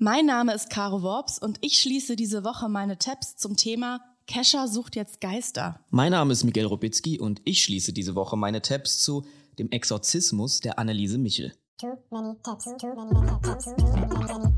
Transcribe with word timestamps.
Mein 0.00 0.26
Name 0.26 0.54
ist 0.54 0.70
Caro 0.70 1.02
Worps 1.02 1.40
und 1.40 1.58
ich 1.60 1.80
schließe 1.80 2.14
diese 2.14 2.44
Woche 2.44 2.68
meine 2.68 2.98
Tabs 2.98 3.34
zum 3.34 3.56
Thema 3.56 4.00
Kescher 4.28 4.68
sucht 4.68 4.94
jetzt 4.94 5.20
Geister. 5.20 5.80
Mein 5.90 6.12
Name 6.12 6.32
ist 6.32 6.44
Miguel 6.44 6.66
Robitzky 6.66 7.18
und 7.18 7.40
ich 7.44 7.64
schließe 7.64 7.92
diese 7.92 8.14
Woche 8.14 8.36
meine 8.36 8.62
Tabs 8.62 9.00
zu 9.00 9.26
dem 9.58 9.72
Exorzismus 9.72 10.60
der 10.60 10.78
Anneliese 10.78 11.18
Michel. 11.18 11.52
Too 11.80 11.96
many 12.10 12.36
tabs, 12.44 12.64
too 12.64 12.94
many 12.94 13.40
tabs, 13.42 13.64
too 13.64 13.74
many, 13.76 14.54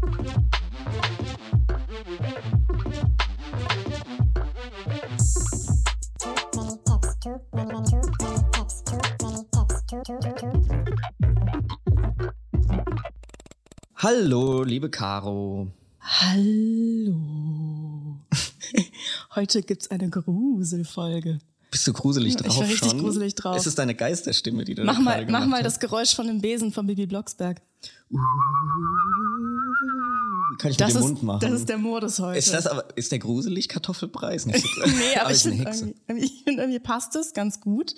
Hallo, 14.03 14.62
liebe 14.62 14.89
Caro. 14.91 15.69
Hallo. 16.01 17.16
Heute 19.34 19.62
gibt's 19.62 19.91
eine 19.91 20.09
Gruselfolge. 20.09 21.38
Bist 21.70 21.87
du 21.87 21.93
gruselig 21.93 22.37
drauf? 22.37 22.47
Ich 22.55 22.57
war 22.60 22.66
richtig 22.69 22.91
schon? 22.93 23.01
gruselig 23.01 23.34
drauf. 23.34 23.57
Ist 23.59 23.66
es 23.66 23.74
deine 23.74 23.95
Geisterstimme, 23.95 24.65
die 24.65 24.74
du 24.74 24.84
Mach 24.84 24.95
da 24.97 25.01
mal, 25.02 25.27
mach 25.27 25.45
mal 25.47 25.59
hast? 25.59 25.66
das 25.66 25.80
Geräusch 25.80 26.15
von 26.15 26.27
dem 26.27 26.41
Besen 26.41 26.73
von 26.73 26.87
Bibi 26.87 27.07
Blocksberg. 27.07 27.60
Kann 30.59 30.71
ich 30.71 30.77
Das 30.79 30.95
mit 30.95 30.96
dem 30.96 31.02
ist, 31.02 31.02
Mund 31.02 31.23
machen? 31.23 31.41
das 31.43 31.52
ist 31.52 31.69
der 31.69 31.77
Modus 31.79 32.19
heute. 32.21 32.38
ist 32.38 32.55
das 32.55 32.66
aber, 32.66 32.87
ist 32.96 33.12
der 33.12 33.19
gruselig 33.19 33.69
Kartoffelpreis? 33.69 34.46
Nee, 34.46 34.55
aber 35.21 35.30
ich 35.30 35.37
ist 35.37 35.46
eine 35.46 35.57
finde 35.57 35.71
Hexe. 35.71 35.85
irgendwie, 35.85 36.01
irgendwie, 36.09 36.24
ich 36.27 36.43
find, 36.45 36.59
irgendwie 36.59 36.80
passt 36.80 37.15
es 37.16 37.35
ganz 37.35 37.60
gut. 37.60 37.95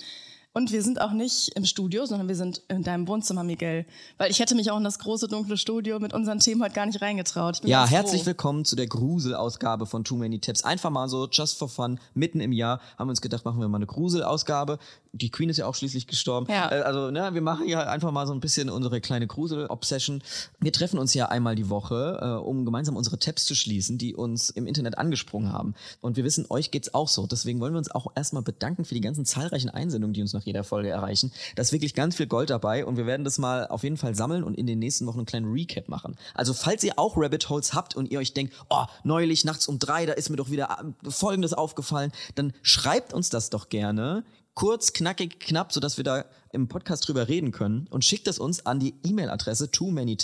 Und 0.55 0.70
wir 0.70 0.83
sind 0.83 1.01
auch 1.01 1.12
nicht 1.12 1.48
im 1.56 1.65
Studio, 1.65 2.05
sondern 2.05 2.29
wir 2.29 2.34
sind 2.34 2.61
in 2.69 2.83
deinem 2.83 3.09
Wohnzimmer, 3.09 3.42
Miguel. 3.42 3.87
Weil 4.19 4.30
ich 4.30 4.38
hätte 4.38 4.55
mich 4.55 4.70
auch 4.70 4.77
in 4.77 4.84
das 4.84 4.98
große, 4.98 5.27
dunkle 5.27 5.56
Studio 5.56 5.98
mit 5.98 6.12
unseren 6.12 6.41
Themen 6.41 6.62
heute 6.62 6.75
gar 6.75 6.84
nicht 6.84 7.01
reingetraut. 7.01 7.61
Ja, 7.65 7.87
herzlich 7.87 8.27
willkommen 8.27 8.66
zu 8.66 8.77
der 8.77 8.87
Gruselausgabe 8.87 9.87
von 9.87 10.05
Too 10.05 10.16
Many 10.16 10.41
Tips. 10.41 10.62
Einfach 10.62 10.91
mal 10.91 11.09
so, 11.09 11.27
just 11.27 11.56
for 11.56 11.70
fun, 11.70 11.98
mitten 12.12 12.41
im 12.41 12.53
Jahr 12.53 12.81
haben 12.98 13.06
wir 13.06 13.12
uns 13.12 13.22
gedacht, 13.22 13.47
machen 13.47 13.61
wir 13.61 13.69
mal 13.69 13.78
eine 13.78 13.86
Gruselausgabe. 13.86 14.78
Die 15.14 15.31
Queen 15.31 15.48
ist 15.48 15.56
ja 15.56 15.64
auch 15.67 15.75
schließlich 15.75 16.06
gestorben. 16.06 16.47
Ja. 16.50 16.70
Äh, 16.70 16.83
Also, 16.83 17.11
ne, 17.11 17.33
wir 17.33 17.41
machen 17.41 17.66
ja 17.66 17.84
einfach 17.89 18.12
mal 18.12 18.27
so 18.27 18.34
ein 18.34 18.41
bisschen 18.41 18.69
unsere 18.69 19.00
kleine 19.00 19.27
Grusel-Obsession. 19.27 20.22
Wir 20.61 20.72
treffen 20.72 20.98
uns 20.98 21.14
ja 21.14 21.28
einmal 21.31 21.55
die 21.55 21.70
Woche, 21.70 22.19
äh, 22.20 22.47
um 22.47 22.66
gemeinsam 22.66 22.97
unsere 22.97 23.19
Tabs 23.19 23.47
zu 23.47 23.55
schließen, 23.55 23.97
die 23.97 24.14
uns 24.14 24.50
im 24.50 24.66
Internet 24.66 24.98
angesprungen 24.98 25.50
haben. 25.50 25.75
Und 26.03 26.19
wir 26.19 26.25
wissen, 26.25 26.44
euch 26.50 26.70
geht's 26.70 26.92
auch 26.92 27.09
so. 27.09 27.27
Deswegen 27.27 27.59
wollen 27.61 27.72
wir 27.72 27.78
uns 27.78 27.91
auch 27.91 28.09
erstmal 28.14 28.42
bedanken 28.42 28.84
für 28.84 28.94
die 28.94 29.00
ganzen 29.00 29.25
zahlreichen 29.25 29.70
Einsendungen, 29.70 30.12
die 30.12 30.20
uns 30.20 30.34
nach 30.34 30.42
jeder 30.45 30.65
Folge 30.65 30.91
erreichen. 30.91 31.33
Da 31.57 31.62
ist 31.62 31.73
wirklich 31.73 31.95
ganz 31.95 32.17
viel 32.17 32.27
Gold 32.27 32.51
dabei 32.51 32.85
und 32.85 32.97
wir 32.97 33.07
werden 33.07 33.25
das 33.25 33.39
mal 33.39 33.67
auf 33.67 33.83
jeden 33.83 33.97
Fall 33.97 34.15
sammeln 34.15 34.45
und 34.45 34.55
in 34.55 34.67
den 34.67 34.79
nächsten 34.79 35.07
Wochen 35.07 35.19
einen 35.19 35.27
kleinen 35.27 35.53
Recap 35.53 35.89
machen. 35.89 36.17
Also, 36.34 36.55
falls 36.55 36.84
ihr 36.84 36.99
auch 36.99 37.17
Rabbit 37.17 37.49
Holes 37.49 37.75
habt 37.75 37.97
und 37.97 38.11
ihr 38.11 38.19
euch 38.19 38.34
denkt, 38.34 38.55
oh, 38.71 38.84
neulich 39.05 39.45
nachts 39.45 39.69
um 39.69 39.79
drei, 39.79 40.07
da 40.07 40.12
ist 40.12 40.31
mir 40.31 40.37
doch 40.37 40.51
wieder 40.51 40.95
äh, 41.05 41.11
Folgendes 41.11 41.53
aufgefallen, 41.53 42.12
dann 42.34 42.53
schreibt 42.62 43.12
uns 43.12 43.31
das 43.31 43.51
doch 43.51 43.69
gerne. 43.69 44.25
Kurz, 44.55 44.93
knackig, 44.93 45.41
knapp, 45.41 45.73
sodass 45.73 45.97
wir 45.97 46.05
da 46.05 46.25
im 46.53 46.69
Podcast 46.69 47.09
drüber 47.09 47.29
reden 47.29 47.53
können 47.53 47.87
und 47.89 48.05
schickt 48.05 48.29
es 48.29 48.39
uns 48.39 48.67
an 48.67 48.81
die 48.81 48.95
E-Mail-Adresse 49.03 49.71
too 49.71 49.91
many 49.91 50.17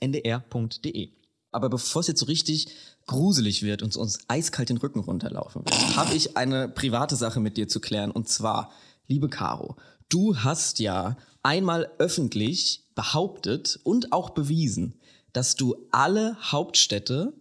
ndr.de. 0.00 1.10
Aber 1.54 1.68
bevor 1.68 2.00
es 2.00 2.08
jetzt 2.08 2.18
so 2.20 2.26
richtig 2.26 2.66
gruselig 3.06 3.62
wird 3.62 3.82
und 3.82 3.96
uns 3.96 4.18
eiskalt 4.26 4.70
den 4.70 4.76
Rücken 4.76 4.98
runterlaufen 4.98 5.64
wird, 5.64 5.96
habe 5.96 6.14
ich 6.14 6.36
eine 6.36 6.68
private 6.68 7.14
Sache 7.14 7.38
mit 7.38 7.56
dir 7.56 7.68
zu 7.68 7.80
klären. 7.80 8.10
Und 8.10 8.28
zwar, 8.28 8.72
liebe 9.08 9.28
Caro, 9.28 9.76
du 10.08 10.36
hast 10.38 10.78
ja 10.78 11.16
einmal 11.42 11.90
öffentlich 11.98 12.84
behauptet 12.94 13.78
und 13.84 14.12
auch 14.12 14.30
bewiesen, 14.30 14.94
dass 15.32 15.56
du 15.56 15.76
alle 15.90 16.36
Hauptstädte 16.40 17.34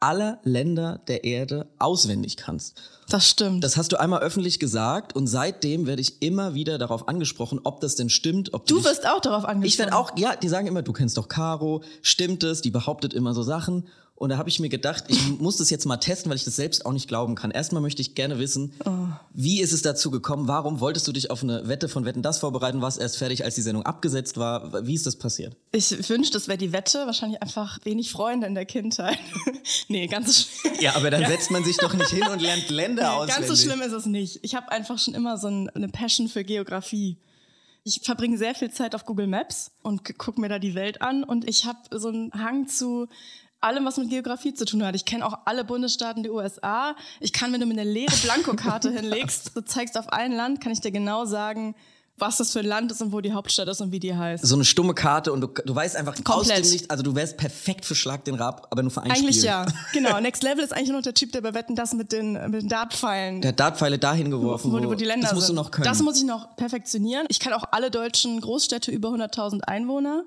aller 0.00 0.38
Länder 0.44 1.00
der 1.08 1.24
Erde 1.24 1.70
auswendig 1.78 2.36
kannst. 2.36 2.78
Das 3.08 3.26
stimmt. 3.28 3.64
Das 3.64 3.78
hast 3.78 3.90
du 3.90 3.98
einmal 3.98 4.20
öffentlich 4.20 4.58
gesagt 4.60 5.16
und 5.16 5.26
seitdem 5.28 5.86
werde 5.86 6.02
ich 6.02 6.20
immer 6.20 6.52
wieder 6.52 6.76
darauf 6.76 7.08
angesprochen, 7.08 7.60
ob 7.64 7.80
das 7.80 7.96
denn 7.96 8.10
stimmt. 8.10 8.52
Ob 8.52 8.66
du 8.66 8.76
dich- 8.76 8.84
wirst 8.84 9.06
auch 9.08 9.20
darauf 9.20 9.44
angesprochen. 9.46 9.64
ich 9.66 9.78
werde 9.78 9.96
auch, 9.96 10.12
ja, 10.18 10.36
die 10.36 10.48
sagen 10.48 10.66
immer, 10.66 10.82
du 10.82 10.92
kennst 10.92 11.16
doch 11.16 11.28
Caro, 11.28 11.82
stimmt 12.02 12.42
es, 12.44 12.60
die 12.60 12.70
behauptet 12.70 13.14
immer 13.14 13.32
so 13.32 13.42
Sachen. 13.42 13.88
Und 14.24 14.30
da 14.30 14.38
habe 14.38 14.48
ich 14.48 14.58
mir 14.58 14.68
gedacht, 14.70 15.04
ich 15.08 15.20
muss 15.38 15.58
das 15.58 15.68
jetzt 15.70 15.84
mal 15.84 15.98
testen, 15.98 16.30
weil 16.30 16.36
ich 16.36 16.44
das 16.44 16.56
selbst 16.56 16.86
auch 16.86 16.92
nicht 16.92 17.08
glauben 17.08 17.34
kann. 17.34 17.50
Erstmal 17.50 17.82
möchte 17.82 18.00
ich 18.02 18.14
gerne 18.14 18.38
wissen, 18.38 18.72
Oh. 18.86 18.90
wie 19.34 19.60
ist 19.60 19.72
es 19.72 19.82
dazu 19.82 20.10
gekommen? 20.10 20.48
Warum 20.48 20.80
wolltest 20.80 21.06
du 21.06 21.12
dich 21.12 21.30
auf 21.30 21.42
eine 21.42 21.68
Wette 21.68 21.88
von 21.88 22.04
Wetten 22.06 22.22
das 22.22 22.38
vorbereiten? 22.38 22.80
Warst 22.80 22.98
erst 22.98 23.18
fertig, 23.18 23.44
als 23.44 23.54
die 23.54 23.60
Sendung 23.62 23.84
abgesetzt 23.84 24.36
war? 24.38 24.86
Wie 24.86 24.94
ist 24.94 25.06
das 25.06 25.16
passiert? 25.16 25.56
Ich 25.72 26.08
wünschte, 26.08 26.38
das 26.38 26.48
wäre 26.48 26.56
die 26.58 26.72
Wette. 26.72 27.06
Wahrscheinlich 27.06 27.42
einfach 27.42 27.78
wenig 27.84 28.10
Freunde 28.10 28.46
in 28.46 28.54
der 28.54 28.64
Kindheit. 28.64 29.18
nee, 29.88 30.06
ganz 30.06 30.28
so 30.28 30.46
schlimm. 30.60 30.80
Ja, 30.80 30.96
aber 30.96 31.10
dann 31.10 31.26
setzt 31.26 31.50
man 31.50 31.62
sich 31.64 31.76
doch 31.76 31.92
nicht 31.92 32.10
hin 32.10 32.26
und 32.32 32.40
lernt 32.40 32.70
Länder 32.70 33.02
Nee, 33.02 33.08
auswendig. 33.08 33.36
ganz 33.36 33.48
so 33.48 33.56
schlimm 33.68 33.82
ist 33.82 33.92
es 33.92 34.06
nicht. 34.06 34.40
Ich 34.42 34.54
habe 34.54 34.72
einfach 34.72 34.98
schon 34.98 35.12
immer 35.14 35.36
so 35.36 35.48
ein, 35.48 35.68
eine 35.70 35.88
Passion 35.88 36.28
für 36.28 36.44
Geografie. 36.44 37.18
Ich 37.86 38.00
verbringe 38.02 38.38
sehr 38.38 38.54
viel 38.54 38.70
Zeit 38.70 38.94
auf 38.94 39.04
Google 39.04 39.26
Maps 39.26 39.70
und 39.82 40.16
gucke 40.16 40.40
mir 40.40 40.48
da 40.48 40.58
die 40.58 40.74
Welt 40.74 41.02
an 41.02 41.22
und 41.22 41.46
ich 41.46 41.66
habe 41.66 41.78
so 41.90 42.08
einen 42.08 42.32
Hang 42.32 42.66
zu 42.66 43.08
allem, 43.64 43.84
was 43.84 43.96
mit 43.96 44.10
Geografie 44.10 44.54
zu 44.54 44.64
tun 44.64 44.84
hat. 44.84 44.94
Ich 44.94 45.04
kenne 45.04 45.26
auch 45.26 45.38
alle 45.46 45.64
Bundesstaaten 45.64 46.22
der 46.22 46.32
USA. 46.32 46.94
Ich 47.20 47.32
kann, 47.32 47.52
wenn 47.52 47.60
du 47.60 47.66
mir 47.66 47.72
eine 47.72 47.84
leere 47.84 48.14
Blankokarte 48.22 48.90
hinlegst, 48.92 49.52
du 49.54 49.60
zeigst 49.62 49.98
auf 49.98 50.08
ein 50.12 50.32
Land, 50.32 50.60
kann 50.60 50.72
ich 50.72 50.80
dir 50.80 50.90
genau 50.92 51.24
sagen, 51.24 51.74
was 52.16 52.36
das 52.36 52.52
für 52.52 52.60
ein 52.60 52.66
Land 52.66 52.92
ist 52.92 53.02
und 53.02 53.10
wo 53.10 53.20
die 53.20 53.32
Hauptstadt 53.32 53.66
ist 53.66 53.80
und 53.80 53.90
wie 53.90 53.98
die 53.98 54.14
heißt. 54.14 54.46
So 54.46 54.54
eine 54.54 54.64
stumme 54.64 54.94
Karte 54.94 55.32
und 55.32 55.40
du, 55.40 55.48
du 55.48 55.74
weißt 55.74 55.96
einfach 55.96 56.12
aus 56.14 56.22
Komplett. 56.22 56.64
dem 56.64 56.70
Nichts, 56.70 56.88
also 56.88 57.02
du 57.02 57.16
wärst 57.16 57.36
perfekt 57.36 57.84
für 57.84 57.96
Schlag 57.96 58.24
den 58.24 58.36
Rab, 58.36 58.68
aber 58.70 58.82
nur 58.82 58.92
für 58.92 59.02
ein 59.02 59.10
Eigentlich 59.10 59.38
Spiel. 59.38 59.46
ja, 59.46 59.66
genau. 59.92 60.20
Next 60.20 60.44
Level 60.44 60.62
ist 60.62 60.72
eigentlich 60.72 60.90
nur 60.90 60.98
noch 60.98 61.02
der 61.02 61.14
Typ, 61.14 61.32
der 61.32 61.40
bei 61.40 61.54
Wetten 61.54 61.74
das 61.74 61.92
mit 61.92 62.12
den, 62.12 62.34
mit 62.50 62.62
den 62.62 62.68
Dartpfeilen 62.68 63.40
Der 63.40 63.48
hat 63.48 63.58
Dartpfeile 63.58 63.98
dahin 63.98 64.30
geworfen, 64.30 64.70
wo, 64.70 64.80
wo 64.84 64.94
die 64.94 65.04
Länder 65.04 65.26
das 65.26 65.34
musst 65.34 65.48
sind. 65.48 65.56
du 65.56 65.62
noch 65.62 65.72
können. 65.72 65.86
Das 65.86 66.02
muss 66.02 66.16
ich 66.16 66.24
noch 66.24 66.54
perfektionieren. 66.54 67.26
Ich 67.30 67.40
kann 67.40 67.52
auch 67.52 67.64
alle 67.72 67.90
deutschen 67.90 68.40
Großstädte 68.40 68.92
über 68.92 69.08
100.000 69.08 69.62
Einwohner. 69.62 70.22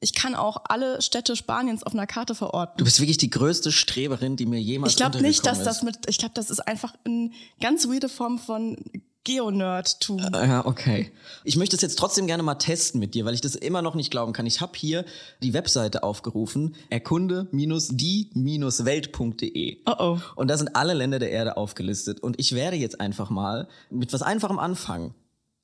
Ich 0.00 0.14
kann 0.14 0.34
auch 0.34 0.62
alle 0.64 1.02
Städte 1.02 1.36
Spaniens 1.36 1.82
auf 1.82 1.92
einer 1.92 2.06
Karte 2.06 2.34
verorten. 2.34 2.78
du 2.78 2.84
bist 2.84 3.00
wirklich 3.00 3.18
die 3.18 3.28
größte 3.28 3.70
Streberin, 3.70 4.36
die 4.36 4.46
mir 4.46 4.60
jemals 4.60 4.92
Ich 4.92 4.96
glaube 4.96 5.20
nicht, 5.20 5.44
dass 5.44 5.58
untergekommen 5.58 5.92
das 5.92 6.04
mit, 6.04 6.08
ich 6.08 6.18
glaube, 6.18 6.32
das 6.34 6.48
ist 6.48 6.60
einfach 6.60 6.94
eine 7.04 7.30
ganz 7.60 7.86
weirde 7.86 8.08
Form 8.08 8.38
von 8.38 8.78
Geonerdtum. 9.24 10.18
ist. 10.18 10.32
Ja, 10.32 10.64
okay. 10.64 11.12
Ich 11.44 11.56
möchte 11.56 11.76
es 11.76 11.82
jetzt 11.82 11.98
trotzdem 11.98 12.26
gerne 12.26 12.42
mal 12.42 12.54
testen 12.54 12.98
mit 12.98 13.12
dir, 13.14 13.26
weil 13.26 13.34
ich 13.34 13.42
das 13.42 13.54
immer 13.54 13.82
noch 13.82 13.94
nicht 13.94 14.10
glauben 14.10 14.32
kann. 14.32 14.46
Ich 14.46 14.62
habe 14.62 14.72
hier 14.74 15.04
die 15.42 15.52
Webseite 15.52 16.02
aufgerufen, 16.02 16.74
erkunde-die-welt.de. 16.88 19.78
Oh 19.84 19.94
oh. 19.98 20.18
Und 20.36 20.48
da 20.48 20.56
sind 20.56 20.74
alle 20.74 20.94
Länder 20.94 21.18
der 21.18 21.30
Erde 21.30 21.58
aufgelistet. 21.58 22.20
Und 22.20 22.40
ich 22.40 22.54
werde 22.54 22.76
jetzt 22.76 22.98
einfach 23.00 23.28
mal 23.28 23.68
mit 23.90 24.14
was 24.14 24.22
Einfachem 24.22 24.58
anfangen. 24.58 25.14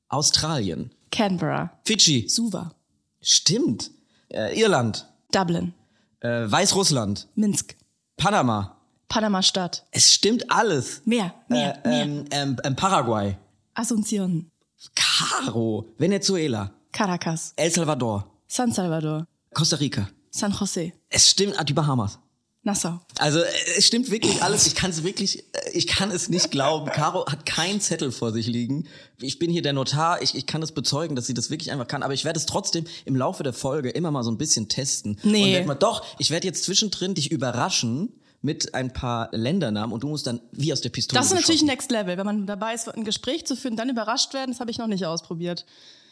Australien, 0.08 0.92
Canberra, 1.10 1.72
Fidschi, 1.84 2.28
Suva, 2.28 2.74
stimmt, 3.20 3.90
äh, 4.32 4.58
Irland, 4.60 5.06
Dublin, 5.32 5.74
äh, 6.20 6.50
Weißrussland, 6.50 7.28
Minsk, 7.34 7.76
Panama. 8.16 8.72
Panama-Stadt, 9.08 9.86
Es 9.92 10.12
stimmt 10.14 10.50
alles. 10.50 11.02
Meer, 11.04 11.32
äh, 11.48 11.52
Meer, 11.52 11.80
ähm, 11.84 12.24
ähm, 12.32 12.56
ähm, 12.64 12.74
Paraguay, 12.76 13.36
Asunción, 13.74 14.50
Caro, 14.94 15.86
Venezuela, 15.98 16.72
Caracas, 16.92 17.52
El 17.56 17.70
Salvador, 17.70 18.24
San 18.48 18.72
Salvador, 18.72 19.26
Costa 19.54 19.76
Rica. 19.76 20.08
San 20.30 20.52
Jose, 20.52 20.92
Es 21.08 21.30
stimmt, 21.30 21.54
ah, 21.58 21.64
die 21.64 21.72
Bahamas. 21.72 22.18
Nassau. 22.66 23.00
Also 23.18 23.38
äh, 23.38 23.46
es 23.78 23.86
stimmt 23.86 24.10
wirklich 24.10 24.42
alles. 24.42 24.66
Ich 24.66 24.74
kann 24.74 24.90
es 24.90 25.04
wirklich, 25.04 25.38
äh, 25.54 25.70
ich 25.72 25.86
kann 25.86 26.10
es 26.10 26.28
nicht 26.28 26.50
glauben. 26.50 26.90
Caro 26.90 27.24
hat 27.26 27.46
keinen 27.46 27.80
Zettel 27.80 28.10
vor 28.10 28.32
sich 28.32 28.48
liegen. 28.48 28.88
Ich 29.20 29.38
bin 29.38 29.52
hier 29.52 29.62
der 29.62 29.72
Notar. 29.72 30.20
Ich, 30.20 30.34
ich 30.34 30.46
kann 30.46 30.62
es 30.62 30.72
bezeugen, 30.72 31.14
dass 31.14 31.28
sie 31.28 31.34
das 31.34 31.48
wirklich 31.48 31.70
einfach 31.70 31.86
kann. 31.86 32.02
Aber 32.02 32.12
ich 32.12 32.24
werde 32.24 32.38
es 32.38 32.44
trotzdem 32.44 32.84
im 33.04 33.14
Laufe 33.14 33.44
der 33.44 33.52
Folge 33.52 33.90
immer 33.90 34.10
mal 34.10 34.24
so 34.24 34.32
ein 34.32 34.36
bisschen 34.36 34.68
testen. 34.68 35.18
Nee. 35.22 35.60
Und 35.60 35.66
mal, 35.66 35.74
doch, 35.76 36.04
ich 36.18 36.32
werde 36.32 36.48
jetzt 36.48 36.64
zwischendrin 36.64 37.14
dich 37.14 37.30
überraschen 37.30 38.12
mit 38.42 38.74
ein 38.74 38.92
paar 38.92 39.28
Ländernamen 39.30 39.92
und 39.92 40.02
du 40.02 40.08
musst 40.08 40.26
dann 40.26 40.40
wie 40.50 40.72
aus 40.72 40.80
der 40.80 40.90
Pistole 40.90 41.20
Das 41.20 41.26
ist 41.26 41.34
natürlich 41.34 41.60
geschossen. 41.60 41.66
Next 41.66 41.90
Level. 41.92 42.18
Wenn 42.18 42.26
man 42.26 42.46
dabei 42.46 42.74
ist, 42.74 42.88
ein 42.92 43.04
Gespräch 43.04 43.46
zu 43.46 43.54
führen, 43.54 43.76
dann 43.76 43.88
überrascht 43.88 44.34
werden, 44.34 44.50
das 44.50 44.58
habe 44.58 44.72
ich 44.72 44.78
noch 44.78 44.88
nicht 44.88 45.06
ausprobiert. 45.06 45.64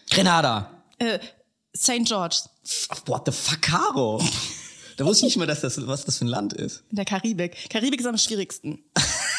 Grenada. 0.08 0.70
Äh, 0.98 1.18
St. 1.76 2.04
George 2.04 2.36
What 3.06 3.22
the 3.26 3.32
fuck, 3.32 3.60
Caro? 3.60 4.22
Da 4.96 5.04
wusste 5.04 5.26
ich 5.26 5.30
nicht 5.32 5.36
mal, 5.38 5.46
dass 5.46 5.60
das, 5.60 5.86
was 5.86 6.04
das 6.04 6.18
für 6.18 6.24
ein 6.24 6.28
Land 6.28 6.52
ist. 6.52 6.84
in 6.90 6.96
der 6.96 7.04
Karibik. 7.04 7.68
Karibik 7.70 8.00
ist 8.00 8.06
am 8.06 8.16
schwierigsten. 8.16 8.84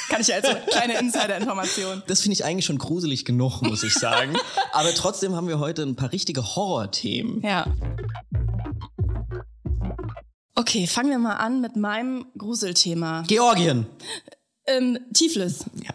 Kann 0.10 0.22
ich 0.22 0.34
als 0.34 0.48
kleine 0.68 1.00
Insider-Information. 1.00 2.04
Das 2.07 2.22
finde 2.22 2.34
ich 2.34 2.46
eigentlich 2.46 2.66
schon 2.66 2.78
gruselig 2.78 3.25
genug, 3.25 3.62
muss 3.62 3.84
ich 3.84 3.94
sagen. 3.94 4.36
Aber 4.74 4.94
trotzdem 4.94 5.36
haben 5.36 5.48
wir 5.48 5.60
heute 5.60 5.84
ein 5.84 5.96
paar 5.96 6.12
richtige 6.12 6.56
Horrorthemen. 6.56 7.42
Ja. 7.42 7.66
Okay, 10.56 10.88
fangen 10.88 11.10
wir 11.10 11.19
mal 11.19 11.34
an 11.36 11.60
mit 11.62 11.75
meinem 11.75 12.25
Gruselthema. 12.38 13.24
Georgien. 13.28 13.88
Ähm, 14.68 14.98
Tiflis. 15.13 15.66
Ja. 15.84 15.92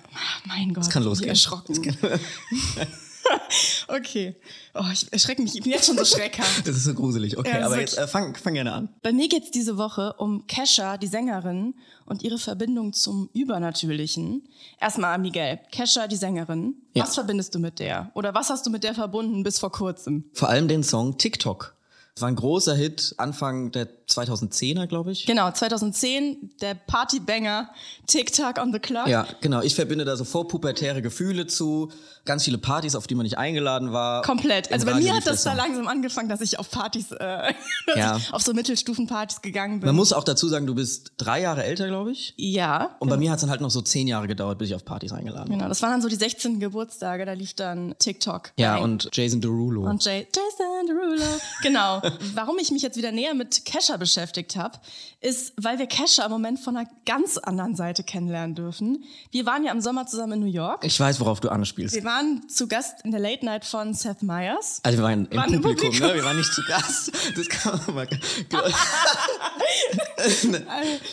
Mein 0.47 0.69
Gott, 0.75 0.85
Das 0.85 0.91
kann 0.91 1.03
losgehen. 1.03 1.31
erschrocken. 1.31 1.97
okay. 3.88 4.37
Oh, 4.75 4.85
ich 4.93 5.12
erschrecke 5.12 5.43
mich. 5.43 5.55
Ich 5.56 5.62
bin 5.62 5.73
jetzt 5.73 5.87
schon 5.87 5.97
so 5.97 6.05
schreckhaft. 6.05 6.67
Das 6.67 6.77
ist 6.77 6.85
so 6.85 6.94
gruselig. 6.94 7.38
Okay, 7.38 7.59
Ja, 7.61 7.67
aber 7.67 7.81
jetzt 7.81 7.99
äh, 7.99 8.06
fang, 8.06 8.35
fang 8.35 8.55
gerne 8.55 8.73
an. 8.73 8.88
Bei 9.03 9.12
mir 9.12 9.29
geht's 9.29 9.50
diese 9.50 9.77
Woche 9.77 10.15
um 10.19 10.47
Kesha, 10.47 10.97
die 10.97 11.06
Sängerin, 11.06 11.75
und 12.06 12.23
ihre 12.23 12.38
Verbindung 12.38 12.93
zum 12.93 13.31
Übernatürlichen. 13.32 14.49
Erstmal, 14.81 15.19
Miguel, 15.19 15.61
Kesha, 15.71 16.06
die 16.06 16.17
Sängerin. 16.17 16.75
Ja. 16.94 17.05
Was 17.05 17.15
verbindest 17.15 17.55
du 17.55 17.59
mit 17.59 17.79
der? 17.79 18.11
Oder 18.15 18.35
was 18.35 18.50
hast 18.50 18.67
du 18.67 18.71
mit 18.71 18.85
der 18.85 18.94
verbunden 18.94 19.43
bis 19.43 19.59
vor 19.59 19.71
kurzem? 19.73 20.25
Vor 20.33 20.49
allem 20.49 20.69
den 20.69 20.83
Song 20.83 21.19
TikTok. 21.19 21.76
Das 22.15 22.23
war 22.23 22.29
ein 22.29 22.37
großer 22.37 22.75
Hit 22.75 23.15
Anfang 23.19 23.71
der 23.71 24.00
2010er, 24.11 24.87
glaube 24.87 25.12
ich. 25.12 25.27
Genau, 25.27 25.51
2010, 25.51 26.51
der 26.61 26.75
Partybanger 26.75 27.71
TikTok 28.07 28.59
on 28.59 28.73
the 28.73 28.79
Clock. 28.79 29.07
Ja, 29.07 29.27
genau. 29.41 29.62
Ich 29.62 29.75
verbinde 29.75 30.05
da 30.05 30.17
so 30.17 30.25
vorpubertäre 30.25 31.03
Gefühle 31.03 31.47
zu. 31.47 31.91
Ganz 32.27 32.45
viele 32.45 32.59
Partys, 32.59 32.95
auf 32.97 33.07
die 33.07 33.15
man 33.15 33.25
nicht 33.25 33.39
eingeladen 33.39 33.93
war. 33.93 34.23
Komplett. 34.23 34.71
Also 34.71 34.85
bei 34.85 34.93
Radio 34.93 35.09
mir 35.09 35.17
hat 35.17 35.27
das 35.27 35.43
da 35.43 35.55
langsam 35.55 35.89
angefangen, 35.89 36.29
dass 36.29 36.41
ich 36.43 36.59
auf 36.59 36.71
Partys, 36.71 37.12
äh, 37.12 37.53
Ja. 37.97 38.21
auf 38.33 38.43
so 38.43 38.53
Mittelstufenpartys 38.53 39.41
gegangen 39.41 39.81
bin. 39.81 39.87
Man 39.87 39.97
muss 39.97 40.12
auch 40.12 40.23
dazu 40.25 40.47
sagen, 40.49 40.67
du 40.67 40.75
bist 40.75 41.12
drei 41.17 41.41
Jahre 41.41 41.65
älter, 41.65 41.87
glaube 41.89 42.12
ich. 42.12 42.35
ja. 42.37 42.95
Und 42.99 43.09
bei 43.09 43.17
mir 43.17 43.31
hat 43.31 43.37
es 43.39 43.41
dann 43.41 43.51
halt 43.51 43.61
noch 43.62 43.71
so 43.71 43.81
zehn 43.81 44.07
Jahre 44.07 44.27
gedauert, 44.29 44.59
bis 44.59 44.69
ich 44.69 44.75
auf 44.75 44.85
Partys 44.85 45.12
eingeladen 45.12 45.49
war. 45.49 45.57
Genau, 45.57 45.69
das 45.69 45.81
waren 45.83 45.93
dann 45.93 46.03
so 46.03 46.09
die 46.09 46.17
16. 46.17 46.61
Geburtstage, 46.61 47.25
da 47.25 47.33
lief 47.33 47.55
dann 47.55 47.95
TikTok. 47.99 48.53
Ja, 48.59 48.75
Bang. 48.75 48.83
und 48.85 49.09
Jason 49.12 49.41
Derulo. 49.41 49.89
Und 49.89 50.05
Jay, 50.05 50.27
Jason 50.35 50.87
Derulo. 50.87 51.41
Genau. 51.62 52.03
Warum 52.35 52.59
ich 52.59 52.71
mich 52.71 52.83
jetzt 52.83 52.97
wieder 52.99 53.12
näher 53.12 53.35
mit 53.35 53.65
Kesha 53.65 53.97
beschäftigt 54.00 54.56
habe, 54.56 54.81
ist, 55.20 55.52
weil 55.56 55.79
wir 55.79 55.87
Kesha 55.87 56.25
im 56.25 56.32
Moment 56.32 56.58
von 56.58 56.76
einer 56.76 56.88
ganz 57.06 57.38
anderen 57.38 57.76
Seite 57.76 58.02
kennenlernen 58.02 58.56
dürfen. 58.56 59.05
Wir 59.31 59.47
waren 59.47 59.62
ja 59.64 59.70
im 59.70 59.81
Sommer 59.81 60.08
zusammen 60.08 60.32
in 60.32 60.41
New 60.41 60.47
York. 60.47 60.85
ich 60.85 60.99
weiß, 60.99 61.20
worauf 61.20 61.38
du 61.38 61.50
anspielst. 61.50 61.94
Wir 61.94 62.02
waren 62.02 62.49
zu 62.49 62.67
Gast 62.67 63.05
in 63.05 63.12
der 63.12 63.20
Late 63.20 63.44
Night 63.44 63.64
von 63.64 63.94
Seth 63.94 64.23
Meyers. 64.23 64.81
Also 64.82 64.99
wir 64.99 65.05
waren 65.05 65.26
im 65.26 65.37
Waren 65.38 65.55
im 65.55 65.62
Publikum, 65.62 65.91
Publikum. 65.91 66.08
ne? 66.08 66.14
Wir 66.17 66.25
waren 66.25 66.37
nicht 66.38 66.52
zu 66.52 66.62
Gast. 66.67 67.12
Das 67.37 67.49
kann 67.49 67.81
man 67.87 67.94
mal. 67.94 68.08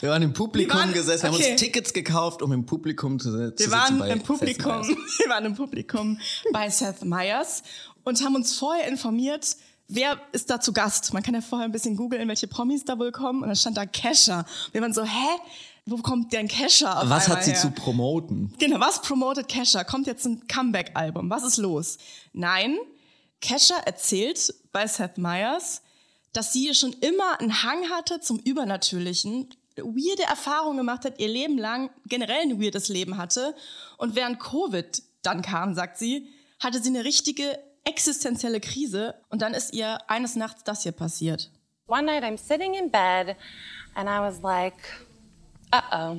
wir 0.02 0.10
waren 0.10 0.22
im 0.24 0.34
Publikum 0.34 0.78
Wir 0.78 0.84
waren- 0.84 0.94
gesessen, 0.94 1.24
wir 1.24 1.30
haben 1.30 1.36
okay. 1.36 1.52
uns 1.52 1.62
Tickets 1.62 1.94
gekauft, 1.94 2.42
um 2.42 2.52
im 2.52 2.66
Publikum 2.66 3.20
zu, 3.20 3.54
zu 3.54 3.66
Wir 3.66 3.72
waren 3.72 4.00
bei 4.00 4.10
im 4.10 4.20
Seth 4.20 4.28
Publikum, 4.28 4.88
wir 5.18 5.30
waren 5.30 5.46
im 5.46 5.56
Publikum 5.56 6.20
bei 6.52 6.70
Seth 6.70 7.04
Meyers 7.06 7.64
und 8.04 8.24
haben 8.24 8.36
uns 8.36 8.58
vorher 8.58 8.88
informiert, 8.88 9.56
wer 9.88 10.20
ist 10.32 10.50
da 10.50 10.60
zu 10.60 10.74
Gast. 10.74 11.14
Man 11.14 11.24
kann 11.24 11.34
ja 11.34 11.42
vorher 11.42 11.68
ein 11.68 11.72
bisschen 11.72 11.96
googeln, 11.96 12.28
welche 12.28 12.48
Promis 12.48 12.86
da 12.86 13.00
wohl 13.00 13.12
kommen. 13.12 13.42
Und 13.42 13.48
dann 13.48 13.56
stand 13.56 13.78
da 13.78 13.86
Kesha. 13.86 14.46
Wir 14.72 14.82
waren 14.82 14.94
so, 14.94 15.04
hä? 15.04 15.40
Wo 15.90 15.98
kommt 15.98 16.34
denn 16.34 16.50
Kesha 16.50 17.02
auf 17.02 17.10
Was 17.10 17.30
hat 17.30 17.46
sie 17.46 17.52
her? 17.52 17.60
zu 17.62 17.72
promoten? 17.72 18.54
Genau, 18.60 18.80
was 18.82 19.02
promotet 19.02 19.48
Kesha? 19.48 19.86
Kommt 19.86 20.06
jetzt 20.06 20.26
ein 20.26 20.46
Comeback-Album? 20.48 21.30
Was 21.30 21.44
ist 21.44 21.56
los? 21.58 21.98
Nein, 22.34 22.78
Kesha 23.40 23.76
erzählt 23.86 24.54
bei 24.74 24.86
Seth 24.86 25.18
Meyers, 25.18 25.82
dass 26.34 26.52
sie 26.52 26.74
schon 26.76 26.92
immer 26.94 27.40
einen 27.40 27.64
Hang 27.64 27.90
hatte 27.90 28.20
zum 28.20 28.38
Übernatürlichen, 28.40 29.50
weirde 29.78 30.24
Erfahrungen 30.24 30.78
gemacht 30.78 31.06
hat, 31.06 31.20
ihr 31.20 31.30
Leben 31.30 31.58
lang 31.58 31.90
generell 32.06 32.42
ein 32.42 32.62
weirdes 32.62 32.90
Leben 32.90 33.18
hatte. 33.18 33.56
Und 33.98 34.16
während 34.16 34.42
Covid 34.42 35.02
dann 35.22 35.42
kam, 35.42 35.74
sagt 35.74 35.98
sie, 35.98 36.28
hatte 36.60 36.82
sie 36.82 36.90
eine 36.90 37.06
richtige 37.06 37.58
existenzielle 37.88 38.60
Krise. 38.60 39.16
Und 39.30 39.42
dann 39.42 39.54
ist 39.54 39.74
ihr 39.74 40.00
eines 40.10 40.36
Nachts 40.36 40.64
das 40.64 40.84
hier 40.84 40.92
passiert. 40.92 41.52
One 41.88 42.04
night 42.04 42.24
I'm 42.24 42.38
sitting 42.38 42.74
in 42.74 42.92
bed 42.92 43.36
and 43.96 44.10
I 44.10 44.20
was 44.20 44.42
like, 44.42 44.76
uh 45.74 45.82
oh. 45.92 46.18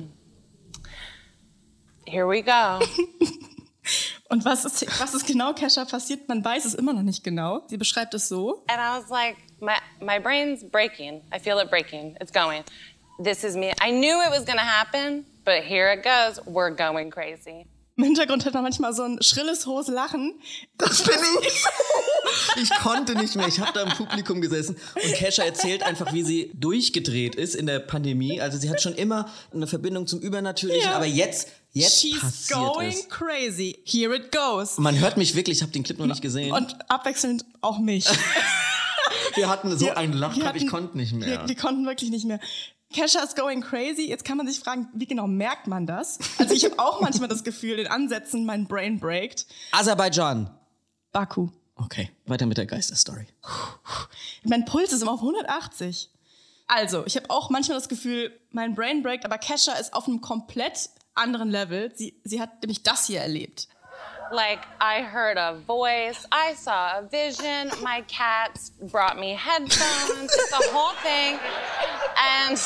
Here 2.05 2.27
we 2.27 2.41
go. 2.41 2.79
Und 4.29 4.45
was 4.45 4.65
ist, 4.65 4.85
was 4.99 5.13
ist 5.13 5.25
genau 5.25 5.53
Kesha 5.53 5.85
passiert? 5.85 6.27
Man 6.27 6.43
weiß 6.43 6.65
es 6.65 6.75
immer 6.75 6.93
noch 6.93 7.01
nicht 7.01 7.23
genau. 7.23 7.63
Sie 7.67 7.77
beschreibt 7.77 8.13
es 8.13 8.27
so. 8.29 8.63
and 8.67 8.79
I 8.79 8.99
was 8.99 9.09
like, 9.09 9.37
my, 9.59 9.77
my 9.99 10.19
brain's 10.19 10.63
breaking. 10.63 11.21
I 11.33 11.39
feel 11.39 11.59
it 11.59 11.69
breaking. 11.69 12.15
It's 12.19 12.31
going. 12.31 12.63
This 13.19 13.43
is 13.43 13.55
me. 13.55 13.73
I 13.81 13.91
knew 13.91 14.21
it 14.21 14.29
was 14.29 14.45
going 14.45 14.57
to 14.57 14.63
happen, 14.63 15.25
but 15.45 15.63
here 15.63 15.91
it 15.91 16.03
goes. 16.03 16.39
We're 16.45 16.69
going 16.69 17.09
crazy. 17.09 17.67
Im 17.99 18.05
Hintergrund 18.05 18.45
hört 18.45 18.53
man 18.53 18.63
manchmal 18.63 18.93
so 18.93 19.03
ein 19.03 19.21
schrilles, 19.21 19.65
hohes 19.65 19.89
Lachen. 19.89 20.39
Das 20.77 21.03
bin 21.03 21.15
ich. 21.41 21.63
Ich 22.63 22.69
konnte 22.79 23.13
nicht 23.15 23.35
mehr. 23.35 23.45
Ich 23.49 23.59
habe 23.59 23.71
da 23.73 23.81
im 23.83 23.89
Publikum 23.89 24.39
gesessen 24.39 24.77
und 24.95 25.13
Kesha 25.15 25.43
erzählt 25.43 25.83
einfach, 25.83 26.13
wie 26.13 26.23
sie 26.23 26.49
durchgedreht 26.53 27.35
ist 27.35 27.55
in 27.55 27.65
der 27.65 27.79
Pandemie. 27.79 28.39
Also 28.39 28.57
sie 28.57 28.69
hat 28.69 28.81
schon 28.81 28.93
immer 28.95 29.29
eine 29.53 29.67
Verbindung 29.67 30.07
zum 30.07 30.21
Übernatürlichen, 30.21 30.89
Ja. 30.89 30.95
aber 30.95 31.07
jetzt, 31.07 31.49
jetzt 31.73 31.99
She's 31.99 32.47
going 32.47 32.87
es. 32.87 33.09
crazy. 33.09 33.77
Here 33.83 34.15
it 34.15 34.31
goes. 34.31 34.77
Man 34.77 34.97
hört 34.97 35.17
mich 35.17 35.35
wirklich, 35.35 35.57
ich 35.57 35.61
habe 35.61 35.73
den 35.73 35.83
Clip 35.83 35.99
noch 35.99 36.05
nicht 36.05 36.21
gesehen. 36.21 36.53
Und 36.53 36.77
abwechselnd 36.89 37.43
auch 37.59 37.79
mich. 37.79 38.05
wir 39.35 39.49
hatten 39.49 39.77
so 39.77 39.87
Wir- 39.87 39.97
einen 39.97 40.13
wir 40.13 40.19
Lachkrampf, 40.21 40.55
ich 40.55 40.67
konnte 40.67 40.95
nicht 40.97 41.11
mehr. 41.11 41.27
Wir, 41.41 41.47
wir 41.49 41.55
konnten 41.57 41.85
wirklich 41.85 42.11
nicht 42.11 42.25
mehr. 42.25 42.39
Kesha 42.93 43.23
is 43.23 43.35
going 43.35 43.61
crazy. 43.61 44.07
Jetzt 44.07 44.25
kann 44.25 44.37
man 44.37 44.47
sich 44.47 44.59
fragen, 44.59 44.87
wie 44.93 45.05
genau 45.05 45.27
merkt 45.27 45.67
man 45.67 45.85
das? 45.85 46.17
Also 46.37 46.53
ich 46.53 46.65
habe 46.65 46.79
auch 46.79 47.01
manchmal 47.01 47.29
das 47.29 47.43
Gefühl, 47.43 47.79
in 47.79 47.87
Ansätzen 47.87 48.45
mein 48.45 48.67
Brain 48.67 48.99
breakt. 48.99 49.45
Aserbaidschan. 49.71 50.49
Baku. 51.11 51.49
Okay, 51.75 52.09
weiter 52.25 52.45
mit 52.45 52.57
der 52.57 52.65
Geisterstory. 52.65 53.27
Mein 54.43 54.65
Puls 54.65 54.91
ist 54.91 55.01
immer 55.01 55.13
auf 55.13 55.21
180. 55.21 56.09
Also, 56.67 57.05
ich 57.05 57.15
habe 57.15 57.29
auch 57.29 57.49
manchmal 57.49 57.77
das 57.77 57.87
Gefühl, 57.89 58.37
mein 58.51 58.75
Brain 58.75 59.01
breakt, 59.01 59.25
aber 59.25 59.37
Kesha 59.37 59.73
ist 59.73 59.93
auf 59.93 60.07
einem 60.07 60.21
komplett 60.21 60.89
anderen 61.15 61.49
Level. 61.49 61.91
Sie, 61.95 62.19
sie 62.23 62.41
hat 62.41 62.61
nämlich 62.61 62.83
das 62.83 63.07
hier 63.07 63.21
erlebt. 63.21 63.67
Like, 64.31 64.59
I 64.79 65.01
heard 65.01 65.37
a 65.37 65.55
voice, 65.65 66.27
I 66.31 66.53
saw 66.53 66.99
a 66.99 67.01
vision, 67.09 67.69
my 67.81 68.03
cats 68.07 68.71
brought 68.91 69.17
me 69.17 69.35
headphones, 69.35 70.31
a 70.53 70.71
whole 70.71 70.93
thing. 71.01 71.39
And, 72.19 72.57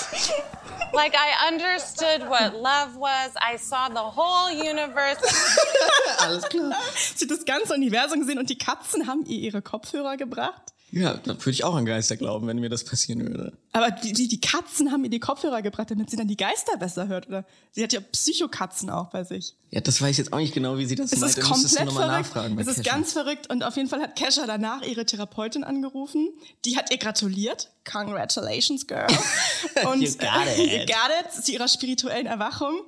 like, 0.93 1.15
I 1.15 1.47
understood 1.47 2.27
what 2.27 2.55
love 2.55 2.95
was, 2.95 3.31
I 3.39 3.57
saw 3.57 3.89
the 3.89 3.99
whole 3.99 4.51
universe. 4.51 5.19
Alles 6.19 6.43
klar. 6.49 6.73
Sie 7.15 7.25
hat 7.25 7.31
das 7.31 7.45
ganze 7.45 7.73
Universum 7.73 8.21
gesehen 8.21 8.39
und 8.39 8.49
die 8.49 8.57
Katzen 8.57 9.07
haben 9.07 9.25
ihr 9.25 9.39
ihre 9.39 9.61
Kopfhörer 9.61 10.17
gebracht. 10.17 10.72
Ja, 10.95 11.15
dann 11.15 11.37
würde 11.39 11.49
ich 11.49 11.63
auch 11.63 11.73
an 11.73 11.85
Geister 11.85 12.17
glauben, 12.17 12.45
wenn 12.45 12.59
mir 12.59 12.69
das 12.69 12.83
passieren 12.83 13.21
würde. 13.27 13.57
Aber 13.71 13.89
die, 13.89 14.13
die, 14.13 14.27
die 14.27 14.39
Katzen 14.39 14.91
haben 14.91 15.03
ihr 15.03 15.09
die 15.09 15.19
Kopfhörer 15.19 15.63
gebracht, 15.63 15.89
damit 15.89 16.11
sie 16.11 16.17
dann 16.17 16.27
die 16.27 16.37
Geister 16.37 16.77
besser 16.77 17.07
hört. 17.07 17.27
Oder 17.27 17.45
sie 17.71 17.81
hat 17.83 17.93
ja 17.93 17.99
Psychokatzen 17.99 18.91
auch 18.91 19.09
bei 19.09 19.23
sich. 19.23 19.55
Ja, 19.71 19.81
das 19.81 19.99
weiß 20.01 20.11
ich 20.11 20.17
jetzt 20.19 20.33
auch 20.33 20.37
nicht 20.37 20.53
genau, 20.53 20.77
wie 20.77 20.85
sie 20.85 20.93
das 20.95 21.11
Es 21.11 21.19
meint. 21.19 21.31
ist 21.31 21.37
Da 21.39 21.41
du 21.41 21.47
komplett 21.49 21.91
verrückt. 21.93 22.07
nachfragen 22.11 22.55
bei 22.55 22.61
Es 22.61 22.67
ist 22.67 22.83
Kesha. 22.83 22.95
ganz 22.95 23.13
verrückt. 23.13 23.49
Und 23.49 23.63
auf 23.63 23.75
jeden 23.75 23.89
Fall 23.89 24.01
hat 24.01 24.15
Kesha 24.15 24.45
danach 24.45 24.83
ihre 24.83 25.03
Therapeutin 25.05 25.63
angerufen. 25.63 26.29
Die 26.65 26.77
hat 26.77 26.91
ihr 26.91 26.97
gratuliert. 26.97 27.71
Congratulations, 27.91 28.85
girl. 28.85 29.07
Und 29.91 30.01
You 30.01 30.11
got 30.11 30.45
it. 30.57 30.71
you 30.71 30.85
got 30.85 31.09
it. 31.25 31.43
Zu 31.43 31.51
ihrer 31.53 31.67
spirituellen 31.67 32.27
Erwachung. 32.27 32.81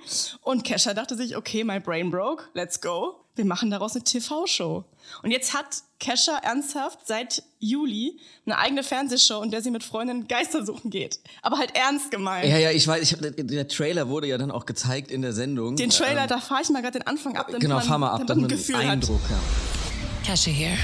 Und 0.44 0.64
Kesha 0.64 0.94
dachte 0.94 1.16
sich, 1.18 1.36
okay, 1.36 1.64
my 1.64 1.80
brain 1.80 2.12
broke. 2.12 2.44
Let's 2.54 2.80
go. 2.80 3.25
Wir 3.36 3.46
machen 3.46 3.70
daraus 3.70 3.96
eine 3.96 4.04
TV-Show. 4.04 4.86
Und 5.22 5.32
jetzt 5.32 5.54
hat 5.54 5.84
Kesha 6.00 6.38
ernsthaft 6.38 7.00
seit 7.06 7.44
Juli 7.60 8.18
eine 8.46 8.58
eigene 8.58 8.82
Fernsehshow, 8.82 9.42
in 9.44 9.52
der 9.52 9.62
sie 9.62 9.72
mit 9.72 9.84
Freundinnen 9.84 10.28
Geister 10.28 10.66
suchen 10.66 10.90
geht. 10.90 11.20
Aber 11.42 11.58
halt 11.58 11.76
ernst 11.76 12.12
gemeint. 12.12 12.48
Ja, 12.48 12.58
ja, 12.58 12.72
ich 12.72 12.88
weiß, 12.88 13.12
ich 13.12 13.18
der 13.20 13.68
Trailer 13.68 14.08
wurde 14.08 14.28
ja 14.28 14.38
dann 14.38 14.52
auch 14.52 14.66
gezeigt 14.66 15.12
in 15.12 15.22
der 15.22 15.34
Sendung. 15.34 15.76
Den 15.76 15.90
Trailer, 15.90 16.24
Ähm, 16.24 16.30
da 16.30 16.40
fahre 16.40 16.62
ich 16.62 16.70
mal 16.70 16.82
gerade 16.82 17.00
den 17.00 17.08
Anfang 17.08 17.36
ab, 17.36 17.48
damit 17.48 17.62
genau, 17.62 17.76
man, 17.76 17.84
fahr 17.84 17.98
mal 17.98 18.12
ab, 18.12 18.22
damit 18.26 18.42
man 18.42 18.50
Gefühl 18.50 18.76
einen 18.76 18.88
hat. 18.88 18.94
Eindruck 18.94 19.22
hat. 19.30 20.26
Kesha 20.26 20.50
here. 20.50 20.78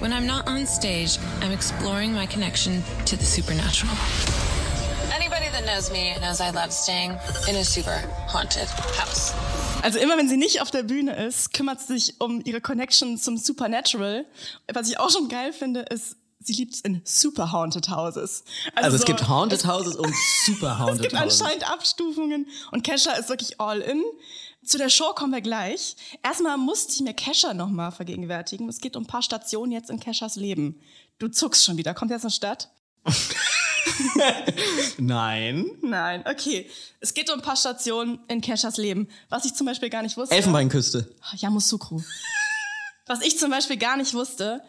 When 0.00 0.12
I'm 0.12 0.26
not 0.26 0.46
on 0.46 0.66
stage, 0.66 1.18
I'm 1.40 1.52
exploring 1.52 2.12
my 2.12 2.26
connection 2.26 2.82
to 3.06 3.16
the 3.16 3.24
supernatural. 3.24 3.92
Anybody 5.14 5.48
that 5.52 5.64
knows 5.64 5.90
me 5.90 6.14
knows 6.20 6.40
I 6.40 6.50
love 6.50 6.70
staying 6.72 7.12
in 7.48 7.56
a 7.56 7.64
super 7.64 7.98
haunted 8.28 8.68
house. 8.98 9.32
Also 9.84 9.98
immer 9.98 10.16
wenn 10.16 10.28
sie 10.28 10.36
nicht 10.36 10.60
auf 10.62 10.70
der 10.70 10.82
Bühne 10.82 11.14
ist, 11.26 11.52
kümmert 11.52 11.80
sie 11.80 11.98
sich 11.98 12.20
um 12.20 12.40
ihre 12.44 12.60
Connection 12.60 13.18
zum 13.18 13.36
Supernatural. 13.36 14.24
Was 14.72 14.88
ich 14.88 14.98
auch 14.98 15.10
schon 15.10 15.28
geil 15.28 15.52
finde, 15.52 15.80
ist, 15.80 16.16
sie 16.40 16.54
liebt 16.54 16.74
es 16.74 16.80
in 16.80 17.02
super 17.04 17.52
haunted 17.52 17.88
houses. 17.90 18.44
Also 18.74 18.96
es 18.96 19.02
so- 19.02 19.06
gibt 19.06 19.28
Haunted 19.28 19.66
Houses 19.66 19.96
und 19.96 20.12
Super 20.46 20.72
Es 20.72 20.78
Haunted 20.78 21.02
gibt 21.02 21.20
Houses. 21.20 21.40
anscheinend 21.42 21.70
Abstufungen 21.70 22.46
und 22.72 22.82
Kesha 22.82 23.12
ist 23.12 23.28
wirklich 23.28 23.60
all 23.60 23.80
in. 23.80 24.02
Zu 24.64 24.78
der 24.78 24.88
Show 24.88 25.12
kommen 25.14 25.32
wir 25.34 25.42
gleich. 25.42 25.94
Erstmal 26.22 26.56
musste 26.56 26.94
ich 26.94 27.00
mir 27.02 27.12
Kesha 27.12 27.52
nochmal 27.52 27.92
vergegenwärtigen. 27.92 28.66
Es 28.70 28.78
geht 28.80 28.96
um 28.96 29.02
ein 29.02 29.06
paar 29.06 29.20
Stationen 29.22 29.70
jetzt 29.72 29.90
in 29.90 30.00
Keshas 30.00 30.36
Leben. 30.36 30.80
Du 31.18 31.28
zuckst 31.28 31.62
schon 31.64 31.76
wieder. 31.76 31.92
Kommt 31.92 32.10
jetzt 32.10 32.24
eine 32.24 32.30
Stadt? 32.30 32.70
Nein. 34.98 35.70
Nein, 35.82 36.24
okay. 36.26 36.68
Es 37.00 37.14
geht 37.14 37.30
um 37.30 37.38
ein 37.38 37.42
paar 37.42 37.56
Stationen 37.56 38.18
in 38.28 38.40
Keshas 38.40 38.76
Leben. 38.76 39.08
Was 39.28 39.44
ich 39.44 39.54
zum 39.54 39.66
Beispiel 39.66 39.90
gar 39.90 40.02
nicht 40.02 40.16
wusste. 40.16 40.34
Elfenbeinküste. 40.34 41.14
Yamoussoukro. 41.36 42.02
Was 43.06 43.22
ich 43.22 43.38
zum 43.38 43.50
Beispiel 43.50 43.76
gar 43.76 43.96
nicht 43.96 44.14
wusste, 44.14 44.62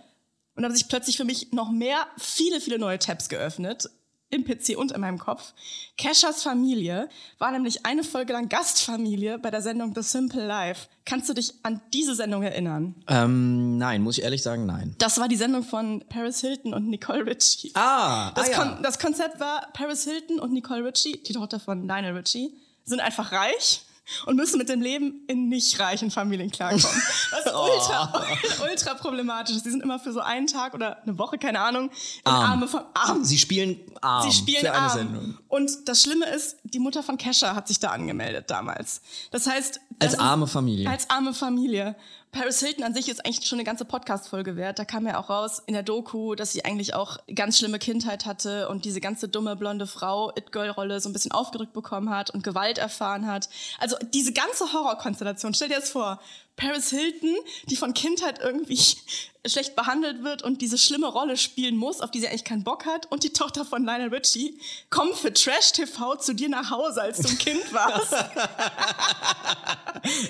und 0.55 0.63
da 0.63 0.69
haben 0.69 0.75
sich 0.75 0.87
plötzlich 0.87 1.17
für 1.17 1.25
mich 1.25 1.51
noch 1.51 1.69
mehr, 1.69 2.07
viele, 2.17 2.61
viele 2.61 2.79
neue 2.79 2.99
Tabs 2.99 3.29
geöffnet. 3.29 3.89
Im 4.29 4.43
PC 4.43 4.77
und 4.77 4.91
in 4.91 5.01
meinem 5.01 5.17
Kopf. 5.19 5.53
Keshas 5.97 6.43
Familie 6.43 7.09
war 7.37 7.51
nämlich 7.51 7.85
eine 7.85 8.03
Folge 8.03 8.33
lang 8.33 8.49
Gastfamilie 8.49 9.37
bei 9.39 9.51
der 9.51 9.61
Sendung 9.61 9.93
The 9.95 10.01
Simple 10.01 10.45
Life. 10.45 10.87
Kannst 11.05 11.29
du 11.29 11.33
dich 11.33 11.53
an 11.63 11.79
diese 11.93 12.15
Sendung 12.15 12.43
erinnern? 12.43 12.95
Ähm, 13.07 13.77
nein, 13.77 14.01
muss 14.01 14.17
ich 14.17 14.23
ehrlich 14.23 14.41
sagen, 14.41 14.65
nein. 14.65 14.95
Das 14.97 15.19
war 15.19 15.27
die 15.27 15.35
Sendung 15.35 15.63
von 15.63 16.03
Paris 16.09 16.41
Hilton 16.41 16.73
und 16.73 16.89
Nicole 16.89 17.25
Richie. 17.25 17.71
Ah, 17.75 18.31
Das, 18.31 18.49
ah 18.49 18.51
ja. 18.51 18.57
Kon 18.57 18.83
das 18.83 18.99
Konzept 18.99 19.39
war, 19.39 19.67
Paris 19.73 20.03
Hilton 20.03 20.39
und 20.39 20.51
Nicole 20.51 20.83
Richie, 20.83 21.21
die 21.23 21.33
Tochter 21.33 21.59
von 21.59 21.87
Lionel 21.87 22.17
Richie, 22.17 22.51
sind 22.83 22.99
einfach 22.99 23.31
reich 23.31 23.84
und 24.25 24.35
müssen 24.35 24.57
mit 24.57 24.69
dem 24.69 24.81
Leben 24.81 25.23
in 25.27 25.49
nicht 25.49 25.79
reichen 25.79 26.11
Familien 26.11 26.51
klarkommen. 26.51 27.01
Das 27.31 27.45
ist 27.45 27.53
ultra, 27.53 28.23
ultra 28.69 28.93
problematisch. 28.95 29.55
Die 29.63 29.69
sind 29.69 29.81
immer 29.83 29.99
für 29.99 30.11
so 30.13 30.19
einen 30.19 30.47
Tag 30.47 30.73
oder 30.73 31.01
eine 31.03 31.17
Woche, 31.17 31.37
keine 31.37 31.59
Ahnung, 31.59 31.89
in 32.25 32.31
Arm. 32.31 32.51
Arme 32.51 32.67
von 32.67 32.81
arm. 32.93 33.23
Sie 33.23 33.37
spielen 33.37 33.79
arm 34.01 34.29
Sie 34.29 34.35
spielen 34.37 34.61
für 34.61 34.71
eine 34.73 34.81
arm. 34.81 34.97
Sendung. 34.97 35.37
Und 35.47 35.71
das 35.87 36.01
Schlimme 36.01 36.25
ist, 36.29 36.57
die 36.63 36.79
Mutter 36.79 37.03
von 37.03 37.17
Kesha 37.17 37.55
hat 37.55 37.67
sich 37.67 37.79
da 37.79 37.89
angemeldet 37.89 38.49
damals. 38.49 39.01
Das 39.31 39.47
heißt, 39.47 39.79
das 39.99 40.09
Als 40.09 40.13
ist- 40.13 40.19
arme 40.19 40.47
Familie. 40.47 40.89
Als 40.89 41.09
arme 41.09 41.33
Familie. 41.33 41.95
Paris 42.35 42.59
Hilton 42.59 42.83
an 42.83 42.93
sich 42.93 43.07
ist 43.07 43.25
eigentlich 43.25 43.47
schon 43.47 43.59
eine 43.59 43.63
ganze 43.63 43.85
Podcast-Folge 43.85 44.57
wert. 44.57 44.77
Da 44.77 44.83
kam 44.83 45.07
ja 45.07 45.17
auch 45.17 45.29
raus 45.29 45.63
in 45.67 45.73
der 45.73 45.83
Doku, 45.83 46.35
dass 46.35 46.51
sie 46.51 46.65
eigentlich 46.65 46.93
auch 46.93 47.17
ganz 47.33 47.57
schlimme 47.57 47.79
Kindheit 47.79 48.25
hatte 48.25 48.67
und 48.67 48.83
diese 48.83 48.99
ganze 48.99 49.29
dumme 49.29 49.55
blonde 49.55 49.87
Frau 49.87 50.33
It-Girl-Rolle 50.35 50.99
so 50.99 51.07
ein 51.07 51.13
bisschen 51.13 51.31
aufgerückt 51.31 51.71
bekommen 51.71 52.09
hat 52.09 52.31
und 52.31 52.43
Gewalt 52.43 52.77
erfahren 52.77 53.25
hat. 53.25 53.47
Also 53.79 53.95
diese 54.13 54.33
ganze 54.33 54.73
Horrorkonstellation. 54.73 55.53
Stell 55.53 55.69
dir 55.69 55.79
das 55.79 55.89
vor. 55.89 56.19
Paris 56.55 56.89
Hilton, 56.89 57.35
die 57.65 57.75
von 57.75 57.93
Kindheit 57.93 58.39
irgendwie 58.39 58.79
schlecht 59.45 59.75
behandelt 59.75 60.23
wird 60.23 60.41
und 60.41 60.61
diese 60.61 60.77
schlimme 60.77 61.07
Rolle 61.07 61.37
spielen 61.37 61.77
muss, 61.77 62.01
auf 62.01 62.09
die 62.11 62.19
sie 62.19 62.27
eigentlich 62.27 62.43
keinen 62.43 62.63
Bock 62.63 62.85
hat, 62.85 63.11
und 63.11 63.23
die 63.23 63.31
Tochter 63.31 63.63
von 63.63 63.85
Lionel 63.85 64.09
Richie 64.09 64.57
kommen 64.89 65.13
für 65.13 65.31
Trash-TV 65.31 66.15
zu 66.15 66.33
dir 66.33 66.49
nach 66.49 66.71
Hause, 66.71 67.01
als 67.01 67.19
du 67.19 67.29
ein 67.29 67.37
Kind 67.37 67.73
warst. 67.73 68.13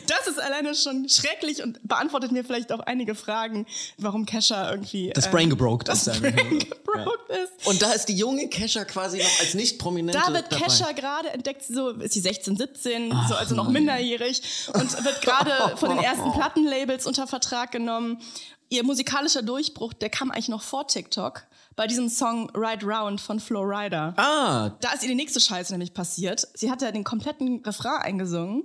Das 0.08 0.28
ist 0.28 0.40
alleine 0.40 0.74
schon 0.74 1.10
schrecklich 1.10 1.62
und 1.62 1.80
beantwortet 1.84 2.32
mir 2.32 2.46
vielleicht 2.46 2.72
auch 2.72 2.80
einige 2.80 3.14
Fragen, 3.14 3.66
warum 3.98 4.26
Kesha 4.26 4.72
irgendwie. 4.72 5.12
Das 5.14 5.26
ähm, 5.26 5.32
Brain 5.32 5.50
gebroken 5.50 5.86
das 5.86 6.08
ist. 6.08 6.22
Brain 6.22 6.60
ist. 6.60 7.68
Und 7.68 7.82
da 7.82 7.92
ist 7.92 8.06
die 8.06 8.16
junge 8.16 8.48
Kesha 8.48 8.86
quasi 8.86 9.18
noch 9.18 9.40
als 9.40 9.54
nicht 9.54 9.80
prominente 9.80 10.18
Da 10.18 10.34
wird. 10.34 10.50
Kesha 10.50 10.92
gerade 10.94 11.30
entdeckt, 11.30 11.64
so 11.64 11.90
ist 11.90 12.14
sie 12.14 12.20
16, 12.22 12.58
17, 12.58 13.12
so 13.28 13.36
also 13.36 13.56
noch 13.56 13.70
minderjährig 13.70 14.42
und 14.74 15.04
wird 15.04 15.22
gerade 15.22 15.78
von 15.78 15.90
den 15.90 16.00
ersten 16.00 16.15
Plattenlabels 16.34 17.06
unter 17.06 17.28
Vertrag 17.28 17.72
genommen. 17.72 18.20
Ihr 18.70 18.84
musikalischer 18.84 19.42
Durchbruch, 19.44 19.94
der 19.94 20.10
kam 20.10 20.32
eigentlich 20.32 20.50
noch 20.50 20.64
vor 20.64 20.88
TikTok 20.88 21.44
bei 21.76 21.88
diesem 21.88 22.10
Song 22.10 22.50
Ride 22.56 22.86
Round 22.86 23.22
von 23.22 23.40
Flo 23.40 23.62
Rida. 23.62 24.14
Ah, 24.18 24.72
Da 24.82 24.94
ist 24.94 25.04
ihr 25.04 25.10
die 25.10 25.16
nächste 25.16 25.40
Scheiße 25.40 25.72
nämlich 25.74 25.94
passiert. 25.94 26.48
Sie 26.56 26.72
hat 26.72 26.82
ja 26.82 26.92
den 26.92 27.04
kompletten 27.04 27.62
Refrain 27.64 28.02
eingesungen 28.02 28.64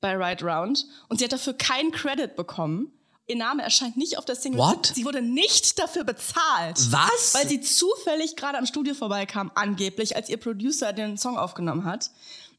bei 0.00 0.16
Ride 0.16 0.44
Round 0.44 0.86
und 1.08 1.18
sie 1.18 1.24
hat 1.24 1.32
dafür 1.32 1.52
keinen 1.54 1.90
Credit 1.92 2.34
bekommen. 2.34 2.92
Ihr 3.28 3.36
Name 3.36 3.62
erscheint 3.62 3.96
nicht 3.96 4.18
auf 4.18 4.24
der 4.24 4.34
Single. 4.34 4.58
What? 4.58 4.92
Sie 4.94 5.04
wurde 5.04 5.22
nicht 5.22 5.78
dafür 5.78 6.02
bezahlt. 6.04 6.76
Was? 6.90 7.34
Weil 7.34 7.46
sie 7.48 7.60
zufällig 7.60 8.34
gerade 8.36 8.58
am 8.58 8.66
Studio 8.66 8.94
vorbeikam, 8.94 9.52
angeblich, 9.54 10.16
als 10.16 10.28
ihr 10.28 10.38
Producer 10.38 10.92
den 10.92 11.16
Song 11.16 11.38
aufgenommen 11.38 11.84
hat. 11.84 12.10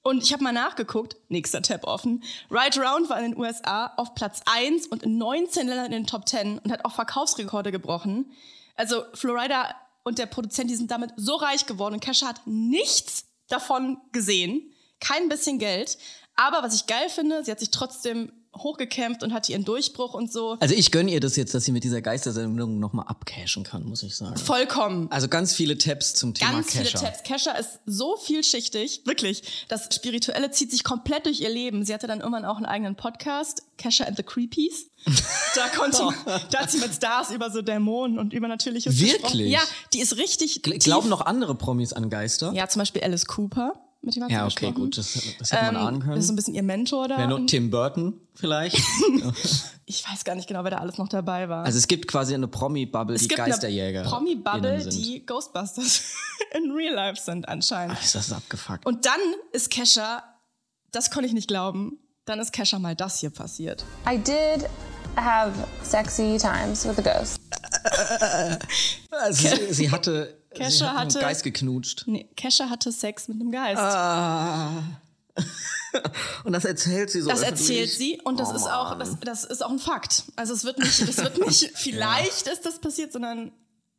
Und 0.04 0.22
ich 0.22 0.34
habe 0.34 0.44
mal 0.44 0.52
nachgeguckt, 0.52 1.16
nächster 1.30 1.62
Tab 1.62 1.86
offen. 1.86 2.24
Ride 2.52 2.82
Round 2.82 3.10
war 3.10 3.18
in 3.20 3.32
den 3.32 3.40
USA 3.40 3.88
auf 3.96 4.14
Platz 4.14 4.42
1 4.46 4.88
und 4.88 5.02
in 5.04 5.18
19 5.18 5.68
Ländern 5.68 5.86
in 5.88 5.92
den 5.94 6.08
Top 6.08 6.28
10 6.28 6.60
und 6.60 6.72
hat 6.72 6.84
auch 6.84 6.94
Verkaufsrekorde 6.94 7.72
gebrochen. 7.72 8.32
Also 8.76 9.04
Florida 9.14 9.74
und 10.04 10.20
der 10.20 10.26
Produzent, 10.26 10.70
die 10.70 10.76
sind 10.76 10.92
damit 10.92 11.12
so 11.16 11.36
reich 11.36 11.66
geworden 11.66 11.96
und 11.96 12.04
Kesha 12.04 12.28
hat 12.28 12.46
nichts 12.46 13.28
davon 13.48 13.98
gesehen, 14.12 14.74
kein 15.00 15.30
bisschen 15.30 15.58
Geld. 15.58 15.98
Aber 16.36 16.64
was 16.64 16.76
ich 16.76 16.86
geil 16.86 17.08
finde, 17.08 17.46
sie 17.46 17.52
hat 17.52 17.60
sich 17.60 17.72
trotzdem 17.72 18.32
hochgekämpft 18.58 19.24
und 19.24 19.34
hatte 19.34 19.52
ihren 19.52 19.66
Durchbruch 19.66 20.14
und 20.14 20.32
so. 20.32 20.58
also 20.60 20.76
ich 20.76 20.92
gönne 20.92 21.12
ihr 21.12 21.20
das 21.20 21.36
jetzt, 21.36 21.54
dass 21.54 21.64
sie 21.66 21.72
mit 21.72 21.84
dieser 21.84 22.02
Geistersendung 22.02 22.80
nochmal 22.80 23.06
abcashen 23.08 23.64
kann, 23.64 23.84
muss 23.86 24.04
ich 24.04 24.16
sagen. 24.16 24.38
Vollkommen. 24.38 25.12
Also 25.12 25.28
ganz 25.28 25.54
viele 25.56 25.78
Tabs 25.78 26.14
zum 26.14 26.34
Thema 26.34 26.52
Ganz 26.52 26.68
Kesha. 26.68 26.84
viele 26.84 26.92
Tabs. 27.12 27.24
Kesha 27.24 27.52
ist 27.54 27.80
so 27.86 28.16
vielschichtig, 28.18 29.02
wirklich. 29.06 29.66
Das 29.70 29.90
Spirituelle 29.94 30.52
zieht 30.52 30.72
sich 30.72 30.84
komplett 30.84 31.26
durch 31.26 31.42
ihr 31.42 31.50
Leben. 31.50 31.84
Sie 31.86 31.94
hatte 31.94 32.08
dann 32.08 32.20
irgendwann 32.20 32.46
auch 32.46 32.58
einen 32.58 32.66
eigenen 32.66 32.96
Podcast, 32.96 33.64
Kesha 33.78 34.06
and 34.06 34.18
the 34.18 34.24
Creepies. 34.24 34.88
Da 35.56 35.68
konnte, 35.68 36.02
da 36.50 36.62
hat 36.62 36.72
sie 36.72 36.80
mit 36.80 36.94
Stars 36.96 37.30
über 37.30 37.52
so 37.52 37.62
Dämonen 37.62 38.18
und 38.18 38.34
Übernatürliches 38.34 38.96
Wirklich? 39.00 39.22
gesprochen. 39.22 39.46
Ja, 39.48 39.60
die 39.94 40.00
ist 40.00 40.18
richtig. 40.18 40.62
Gl- 40.64 40.72
tief. 40.74 40.84
Glauben 40.86 41.10
noch 41.10 41.22
andere 41.22 41.54
Promis 41.54 41.94
an 41.94 42.10
Geister? 42.10 42.52
Ja, 42.56 42.68
zum 42.70 42.80
Beispiel 42.80 43.04
Alice 43.04 43.26
Cooper. 43.28 43.74
Mit 44.06 44.16
dem 44.18 44.24
hat 44.24 44.30
sie 44.30 44.36
Ja, 44.36 44.44
okay, 44.46 44.54
gesprochen. 44.54 44.76
gut, 44.76 44.98
das, 44.98 45.14
das 45.40 45.52
hätte 45.54 45.64
man 45.64 45.76
Ähm, 45.76 45.82
ahnen 45.88 46.00
können. 46.02 46.12
Das 46.16 46.20
ist 46.26 46.28
so 46.28 46.34
ein 46.34 46.36
bisschen 46.36 46.54
ihr 46.56 46.64
Mentor 46.64 47.08
da. 47.08 47.18
Wer 47.18 47.28
noch 47.28 47.46
Tim 47.46 47.70
Burton 47.70 48.14
vielleicht? 48.36 48.78
ich 49.86 50.04
weiß 50.10 50.26
gar 50.26 50.36
nicht 50.36 50.48
genau, 50.48 50.64
wer 50.66 50.72
da 50.72 50.78
alles 50.80 50.98
noch 50.98 51.08
dabei 51.08 51.48
war. 51.48 51.64
Also 51.64 51.78
es 51.78 51.88
gibt 51.88 52.08
quasi 52.10 52.34
eine 52.34 52.50
Promi-Bubble, 52.50 53.16
die 53.16 53.24
es 53.24 53.30
gibt 53.30 53.38
Geisterjäger. 53.40 54.02
eine 54.02 54.10
Promi-Bubble, 54.10 54.86
die 54.90 55.26
Ghostbusters 55.26 56.04
in 56.54 56.72
Real 56.72 56.94
Life 56.94 57.22
sind 57.22 57.48
anscheinend. 57.48 57.98
Ist 58.04 58.16
das 58.16 58.32
abgefuckt? 58.34 58.86
Und 58.86 59.06
dann 59.06 59.20
ist 59.54 59.70
Kesha, 59.72 60.22
das 60.92 61.10
konnte 61.10 61.28
ich 61.28 61.34
nicht 61.34 61.48
glauben, 61.48 61.98
dann 62.26 62.40
ist 62.40 62.52
Kesha 62.52 62.80
mal 62.80 62.96
das 62.98 63.20
hier 63.22 63.30
passiert. 63.30 63.86
I 64.06 64.18
did 64.18 64.68
have 65.16 65.54
sexy 65.84 66.38
times 66.38 66.86
with 66.86 66.98
a 66.98 67.02
ghost. 67.02 67.40
Also 69.12 69.48
sie, 69.56 69.74
sie 69.74 69.92
hatte, 69.92 70.43
Kesha 70.56 70.94
hat 70.94 71.06
hatte- 71.08 71.20
Geist 71.20 71.44
geknutscht. 71.44 72.04
Nee, 72.08 72.30
Kesha 72.36 72.70
hatte 72.70 72.92
Sex 72.92 73.28
mit 73.28 73.40
einem 73.40 73.52
Geist. 73.52 73.82
Ah. 73.82 74.84
Und 76.44 76.54
das 76.54 76.66
erzählt 76.66 77.10
sie 77.12 77.22
so 77.22 77.30
das 77.30 77.44
öffentlich. 77.44 77.70
erzählt 77.70 77.90
sie 77.92 78.22
und 78.24 78.40
das 78.40 78.52
ist 78.52 78.66
auch 78.68 78.98
das, 78.98 79.20
das 79.20 79.44
ist 79.44 79.64
auch 79.64 79.70
ein 79.70 79.78
Fakt. 79.80 80.24
Also 80.36 80.54
es 80.54 80.64
wird 80.64 80.80
nicht, 80.80 81.00
es 81.02 81.18
wird 81.18 81.38
nicht 81.46 81.72
vielleicht 81.76 82.48
ist 82.48 82.66
das 82.66 82.80
passiert, 82.80 83.14
sondern 83.14 83.52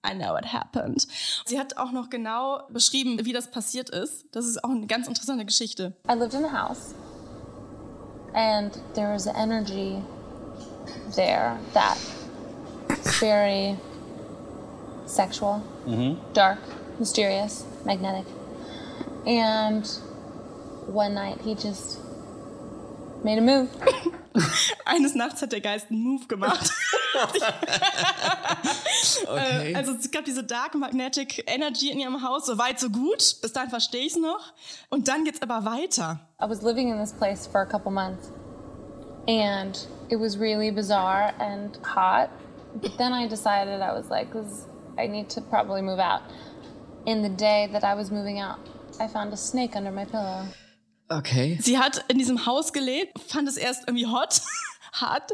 I 0.07 0.13
know 0.15 0.37
it 0.37 0.53
happened. 0.53 1.07
Sie 1.47 1.59
hat 1.59 1.77
auch 1.77 1.93
noch 1.93 2.11
genau 2.11 2.63
beschrieben, 2.69 3.25
wie 3.25 3.33
das 3.33 3.51
passiert 3.51 3.91
ist. 3.91 4.25
Das 4.33 4.45
ist 4.45 4.63
auch 4.65 4.71
eine 4.71 4.87
ganz 4.89 5.07
interessante 5.07 5.45
Geschichte. 5.45 5.95
I 6.11 6.15
lived 6.15 6.35
in 6.35 6.45
a 6.45 6.53
house, 6.69 6.95
and 8.35 8.73
there 8.95 9.15
was 9.15 9.27
an 9.29 9.37
energy 9.37 10.03
there 11.15 11.57
that 11.75 11.97
is 12.91 13.17
very 13.19 13.77
sexual, 15.07 15.63
dark, 16.33 16.59
mysterious, 16.99 17.65
magnetic. 17.85 18.27
And 19.27 19.87
one 20.87 21.15
night 21.15 21.41
he 21.41 21.55
just 21.55 21.99
made 23.25 23.39
a 23.39 23.41
move. 23.41 23.71
Eines 24.85 25.15
Nachts 25.15 25.41
hat 25.41 25.53
der 25.53 25.61
Geist 25.61 25.91
einen 25.91 26.03
Move 26.03 26.27
gemacht. 26.27 26.71
Äh, 27.15 27.19
okay. 29.31 29.73
Äh, 29.73 29.77
also 29.77 29.93
es 29.93 30.11
gab 30.11 30.25
diese 30.25 30.43
Dark 30.43 30.75
Magnetic 30.75 31.45
Energy 31.47 31.91
in 31.91 32.01
ihrem 32.01 32.23
Haus, 32.23 32.47
so 32.47 32.59
weit, 32.59 32.81
so 32.81 32.91
gut. 32.91 33.37
Bis 33.41 33.53
dahin 33.53 33.71
verstehe 33.71 34.01
ich 34.01 34.15
es 34.15 34.17
noch. 34.17 34.53
Und 34.91 35.07
dann 35.07 35.25
geht's 35.25 35.41
aber 35.43 35.65
weiter. 35.65 36.19
I 36.43 36.49
was 36.49 36.63
living 36.63 36.91
in 36.91 36.99
this 36.99 37.13
place 37.13 37.47
for 37.47 37.61
a 37.61 37.67
couple 37.67 37.93
months, 37.93 38.33
and 39.29 39.87
it 40.11 40.19
was 40.19 40.39
really 40.39 40.73
bizarre 40.73 41.33
and 41.39 41.79
hot. 41.85 42.31
But 42.81 42.99
then 42.99 43.13
I 43.13 43.29
decided 43.29 43.81
I 43.81 43.93
was 43.93 44.11
like, 44.11 44.33
this, 44.33 44.67
I 44.99 45.07
need 45.09 45.29
to 45.31 45.41
probably 45.41 45.83
move 45.83 45.99
out. 45.99 46.23
In 47.07 47.23
the 47.23 47.31
day 47.31 47.69
that 47.73 47.85
I 47.85 47.97
was 47.97 48.11
moving 48.11 48.41
out, 48.41 48.59
I 49.01 49.09
found 49.09 49.33
a 49.33 49.37
snake 49.37 49.77
under 49.77 49.93
my 49.93 50.05
pillow. 50.05 50.47
okay. 51.09 51.59
Sie 51.61 51.79
hat 51.79 52.05
in 52.09 52.19
diesem 52.19 52.47
Haus 52.47 52.73
gelebt, 52.73 53.19
fand 53.21 53.49
es 53.49 53.57
erst 53.57 53.83
irgendwie 53.87 54.07
hot, 54.07 54.41
hart 54.93 55.33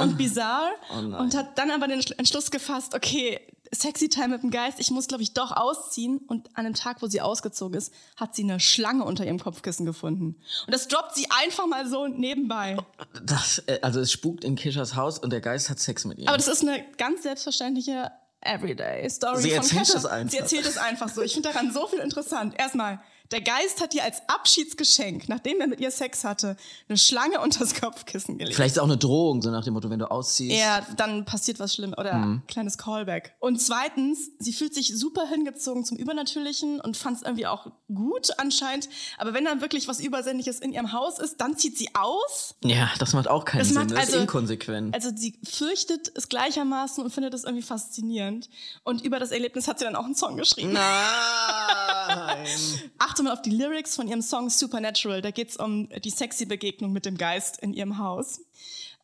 und 0.00 0.16
bizarr 0.16 0.70
und 0.90 1.36
hat 1.36 1.58
dann 1.58 1.70
aber 1.70 1.88
den 1.88 2.00
Entschluss 2.16 2.50
gefasst, 2.50 2.94
okay, 2.94 3.40
Sexy 3.72 4.08
Time 4.08 4.28
mit 4.28 4.42
dem 4.42 4.50
Geist, 4.50 4.80
ich 4.80 4.90
muss, 4.90 5.06
glaube 5.06 5.22
ich, 5.22 5.32
doch 5.32 5.52
ausziehen. 5.52 6.18
Und 6.26 6.48
an 6.56 6.64
dem 6.64 6.74
Tag, 6.74 7.02
wo 7.02 7.06
sie 7.06 7.20
ausgezogen 7.20 7.78
ist, 7.78 7.92
hat 8.16 8.34
sie 8.34 8.42
eine 8.42 8.58
Schlange 8.58 9.04
unter 9.04 9.24
ihrem 9.24 9.38
Kopfkissen 9.38 9.86
gefunden. 9.86 10.40
Und 10.66 10.74
das 10.74 10.88
droppt 10.88 11.14
sie 11.14 11.28
einfach 11.30 11.66
mal 11.66 11.88
so 11.88 12.08
nebenbei. 12.08 12.76
Das, 13.24 13.62
äh, 13.66 13.78
also 13.82 14.00
es 14.00 14.10
spukt 14.10 14.42
in 14.42 14.56
Kishas 14.56 14.96
Haus 14.96 15.20
und 15.20 15.32
der 15.32 15.40
Geist 15.40 15.70
hat 15.70 15.78
Sex 15.78 16.04
mit 16.04 16.18
ihr. 16.18 16.28
Aber 16.28 16.36
das 16.36 16.48
ist 16.48 16.62
eine 16.62 16.84
ganz 16.98 17.22
selbstverständliche 17.22 18.10
Everyday-Story 18.42 19.42
Sie 19.42 19.50
von 19.50 19.58
erzählt 19.58 19.80
Kesha. 19.80 19.94
das 19.94 20.06
einfach. 20.06 20.30
Sie 20.30 20.38
erzählt 20.38 20.66
es 20.66 20.78
einfach 20.78 21.08
so. 21.08 21.22
Ich 21.22 21.32
finde 21.34 21.50
daran 21.52 21.72
so 21.72 21.86
viel 21.86 22.00
interessant. 22.00 22.54
Erstmal, 22.58 23.00
Der 23.32 23.40
Geist 23.40 23.80
hat 23.80 23.94
ihr 23.94 24.02
als 24.02 24.22
Abschiedsgeschenk, 24.28 25.28
nachdem 25.28 25.60
er 25.60 25.68
mit 25.68 25.78
ihr 25.80 25.92
Sex 25.92 26.24
hatte, 26.24 26.56
eine 26.88 26.98
Schlange 26.98 27.40
unters 27.40 27.74
Kopfkissen 27.80 28.38
gelegt. 28.38 28.56
Vielleicht 28.56 28.72
ist 28.72 28.76
es 28.78 28.82
auch 28.82 28.86
eine 28.88 28.96
Drohung, 28.96 29.40
so 29.40 29.50
nach 29.50 29.62
dem 29.64 29.74
Motto, 29.74 29.88
wenn 29.88 30.00
du 30.00 30.10
ausziehst. 30.10 30.56
Ja, 30.58 30.84
dann 30.96 31.24
passiert 31.24 31.60
was 31.60 31.74
Schlimmes 31.74 31.96
oder 31.96 32.14
Mhm. 32.14 32.42
kleines 32.48 32.76
Callback. 32.76 33.34
Und 33.38 33.60
zweitens, 33.60 34.30
sie 34.40 34.52
fühlt 34.52 34.74
sich 34.74 34.96
super 34.98 35.28
hingezogen 35.28 35.84
zum 35.84 35.96
Übernatürlichen 35.96 36.80
und 36.80 36.96
fand 36.96 37.18
es 37.18 37.22
irgendwie 37.22 37.46
auch 37.46 37.68
gut 37.86 38.30
anscheinend. 38.38 38.88
Aber 39.18 39.32
wenn 39.32 39.44
dann 39.44 39.60
wirklich 39.60 39.86
was 39.86 40.00
Übersinnliches 40.00 40.58
in 40.58 40.72
ihrem 40.72 40.92
Haus 40.92 41.18
ist, 41.20 41.40
dann 41.40 41.56
zieht 41.56 41.78
sie 41.78 41.90
aus. 41.94 42.56
Ja, 42.64 42.90
das 42.98 43.12
macht 43.12 43.28
auch 43.28 43.44
keinen 43.44 43.60
Das 43.60 43.68
Sinn. 43.68 43.76
macht 43.76 43.90
das 43.92 43.98
also- 43.98 44.16
ist 44.16 44.20
inkonsequent. 44.22 44.92
Also 44.94 45.10
sie 45.14 45.38
fürchtet 45.48 46.10
es 46.16 46.28
gleichermaßen 46.28 47.04
und 47.04 47.10
findet 47.12 47.32
es 47.34 47.44
irgendwie 47.44 47.62
faszinierend. 47.62 48.48
Und 48.82 49.02
über 49.04 49.20
das 49.20 49.30
Erlebnis 49.30 49.68
hat 49.68 49.78
sie 49.78 49.84
dann 49.84 49.94
auch 49.94 50.04
einen 50.04 50.16
Song 50.16 50.36
geschrieben. 50.36 50.72
Nein. 50.72 52.46
Achte 53.20 53.28
mal 53.28 53.34
auf 53.34 53.42
die 53.42 53.50
Lyrics 53.50 53.96
von 53.96 54.08
ihrem 54.08 54.22
Song 54.22 54.48
Supernatural. 54.48 55.20
Da 55.20 55.30
geht's 55.30 55.58
um 55.58 55.90
die 55.90 56.08
sexy 56.08 56.46
Begegnung 56.46 56.90
mit 56.90 57.04
dem 57.04 57.18
Geist 57.18 57.58
in 57.58 57.74
ihrem 57.74 57.98
Haus. 57.98 58.40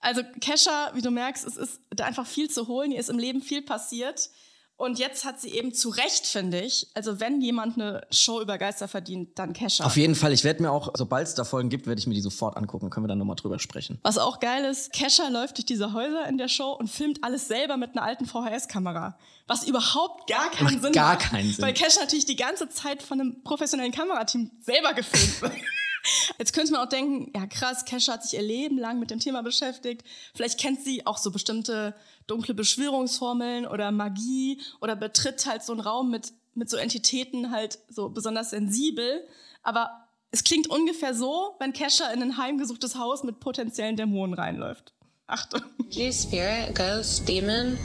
Also 0.01 0.23
Kesha, 0.41 0.93
wie 0.95 1.03
du 1.03 1.11
merkst, 1.11 1.47
es 1.47 1.59
ist 1.59 1.83
da 1.91 2.07
einfach 2.07 2.27
viel 2.27 2.49
zu 2.49 2.67
holen. 2.67 2.93
Ihr 2.93 2.99
ist 2.99 3.11
im 3.11 3.19
Leben 3.19 3.43
viel 3.43 3.61
passiert. 3.61 4.31
Und 4.78 4.99
jetzt 4.99 5.25
hat 5.25 5.40
sie 5.40 5.50
eben 5.52 5.73
zu 5.73 5.88
Recht, 5.88 6.26
finde 6.26 6.61
ich. 6.61 6.88
Also 6.92 7.18
wenn 7.18 7.40
jemand 7.40 7.78
eine 7.78 8.06
Show 8.11 8.42
über 8.42 8.59
Geister 8.59 8.88
verdient, 8.88 9.38
dann 9.38 9.54
Kesha. 9.54 9.85
Auf 9.85 9.97
jeden 9.97 10.14
Fall, 10.14 10.35
ich 10.35 10.45
werde 10.45 10.62
mir 10.62 10.71
auch, 10.71 10.92
sobald 10.95 11.26
es 11.26 11.35
da 11.35 11.45
Folgen 11.45 11.71
gibt, 11.71 11.87
werde 11.87 11.99
ich 11.99 12.06
mir 12.06 12.12
die 12.12 12.21
sofort 12.21 12.59
angucken. 12.59 12.90
Können 12.90 13.04
wir 13.04 13.09
dann 13.09 13.16
nochmal 13.18 13.37
drüber 13.37 13.59
sprechen. 13.59 13.99
Was 14.02 14.18
auch 14.18 14.38
geil 14.38 14.66
ist, 14.66 14.92
Kesha 14.92 15.28
läuft 15.28 15.56
durch 15.56 15.64
diese 15.64 15.95
Häuser 15.95 16.26
in 16.28 16.37
der 16.37 16.49
Show 16.49 16.73
und 16.73 16.90
filmt 16.90 17.25
alles 17.25 17.49
selber 17.49 17.78
mit 17.78 17.97
einer 17.97 18.02
alten 18.02 18.26
VHS-Kamera. 18.26 19.18
Was 19.47 19.66
überhaupt 19.66 20.28
gar 20.28 20.50
keinen 20.50 20.64
Macht 20.64 20.83
Sinn 20.83 20.92
gar 20.92 21.14
macht. 21.14 21.30
keinen 21.30 21.52
Sinn. 21.52 21.64
Weil 21.64 21.73
Kesha 21.73 22.00
natürlich 22.00 22.26
die 22.26 22.37
ganze 22.37 22.68
Zeit 22.68 23.02
von 23.02 23.18
einem 23.18 23.42
professionellen 23.45 23.92
Kamerateam 23.92 24.50
selber 24.61 24.92
gefilmt 24.92 25.40
wird. 25.40 25.52
Jetzt 26.39 26.53
könnte 26.53 26.73
man 26.73 26.83
auch 26.83 26.89
denken, 26.89 27.31
ja 27.35 27.47
krass, 27.47 27.85
Kesha 27.85 28.15
hat 28.15 28.23
sich 28.23 28.35
ihr 28.35 28.43
Leben 28.43 28.79
lang 28.79 28.99
mit 28.99 29.11
dem 29.11 29.19
Thema 29.19 29.43
beschäftigt. 29.43 30.05
Vielleicht 30.35 30.59
kennt 30.59 30.83
sie 30.83 31.07
auch 31.07 31.19
so 31.19 31.31
bestimmte 31.31 31.95
dunkle 32.27 32.55
Beschwörungsformeln 32.55 33.67
oder 33.67 33.91
Magie 33.91 34.61
oder 34.81 34.97
betritt 34.97 35.47
halt 35.47 35.63
so 35.63 35.73
einen 35.73 35.81
Raum 35.81 36.11
mit, 36.11 36.33
mit 36.55 36.71
so 36.71 36.77
Entitäten 36.77 37.51
halt 37.51 37.79
so 37.89 38.09
besonders 38.09 38.51
sensibel. 38.51 39.27
Aber 39.63 40.07
es 40.31 40.45
klingt 40.45 40.69
ungefähr 40.69 41.15
so, 41.15 41.57
wenn 41.59 41.73
Kesha 41.73 42.11
in 42.11 42.23
ein 42.23 42.37
heimgesuchtes 42.37 42.97
Haus 42.97 43.23
mit 43.23 43.41
potenziellen 43.41 43.97
Dämonen 43.97 44.35
reinläuft. 44.35 44.93
Achtung. 45.29 45.63
Hey, 45.91 46.13
spirit, 46.13 46.75
ghost, 46.75 47.29
demon, 47.29 47.79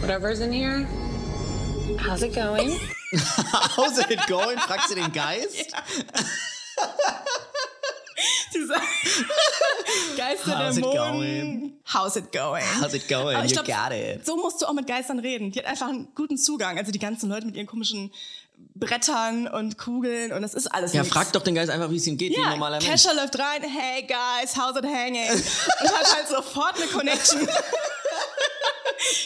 whatever's 0.00 0.40
in 0.40 0.52
here. 0.52 0.86
How's 1.98 2.22
it 2.22 2.34
going? 2.34 2.78
How's 3.76 3.98
it 3.98 4.26
going? 4.26 4.58
Fragst 4.58 4.90
du 4.90 4.94
den 4.94 5.12
Geist? 5.12 5.72
Dieser 8.54 8.80
Geister 10.16 10.58
How's 10.68 10.76
it 10.76 10.84
Dämonen. 10.84 11.12
going? 11.12 11.72
How's 11.92 12.16
it 12.16 12.32
going? 12.32 12.62
How's 12.80 12.94
it 12.94 13.08
going? 13.08 13.36
Aber 13.36 13.44
ich 13.44 13.52
You 13.52 13.62
glaub, 13.62 13.88
got 13.88 13.92
it. 13.96 14.24
So 14.26 14.36
musst 14.36 14.60
du 14.62 14.66
auch 14.66 14.72
mit 14.72 14.86
Geistern 14.86 15.18
reden. 15.18 15.50
Die 15.52 15.58
hat 15.58 15.66
einfach 15.66 15.88
einen 15.88 16.08
guten 16.14 16.36
Zugang. 16.38 16.78
Also 16.78 16.92
die 16.92 16.98
ganzen 16.98 17.28
Leute 17.30 17.46
mit 17.46 17.56
ihren 17.56 17.66
komischen 17.66 18.12
Brettern 18.74 19.48
und 19.48 19.76
Kugeln 19.76 20.32
und 20.32 20.40
das 20.42 20.54
ist 20.54 20.68
alles 20.68 20.92
Ja, 20.92 21.02
nix. 21.02 21.12
frag 21.12 21.32
doch 21.32 21.42
den 21.42 21.54
Geist 21.56 21.68
einfach, 21.70 21.90
wie 21.90 21.96
es 21.96 22.06
ihm 22.06 22.16
geht, 22.16 22.30
wie 22.32 22.36
ein 22.36 22.42
Ja, 22.44 22.50
normaler 22.50 22.76
Mensch. 22.78 22.86
Kesha 22.88 23.10
läuft 23.12 23.36
rein, 23.38 23.62
hey 23.62 24.02
guys, 24.06 24.56
how's 24.56 24.76
it 24.76 24.84
hanging? 24.84 25.28
Und 25.30 25.92
hat 25.92 26.14
halt 26.16 26.28
sofort 26.28 26.76
eine 26.76 26.86
Connection. 26.86 27.48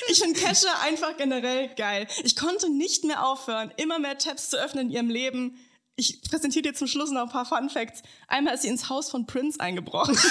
Ich 0.09 0.19
finde 0.21 0.41
Kesha 0.41 0.69
einfach 0.83 1.17
generell 1.19 1.69
geil. 1.77 2.07
Ich 2.25 2.35
konnte 2.35 2.71
nicht 2.71 3.05
mehr 3.05 3.27
aufhören, 3.27 3.71
immer 3.77 3.99
mehr 3.99 4.17
Tabs 4.17 4.49
zu 4.49 4.57
öffnen 4.57 4.87
in 4.87 4.93
ihrem 4.93 5.11
Leben. 5.11 5.59
Ich 5.97 6.21
präsentiere 6.23 6.63
dir 6.63 6.75
zum 6.75 6.87
Schluss 6.87 7.11
noch 7.11 7.23
ein 7.23 7.29
paar 7.31 7.47
Fun 7.47 7.71
Facts. 7.71 8.03
Einmal 8.29 8.55
ist 8.55 8.63
sie 8.63 8.69
ins 8.69 8.91
Haus 8.91 9.11
von 9.11 9.27
Prince 9.27 9.59
eingebrochen. 9.59 10.17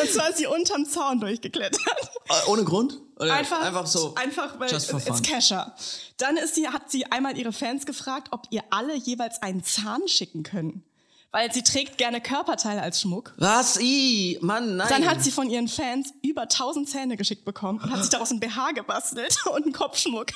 Und 0.00 0.10
zwar 0.10 0.30
ist 0.30 0.38
sie 0.38 0.46
unterm 0.46 0.84
Zaun 0.84 1.20
durchgeklettert. 1.20 1.80
Äh, 2.28 2.50
Ohne 2.50 2.64
Grund? 2.64 3.00
Oder 3.16 3.34
Einfach, 3.34 3.60
einfach 3.60 3.86
so. 3.86 4.14
Einfach, 4.16 4.58
weil 4.58 4.68
just 4.70 4.90
for 4.90 4.98
it's 4.98 5.06
fun. 5.08 5.22
Kesha. 5.22 5.76
Dann 6.16 6.36
ist 6.36 6.56
sie, 6.56 6.66
hat 6.68 6.90
sie 6.90 7.06
einmal 7.12 7.38
ihre 7.38 7.52
Fans 7.52 7.86
gefragt, 7.86 8.28
ob 8.32 8.46
ihr 8.50 8.64
alle 8.70 8.96
jeweils 8.96 9.40
einen 9.42 9.62
Zahn 9.62 10.08
schicken 10.08 10.42
können. 10.42 10.82
Weil 11.30 11.52
sie 11.52 11.62
trägt 11.62 11.98
gerne 11.98 12.20
Körperteile 12.20 12.82
als 12.82 13.00
Schmuck. 13.00 13.34
Was? 13.38 13.78
I, 13.80 14.38
Mann, 14.40 14.76
nein. 14.76 14.88
Dann 14.88 15.06
hat 15.06 15.22
sie 15.22 15.30
von 15.30 15.48
ihren 15.48 15.68
Fans 15.68 16.12
über 16.22 16.42
1000 16.42 16.88
Zähne 16.88 17.16
geschickt 17.16 17.44
bekommen 17.44 17.80
und 17.80 17.90
hat 17.90 18.00
sich 18.00 18.10
daraus 18.10 18.30
ein 18.30 18.40
BH 18.40 18.72
gebastelt 18.72 19.36
und 19.52 19.64
einen 19.64 19.72
Kopfschmuck. 19.72 20.28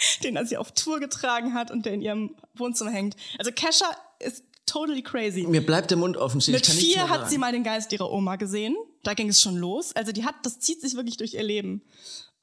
den 0.22 0.36
er 0.36 0.46
sie 0.46 0.56
auf 0.56 0.72
Tour 0.72 1.00
getragen 1.00 1.54
hat 1.54 1.70
und 1.70 1.86
der 1.86 1.94
in 1.94 2.02
ihrem 2.02 2.36
Wohnzimmer 2.54 2.90
hängt. 2.90 3.16
Also 3.38 3.52
Kesha 3.52 3.86
ist 4.18 4.44
totally 4.66 5.02
crazy. 5.02 5.46
Mir 5.46 5.64
bleibt 5.64 5.90
der 5.90 5.98
Mund 5.98 6.16
offen. 6.16 6.40
Stehen. 6.40 6.54
Mit 6.54 6.62
ich 6.62 6.68
kann 6.68 6.76
nichts 6.76 6.92
vier 6.92 7.08
hat 7.08 7.30
sie 7.30 7.38
mal 7.38 7.52
den 7.52 7.64
Geist 7.64 7.92
ihrer 7.92 8.10
Oma 8.10 8.36
gesehen. 8.36 8.76
Da 9.02 9.14
ging 9.14 9.28
es 9.28 9.40
schon 9.40 9.56
los. 9.56 9.94
Also 9.94 10.12
die 10.12 10.24
hat, 10.24 10.34
das 10.44 10.58
zieht 10.60 10.80
sich 10.80 10.94
wirklich 10.94 11.16
durch 11.16 11.34
ihr 11.34 11.42
Leben. 11.42 11.82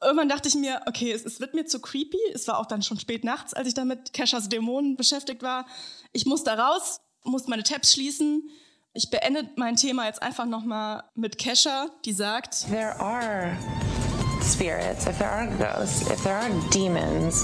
Irgendwann 0.01 0.29
dachte 0.29 0.47
ich 0.47 0.55
mir, 0.55 0.81
okay, 0.85 1.11
es, 1.11 1.25
es 1.25 1.39
wird 1.39 1.53
mir 1.53 1.65
zu 1.65 1.79
creepy. 1.79 2.19
Es 2.33 2.47
war 2.47 2.59
auch 2.59 2.67
dann 2.67 2.83
schon 2.83 2.99
spät 2.99 3.23
nachts, 3.23 3.53
als 3.53 3.67
ich 3.67 3.73
da 3.73 3.85
mit 3.85 4.13
Keshas 4.13 4.49
Dämonen 4.49 4.95
beschäftigt 4.95 5.41
war. 5.41 5.65
Ich 6.11 6.25
muss 6.25 6.43
da 6.43 6.53
raus, 6.53 6.99
muss 7.23 7.47
meine 7.47 7.63
Tabs 7.63 7.93
schließen. 7.93 8.49
Ich 8.93 9.09
beende 9.09 9.49
mein 9.55 9.75
Thema 9.75 10.05
jetzt 10.05 10.21
einfach 10.21 10.45
nochmal 10.45 11.03
mit 11.15 11.38
Kesha, 11.38 11.89
die 12.05 12.13
sagt, 12.13 12.67
There 12.69 12.99
are 12.99 13.58
spirits, 14.47 15.07
if 15.07 15.19
there 15.19 15.29
are 15.29 15.47
ghosts, 15.57 16.10
if 16.10 16.23
there 16.23 16.36
are 16.36 16.49
demons, 16.69 17.43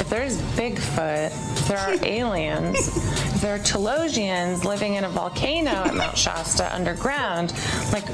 if 0.00 0.08
there's 0.10 0.36
Bigfoot, 0.56 1.30
if 1.58 1.68
there 1.68 1.78
are 1.78 1.94
aliens, 2.02 2.76
if 2.88 3.40
there 3.40 3.54
are 3.54 3.58
Telosians 3.60 4.64
living 4.64 4.94
in 4.94 5.04
a 5.04 5.08
volcano 5.08 5.70
at 5.70 5.94
Mount 5.94 6.18
Shasta 6.18 6.74
underground, 6.74 7.52
like, 7.92 8.08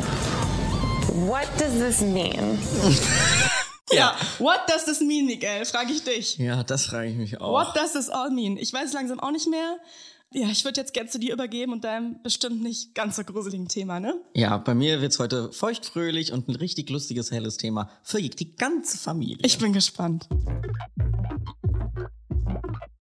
what 1.26 1.48
does 1.58 1.78
this 1.78 2.02
mean? 2.02 2.58
ja, 3.90 4.14
what 4.38 4.66
does 4.66 4.84
this 4.84 5.00
mean, 5.00 5.26
Miguel? 5.26 5.64
Frage 5.64 5.90
ich 5.90 6.04
dich. 6.04 6.38
Ja, 6.38 6.62
das 6.62 6.86
frage 6.86 7.08
ich 7.08 7.16
mich 7.16 7.40
auch. 7.40 7.52
What 7.52 7.74
does 7.74 7.92
this 7.92 8.08
all 8.08 8.30
mean? 8.30 8.56
Ich 8.58 8.72
weiß 8.72 8.92
langsam 8.92 9.18
auch 9.20 9.30
nicht 9.30 9.48
mehr. 9.48 9.78
Ja, 10.34 10.48
ich 10.50 10.62
würde 10.66 10.78
jetzt 10.78 10.92
gerne 10.92 11.08
zu 11.08 11.18
dir 11.18 11.32
übergeben 11.32 11.72
und 11.72 11.84
deinem 11.84 12.22
bestimmt 12.22 12.62
nicht 12.62 12.94
ganz 12.94 13.16
so 13.16 13.24
gruseligen 13.24 13.66
Thema, 13.66 13.98
ne? 13.98 14.20
Ja, 14.34 14.58
bei 14.58 14.74
mir 14.74 15.00
wird's 15.00 15.18
heute 15.18 15.50
feuchtfröhlich 15.52 16.34
und 16.34 16.48
ein 16.48 16.54
richtig 16.54 16.90
lustiges, 16.90 17.30
helles 17.30 17.56
Thema 17.56 17.88
für 18.02 18.20
die 18.20 18.54
ganze 18.54 18.98
Familie. 18.98 19.38
Ich 19.42 19.56
bin 19.56 19.72
gespannt. 19.72 20.28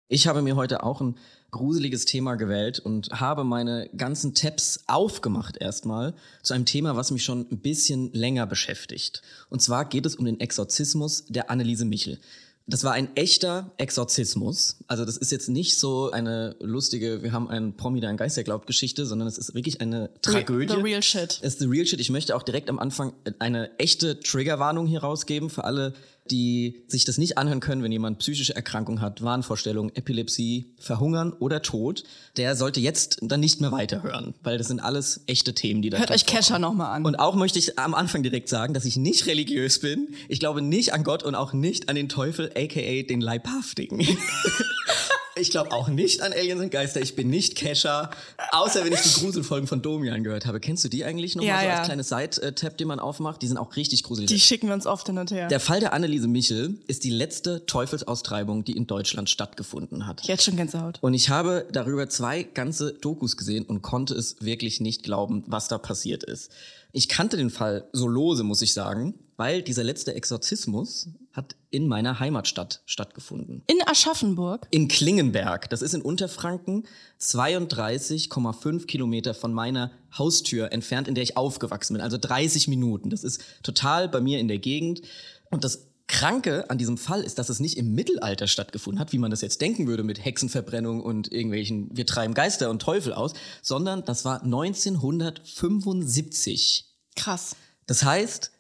Ich 0.09 0.27
habe 0.27 0.43
mir 0.43 0.57
heute 0.57 0.83
auch 0.83 1.01
ein 1.01 1.17
gruseliges 1.53 2.07
Thema 2.07 2.35
gewählt 2.35 2.81
und 2.81 3.11
habe 3.13 3.45
meine 3.45 3.89
ganzen 3.97 4.35
Tabs 4.35 4.81
aufgemacht 4.89 5.57
erstmal 5.57 6.15
zu 6.43 6.55
einem 6.55 6.65
Thema, 6.65 6.97
was 6.97 7.13
mich 7.13 7.23
schon 7.23 7.47
ein 7.53 7.61
bisschen 7.61 8.13
länger 8.13 8.47
beschäftigt. 8.47 9.23
Und 9.49 9.63
zwar 9.63 9.85
geht 9.85 10.07
es 10.07 10.17
um 10.17 10.25
den 10.25 10.41
Exorzismus 10.41 11.27
der 11.27 11.51
Anneliese 11.51 11.85
Michel. 11.85 12.19
Das 12.67 12.85
war 12.85 12.93
ein 12.93 13.15
echter 13.17 13.73
Exorzismus. 13.77 14.79
Also 14.87 15.05
das 15.05 15.17
ist 15.17 15.33
jetzt 15.33 15.49
nicht 15.49 15.79
so 15.79 16.11
eine 16.11 16.57
lustige, 16.61 17.23
wir 17.23 17.33
haben 17.33 17.49
einen 17.49 17.77
Promi, 17.77 18.01
der 18.01 18.11
an 18.11 18.17
Geister 18.17 18.45
glaubt 18.45 18.67
Geschichte, 18.67 19.05
sondern 19.05 19.27
es 19.27 19.37
ist 19.37 19.55
wirklich 19.55 19.81
eine 19.81 20.11
Tragödie. 20.23 20.75
The 20.75 20.81
real 20.81 21.03
shit. 21.03 21.41
Es 21.43 21.55
ist 21.55 21.59
the 21.59 21.67
real 21.67 21.87
shit. 21.87 22.01
Ich 22.01 22.11
möchte 22.11 22.37
auch 22.37 22.43
direkt 22.43 22.71
am 22.71 22.79
Anfang 22.79 23.13
eine 23.39 23.77
echte 23.79 24.21
Triggerwarnung 24.21 24.87
hier 24.87 25.01
rausgeben 25.01 25.51
für 25.51 25.65
alle, 25.65 25.95
die 26.31 26.85
sich 26.87 27.05
das 27.05 27.19
nicht 27.19 27.37
anhören 27.37 27.61
können, 27.61 27.83
wenn 27.83 27.93
jemand 27.93 28.19
psychische 28.21 28.55
Erkrankung 28.55 29.01
hat, 29.01 29.23
Wahnvorstellung, 29.23 29.91
Epilepsie, 29.95 30.75
Verhungern 30.79 31.33
oder 31.33 31.63
Tod. 31.63 32.05
Der 32.37 32.55
sollte 32.55 32.81
jetzt 32.81 33.19
dann 33.23 33.41
nicht 33.41 33.61
mehr 33.61 33.73
weiterhören, 33.73 34.35
weil 34.43 34.59
das 34.59 34.69
sind 34.69 34.81
alles 34.81 35.23
echte 35.27 35.55
Themen, 35.55 35.83
die 35.83 35.91
da 35.91 35.99
Hört 35.99 36.11
euch 36.11 36.27
Kesha 36.27 36.59
nochmal 36.59 36.97
an. 36.97 37.05
und 37.05 37.17
auch 37.17 37.35
möchte 37.35 37.59
ich 37.59 37.79
am 37.79 37.95
Anfang 37.95 38.23
direkt 38.23 38.49
sagen, 38.49 38.73
dass 38.73 38.85
ich 38.85 38.97
nicht 38.97 39.27
religiös 39.27 39.81
bin. 39.81 40.15
Ich 40.29 40.41
glaube 40.41 40.63
nicht 40.63 40.93
an 40.95 41.03
Gott 41.05 41.23
und 41.23 41.35
auch 41.35 41.53
nicht 41.53 41.89
an 41.89 41.97
den 41.97 42.09
Teufel, 42.09 42.51
aka 42.57 43.03
den 43.03 43.21
Leibhaftigen. 43.21 44.07
ich 45.37 45.51
glaube 45.51 45.73
auch 45.73 45.89
nicht 45.89 46.21
an 46.23 46.33
Aliens 46.33 46.61
und 46.61 46.71
Geister. 46.71 47.01
Ich 47.01 47.17
bin 47.17 47.29
nicht 47.31 47.57
Kesha, 47.57 48.11
außer 48.51 48.85
wenn 48.85 48.93
ich 48.93 49.01
die 49.01 49.21
Gruselfolgen 49.21 49.67
von 49.67 49.81
Domian 49.83 50.23
gehört 50.25 50.47
habe. 50.47 50.61
Kennst 50.61 50.85
du 50.85 50.89
die 50.89 51.05
eigentlich 51.05 51.37
noch 51.37 51.43
Ja, 51.45 51.55
mal 51.55 51.61
so 51.63 51.67
ja. 51.69 51.77
als 51.79 51.87
kleines 51.87 52.09
Side-Tab, 52.09 52.77
den 52.79 52.89
man 52.89 53.01
aufmacht? 53.01 53.41
Die 53.43 53.49
sind 53.49 53.57
auch 53.57 53.75
richtig 53.77 54.03
gruselig. 54.03 54.29
die 54.29 54.41
schicken 54.41 54.69
wir 54.69 54.75
uns 54.75 54.87
oft 54.87 55.07
hin 55.07 55.19
und 55.19 55.31
her. 55.31 55.49
der 55.49 55.61
Fall 55.61 55.81
der 55.81 55.93
Anneliese 55.93 56.29
Michel 56.29 56.75
ist 56.87 57.05
die 57.05 57.11
letzte 57.11 57.65
Teufelsaustreibung, 57.67 58.65
die 58.65 58.73
in 58.77 58.87
Deutschland 58.87 59.31
stattgefunden 59.31 60.07
hat. 60.07 60.23
Jetzt 60.25 60.45
schon 60.45 60.57
Gänsehaut. 60.57 60.99
Und 61.01 61.15
ich 61.15 61.31
habe 61.31 61.67
darüber 61.73 62.09
zwei 62.09 62.43
ganze 62.43 62.93
Dokus 62.93 63.37
gesehen 63.37 63.65
und 63.65 63.83
konnte 63.83 64.15
es 64.15 64.37
wirklich 64.41 64.81
nicht 64.81 65.03
glauben, 65.03 65.45
was 65.47 65.69
da 65.69 65.79
passiert 65.79 66.25
ist. 66.25 66.51
Ich 66.93 67.09
kannte 67.09 67.37
den 67.39 67.49
Fall 67.51 67.85
so 67.93 68.07
lose, 68.07 68.43
muss 68.43 68.61
ich 68.61 68.75
sagen, 68.75 69.15
weil 69.43 69.61
dieser 69.61 69.83
letzte 69.83 70.15
Exorzismus 70.15 71.09
hat 71.33 71.57
in 71.71 71.89
meiner 71.89 72.21
Heimatstadt 72.21 72.81
stattgefunden. 72.87 73.65
In 73.67 73.79
Aschaffenburg. 73.85 74.69
In 74.71 74.87
Klingenberg, 74.87 75.69
das 75.69 75.83
ist 75.83 75.95
in 75.95 76.03
Unterfranken, 76.03 76.85
32,5 77.21 78.87
Kilometer 78.87 79.35
von 79.35 79.53
meiner 79.53 79.91
Haustür 80.17 80.71
entfernt, 80.71 81.09
in 81.09 81.17
der 81.17 81.25
ich 81.25 81.37
aufgewachsen 81.37 81.95
bin. 81.95 82.03
Also 82.03 82.19
30 82.19 82.69
Minuten. 82.69 83.11
Das 83.11 83.25
ist 83.25 83.43
total 83.65 84.09
bei 84.09 84.21
mir 84.21 84.39
in 84.39 84.47
der 84.47 84.59
Gegend. 84.59 85.03
Und 85.51 85.65
das 85.65 85.89
Kranke 86.07 86.71
an 86.71 86.79
diesem 86.79 86.97
Fall 86.97 87.23
ist, 87.23 87.41
dass 87.41 87.49
es 87.49 87.59
nicht 87.59 87.77
im 87.79 87.97
Mittelalter 87.97 88.47
stattgefunden 88.47 89.01
hat, 89.01 89.13
wie 89.13 89.19
man 89.19 89.33
das 89.33 89.41
jetzt 89.41 89.61
denken 89.61 89.89
würde 89.89 90.05
mit 90.05 90.25
Hexenverbrennung 90.25 91.01
und 91.01 91.33
irgendwelchen, 91.33 91.89
wir 91.93 92.07
treiben 92.07 92.35
Geister 92.35 92.71
und 92.71 92.81
Teufel 92.81 93.13
aus, 93.13 93.33
sondern 93.61 94.05
das 94.05 94.25
war 94.25 94.45
1975. 94.45 96.85
Krass. 97.17 97.57
Das 97.87 98.05
heißt, 98.05 98.53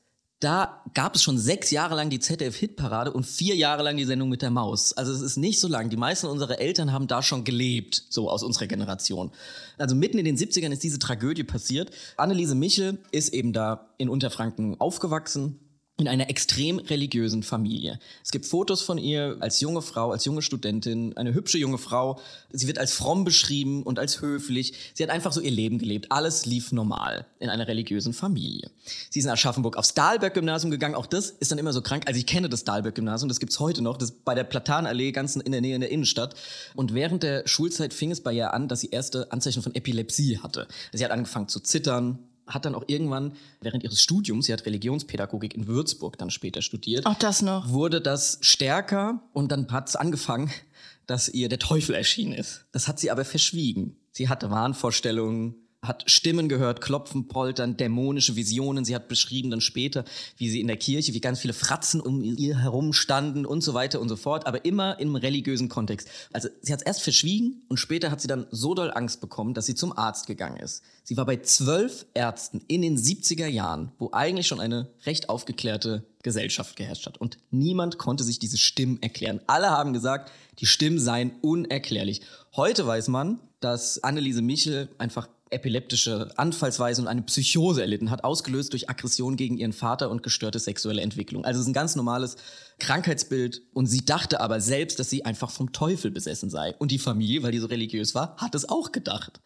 da 0.42 0.82
gab 0.94 1.14
es 1.14 1.22
schon 1.22 1.38
sechs 1.38 1.70
Jahre 1.70 1.94
lang 1.94 2.10
die 2.10 2.18
ZDF-Hitparade 2.18 3.12
und 3.12 3.24
vier 3.24 3.54
Jahre 3.54 3.84
lang 3.84 3.96
die 3.96 4.04
Sendung 4.04 4.28
mit 4.28 4.42
der 4.42 4.50
Maus. 4.50 4.92
Also 4.92 5.12
es 5.12 5.20
ist 5.20 5.36
nicht 5.36 5.60
so 5.60 5.68
lang. 5.68 5.88
Die 5.88 5.96
meisten 5.96 6.26
unserer 6.26 6.58
Eltern 6.58 6.92
haben 6.92 7.06
da 7.06 7.22
schon 7.22 7.44
gelebt, 7.44 8.04
so 8.08 8.28
aus 8.28 8.42
unserer 8.42 8.66
Generation. 8.66 9.30
Also 9.78 9.94
mitten 9.94 10.18
in 10.18 10.24
den 10.24 10.36
70ern 10.36 10.72
ist 10.72 10.82
diese 10.82 10.98
Tragödie 10.98 11.44
passiert. 11.44 11.90
Anneliese 12.16 12.56
Michel 12.56 12.98
ist 13.12 13.32
eben 13.32 13.52
da 13.52 13.88
in 13.98 14.08
Unterfranken 14.08 14.80
aufgewachsen 14.80 15.60
in 15.98 16.08
einer 16.08 16.30
extrem 16.30 16.78
religiösen 16.78 17.42
Familie. 17.42 17.98
Es 18.24 18.30
gibt 18.30 18.46
Fotos 18.46 18.80
von 18.82 18.96
ihr 18.96 19.36
als 19.40 19.60
junge 19.60 19.82
Frau, 19.82 20.10
als 20.10 20.24
junge 20.24 20.40
Studentin, 20.40 21.16
eine 21.16 21.34
hübsche 21.34 21.58
junge 21.58 21.76
Frau. 21.76 22.18
Sie 22.50 22.66
wird 22.66 22.78
als 22.78 22.92
fromm 22.92 23.24
beschrieben 23.24 23.82
und 23.82 23.98
als 23.98 24.22
höflich. 24.22 24.72
Sie 24.94 25.02
hat 25.02 25.10
einfach 25.10 25.32
so 25.32 25.40
ihr 25.40 25.50
Leben 25.50 25.78
gelebt. 25.78 26.10
Alles 26.10 26.46
lief 26.46 26.72
normal 26.72 27.26
in 27.40 27.50
einer 27.50 27.68
religiösen 27.68 28.14
Familie. 28.14 28.70
Sie 29.10 29.18
ist 29.18 29.26
in 29.26 29.30
Aschaffenburg 29.30 29.76
aufs 29.76 29.92
Dahlberg-Gymnasium 29.92 30.70
gegangen. 30.70 30.94
Auch 30.94 31.06
das 31.06 31.30
ist 31.30 31.52
dann 31.52 31.58
immer 31.58 31.74
so 31.74 31.82
krank. 31.82 32.04
Also 32.06 32.18
ich 32.18 32.26
kenne 32.26 32.48
das 32.48 32.64
Dahlberg-Gymnasium, 32.64 33.28
das 33.28 33.38
gibt's 33.38 33.60
heute 33.60 33.82
noch. 33.82 33.98
Das 33.98 34.10
ist 34.10 34.24
bei 34.24 34.34
der 34.34 34.44
Platanallee 34.44 35.12
ganz 35.12 35.36
in 35.36 35.52
der 35.52 35.60
Nähe 35.60 35.74
in 35.74 35.82
der 35.82 35.90
Innenstadt. 35.90 36.34
Und 36.74 36.94
während 36.94 37.22
der 37.22 37.46
Schulzeit 37.46 37.92
fing 37.92 38.10
es 38.10 38.22
bei 38.22 38.32
ihr 38.32 38.54
an, 38.54 38.66
dass 38.66 38.80
sie 38.80 38.88
erste 38.90 39.30
Anzeichen 39.30 39.62
von 39.62 39.74
Epilepsie 39.74 40.38
hatte. 40.38 40.66
Sie 40.92 41.04
hat 41.04 41.12
angefangen 41.12 41.48
zu 41.48 41.60
zittern, 41.60 42.18
hat 42.46 42.64
dann 42.64 42.74
auch 42.74 42.84
irgendwann 42.86 43.32
während 43.60 43.84
ihres 43.84 44.02
Studiums, 44.02 44.46
sie 44.46 44.52
hat 44.52 44.66
Religionspädagogik 44.66 45.54
in 45.54 45.66
Würzburg 45.66 46.18
dann 46.18 46.30
später 46.30 46.62
studiert, 46.62 47.06
Auch 47.06 47.14
das 47.18 47.42
noch. 47.42 47.68
wurde 47.68 48.00
das 48.00 48.38
stärker 48.40 49.22
und 49.32 49.52
dann 49.52 49.70
hat 49.70 49.88
es 49.88 49.96
angefangen, 49.96 50.50
dass 51.06 51.28
ihr 51.28 51.48
der 51.48 51.58
Teufel 51.58 51.94
erschienen 51.94 52.32
ist. 52.32 52.64
Das 52.72 52.88
hat 52.88 52.98
sie 53.00 53.10
aber 53.10 53.24
verschwiegen. 53.24 53.96
Sie 54.12 54.28
hatte 54.28 54.50
Wahnvorstellungen, 54.50 55.54
hat 55.82 56.08
Stimmen 56.08 56.48
gehört, 56.48 56.80
Klopfen, 56.80 57.26
Poltern, 57.26 57.76
dämonische 57.76 58.36
Visionen. 58.36 58.84
Sie 58.84 58.94
hat 58.94 59.08
beschrieben 59.08 59.50
dann 59.50 59.60
später, 59.60 60.04
wie 60.36 60.48
sie 60.48 60.60
in 60.60 60.68
der 60.68 60.76
Kirche, 60.76 61.12
wie 61.12 61.20
ganz 61.20 61.40
viele 61.40 61.54
Fratzen 61.54 62.00
um 62.00 62.22
ihr 62.22 62.58
herum 62.58 62.92
standen 62.92 63.44
und 63.44 63.62
so 63.62 63.74
weiter 63.74 64.00
und 64.00 64.08
so 64.08 64.14
fort, 64.14 64.46
aber 64.46 64.64
immer 64.64 65.00
im 65.00 65.16
religiösen 65.16 65.68
Kontext. 65.68 66.08
Also 66.32 66.48
sie 66.60 66.72
hat 66.72 66.80
es 66.80 66.86
erst 66.86 67.02
verschwiegen 67.02 67.62
und 67.68 67.78
später 67.78 68.12
hat 68.12 68.20
sie 68.20 68.28
dann 68.28 68.46
so 68.52 68.74
doll 68.74 68.92
Angst 68.94 69.20
bekommen, 69.20 69.54
dass 69.54 69.66
sie 69.66 69.74
zum 69.74 69.96
Arzt 69.98 70.28
gegangen 70.28 70.58
ist. 70.58 70.84
Sie 71.02 71.16
war 71.16 71.26
bei 71.26 71.38
zwölf 71.38 72.06
Ärzten 72.14 72.62
in 72.68 72.82
den 72.82 72.96
70er 72.96 73.48
Jahren, 73.48 73.90
wo 73.98 74.10
eigentlich 74.12 74.46
schon 74.46 74.60
eine 74.60 74.88
recht 75.04 75.28
aufgeklärte 75.28 76.04
Gesellschaft 76.22 76.76
geherrscht 76.76 77.06
hat. 77.06 77.18
Und 77.18 77.38
niemand 77.50 77.98
konnte 77.98 78.22
sich 78.22 78.38
diese 78.38 78.56
Stimmen 78.56 79.02
erklären. 79.02 79.40
Alle 79.48 79.70
haben 79.70 79.92
gesagt, 79.92 80.30
die 80.60 80.66
Stimmen 80.66 81.00
seien 81.00 81.32
unerklärlich. 81.40 82.20
Heute 82.54 82.86
weiß 82.86 83.08
man, 83.08 83.40
dass 83.58 84.02
Anneliese 84.04 84.42
Michel 84.42 84.88
einfach 84.98 85.28
epileptische 85.52 86.30
Anfallsweise 86.36 87.02
und 87.02 87.08
eine 87.08 87.22
Psychose 87.22 87.82
erlitten 87.82 88.10
hat, 88.10 88.24
ausgelöst 88.24 88.72
durch 88.72 88.88
Aggression 88.90 89.36
gegen 89.36 89.58
ihren 89.58 89.72
Vater 89.72 90.10
und 90.10 90.22
gestörte 90.22 90.58
sexuelle 90.58 91.02
Entwicklung. 91.02 91.44
Also 91.44 91.58
es 91.60 91.64
ist 91.64 91.70
ein 91.70 91.74
ganz 91.74 91.96
normales 91.96 92.36
Krankheitsbild 92.78 93.62
und 93.72 93.86
sie 93.86 94.04
dachte 94.04 94.40
aber 94.40 94.60
selbst, 94.60 94.98
dass 94.98 95.10
sie 95.10 95.24
einfach 95.24 95.50
vom 95.50 95.72
Teufel 95.72 96.10
besessen 96.10 96.50
sei. 96.50 96.74
Und 96.78 96.90
die 96.90 96.98
Familie, 96.98 97.42
weil 97.42 97.52
die 97.52 97.58
so 97.58 97.66
religiös 97.66 98.14
war, 98.14 98.36
hat 98.36 98.54
es 98.54 98.68
auch 98.68 98.92
gedacht. 98.92 99.40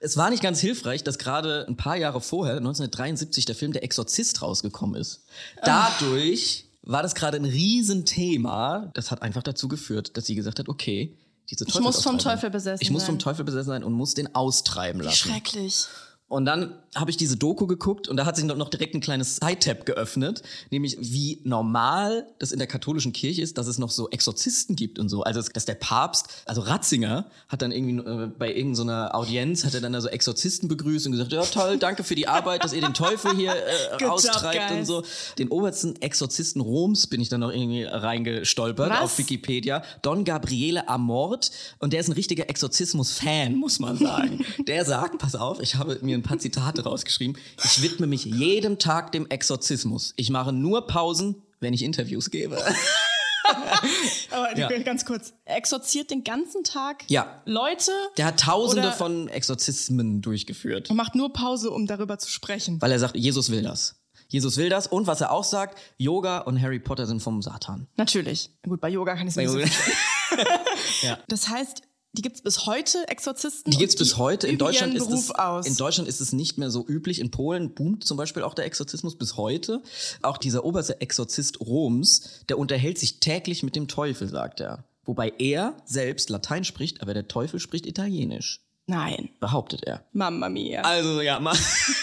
Es 0.00 0.16
war 0.16 0.30
nicht 0.30 0.42
ganz 0.42 0.60
hilfreich, 0.60 1.02
dass 1.04 1.18
gerade 1.18 1.66
ein 1.68 1.76
paar 1.76 1.96
Jahre 1.96 2.20
vorher, 2.20 2.56
1973, 2.56 3.44
der 3.44 3.54
Film 3.54 3.72
Der 3.72 3.82
Exorzist 3.82 4.42
rausgekommen 4.42 5.00
ist. 5.00 5.24
Dadurch 5.64 6.66
war 6.82 7.02
das 7.02 7.14
gerade 7.14 7.36
ein 7.36 7.44
Riesenthema. 7.44 8.90
Das 8.94 9.10
hat 9.10 9.22
einfach 9.22 9.42
dazu 9.42 9.68
geführt, 9.68 10.16
dass 10.16 10.26
sie 10.26 10.34
gesagt 10.34 10.58
hat, 10.58 10.68
okay, 10.68 11.16
diese 11.50 11.64
Ich 11.66 11.78
muss 11.80 12.02
vom 12.02 12.18
Teufel 12.18 12.50
besessen 12.50 12.82
Ich 12.82 12.90
muss 12.90 13.02
sein. 13.02 13.12
vom 13.12 13.18
Teufel 13.18 13.44
besessen 13.44 13.68
sein 13.70 13.84
und 13.84 13.92
muss 13.92 14.14
den 14.14 14.34
austreiben 14.34 15.00
Wie 15.00 15.06
lassen. 15.06 15.16
schrecklich. 15.16 15.86
Und 16.28 16.44
dann 16.44 16.74
habe 16.96 17.10
ich 17.10 17.16
diese 17.16 17.36
Doku 17.36 17.68
geguckt 17.68 18.08
und 18.08 18.16
da 18.16 18.26
hat 18.26 18.34
sich 18.34 18.44
noch 18.44 18.68
direkt 18.68 18.94
ein 18.96 19.00
kleines 19.00 19.36
Side-Tab 19.36 19.86
geöffnet, 19.86 20.42
nämlich 20.70 20.96
wie 21.00 21.40
normal 21.44 22.26
das 22.40 22.50
in 22.50 22.58
der 22.58 22.66
katholischen 22.66 23.12
Kirche 23.12 23.42
ist, 23.42 23.58
dass 23.58 23.68
es 23.68 23.78
noch 23.78 23.90
so 23.90 24.10
Exorzisten 24.10 24.74
gibt 24.74 24.98
und 24.98 25.08
so. 25.08 25.22
Also 25.22 25.40
dass 25.40 25.66
der 25.66 25.74
Papst, 25.74 26.26
also 26.46 26.62
Ratzinger, 26.62 27.30
hat 27.48 27.62
dann 27.62 27.70
irgendwie 27.70 27.98
äh, 27.98 28.26
bei 28.26 28.52
irgendeiner 28.52 29.14
Audienz, 29.14 29.64
hat 29.64 29.74
er 29.74 29.80
dann 29.80 29.92
da 29.92 30.00
so 30.00 30.08
Exorzisten 30.08 30.68
begrüßt 30.68 31.06
und 31.06 31.12
gesagt, 31.12 31.30
ja 31.32 31.42
toll, 31.42 31.78
danke 31.78 32.02
für 32.02 32.16
die 32.16 32.26
Arbeit, 32.26 32.64
dass 32.64 32.72
ihr 32.72 32.80
den 32.80 32.94
Teufel 32.94 33.36
hier 33.36 33.54
äh, 34.00 34.04
austreibt 34.06 34.72
und 34.72 34.84
so. 34.84 35.04
Den 35.38 35.48
obersten 35.48 35.94
Exorzisten 36.02 36.60
Roms 36.60 37.06
bin 37.06 37.20
ich 37.20 37.28
dann 37.28 37.40
noch 37.40 37.52
irgendwie 37.52 37.84
reingestolpert 37.84 38.90
Was? 38.90 39.00
auf 39.00 39.18
Wikipedia. 39.18 39.84
Don 40.02 40.24
Gabriele 40.24 40.88
Amort 40.88 41.52
und 41.78 41.92
der 41.92 42.00
ist 42.00 42.08
ein 42.08 42.14
richtiger 42.14 42.50
Exorzismus-Fan, 42.50 43.54
muss 43.54 43.78
man 43.78 43.96
sagen. 43.96 44.44
der 44.66 44.84
sagt, 44.84 45.18
pass 45.18 45.36
auf, 45.36 45.60
ich 45.60 45.76
habe 45.76 45.98
mir 46.02 46.15
ein 46.16 46.22
paar 46.22 46.38
Zitate 46.38 46.82
rausgeschrieben. 46.84 47.36
Ich 47.64 47.82
widme 47.82 48.06
mich 48.06 48.24
jedem 48.24 48.78
Tag 48.78 49.12
dem 49.12 49.26
Exorzismus. 49.28 50.12
Ich 50.16 50.30
mache 50.30 50.52
nur 50.52 50.86
Pausen, 50.86 51.42
wenn 51.60 51.72
ich 51.72 51.82
Interviews 51.82 52.30
gebe. 52.30 52.62
Aber 54.30 54.58
Ja. 54.58 54.68
ganz 54.82 55.04
kurz. 55.04 55.32
Er 55.44 55.56
exorziert 55.56 56.10
den 56.10 56.24
ganzen 56.24 56.64
Tag 56.64 57.04
Ja. 57.08 57.42
Leute 57.44 57.92
Der 58.16 58.26
hat 58.26 58.40
tausende 58.40 58.92
von 58.92 59.28
Exorzismen 59.28 60.20
durchgeführt. 60.20 60.90
und 60.90 60.96
macht 60.96 61.14
nur 61.14 61.32
Pause, 61.32 61.70
um 61.70 61.86
darüber 61.86 62.18
zu 62.18 62.28
sprechen. 62.30 62.80
Weil 62.82 62.92
er 62.92 62.98
sagt, 62.98 63.16
Jesus 63.16 63.50
will 63.50 63.62
das. 63.62 63.96
Jesus 64.28 64.56
will 64.56 64.68
das. 64.68 64.88
Und 64.88 65.06
was 65.06 65.20
er 65.20 65.30
auch 65.30 65.44
sagt, 65.44 65.78
Yoga 65.98 66.38
und 66.38 66.60
Harry 66.60 66.80
Potter 66.80 67.06
sind 67.06 67.20
vom 67.22 67.40
Satan. 67.42 67.86
Natürlich. 67.96 68.50
Gut, 68.64 68.80
bei 68.80 68.88
Yoga 68.88 69.14
kann 69.14 69.28
ich 69.28 69.32
es 69.32 69.36
nicht 69.36 69.48
so 69.48 69.58
verstehen. 69.58 69.96
Das 71.28 71.48
heißt, 71.48 71.82
die 72.16 72.22
gibt 72.22 72.36
es 72.36 72.42
bis 72.42 72.66
heute, 72.66 73.08
Exorzisten? 73.08 73.70
Die 73.70 73.76
und 73.76 73.80
gibt's 73.80 73.96
bis 73.96 74.16
heute. 74.16 74.46
In 74.46 74.58
Deutschland, 74.58 74.94
ist 74.94 75.06
Beruf 75.06 75.30
es, 75.30 75.34
aus. 75.34 75.66
in 75.66 75.76
Deutschland 75.76 76.08
ist 76.08 76.20
es 76.20 76.32
nicht 76.32 76.58
mehr 76.58 76.70
so 76.70 76.86
üblich. 76.86 77.20
In 77.20 77.30
Polen 77.30 77.74
boomt 77.74 78.04
zum 78.04 78.16
Beispiel 78.16 78.42
auch 78.42 78.54
der 78.54 78.64
Exorzismus 78.64 79.16
bis 79.16 79.36
heute. 79.36 79.82
Auch 80.22 80.38
dieser 80.38 80.64
oberste 80.64 81.00
Exorzist 81.00 81.60
Roms, 81.60 82.44
der 82.48 82.58
unterhält 82.58 82.98
sich 82.98 83.20
täglich 83.20 83.62
mit 83.62 83.76
dem 83.76 83.88
Teufel, 83.88 84.28
sagt 84.28 84.60
er. 84.60 84.84
Wobei 85.04 85.32
er 85.38 85.76
selbst 85.84 86.30
Latein 86.30 86.64
spricht, 86.64 87.00
aber 87.00 87.14
der 87.14 87.28
Teufel 87.28 87.60
spricht 87.60 87.86
Italienisch, 87.86 88.60
Nein. 88.86 89.28
behauptet 89.38 89.84
er. 89.84 90.04
Mamma 90.12 90.48
mia. 90.48 90.82
Also 90.82 91.20
ja, 91.20 91.38
mal. 91.38 91.56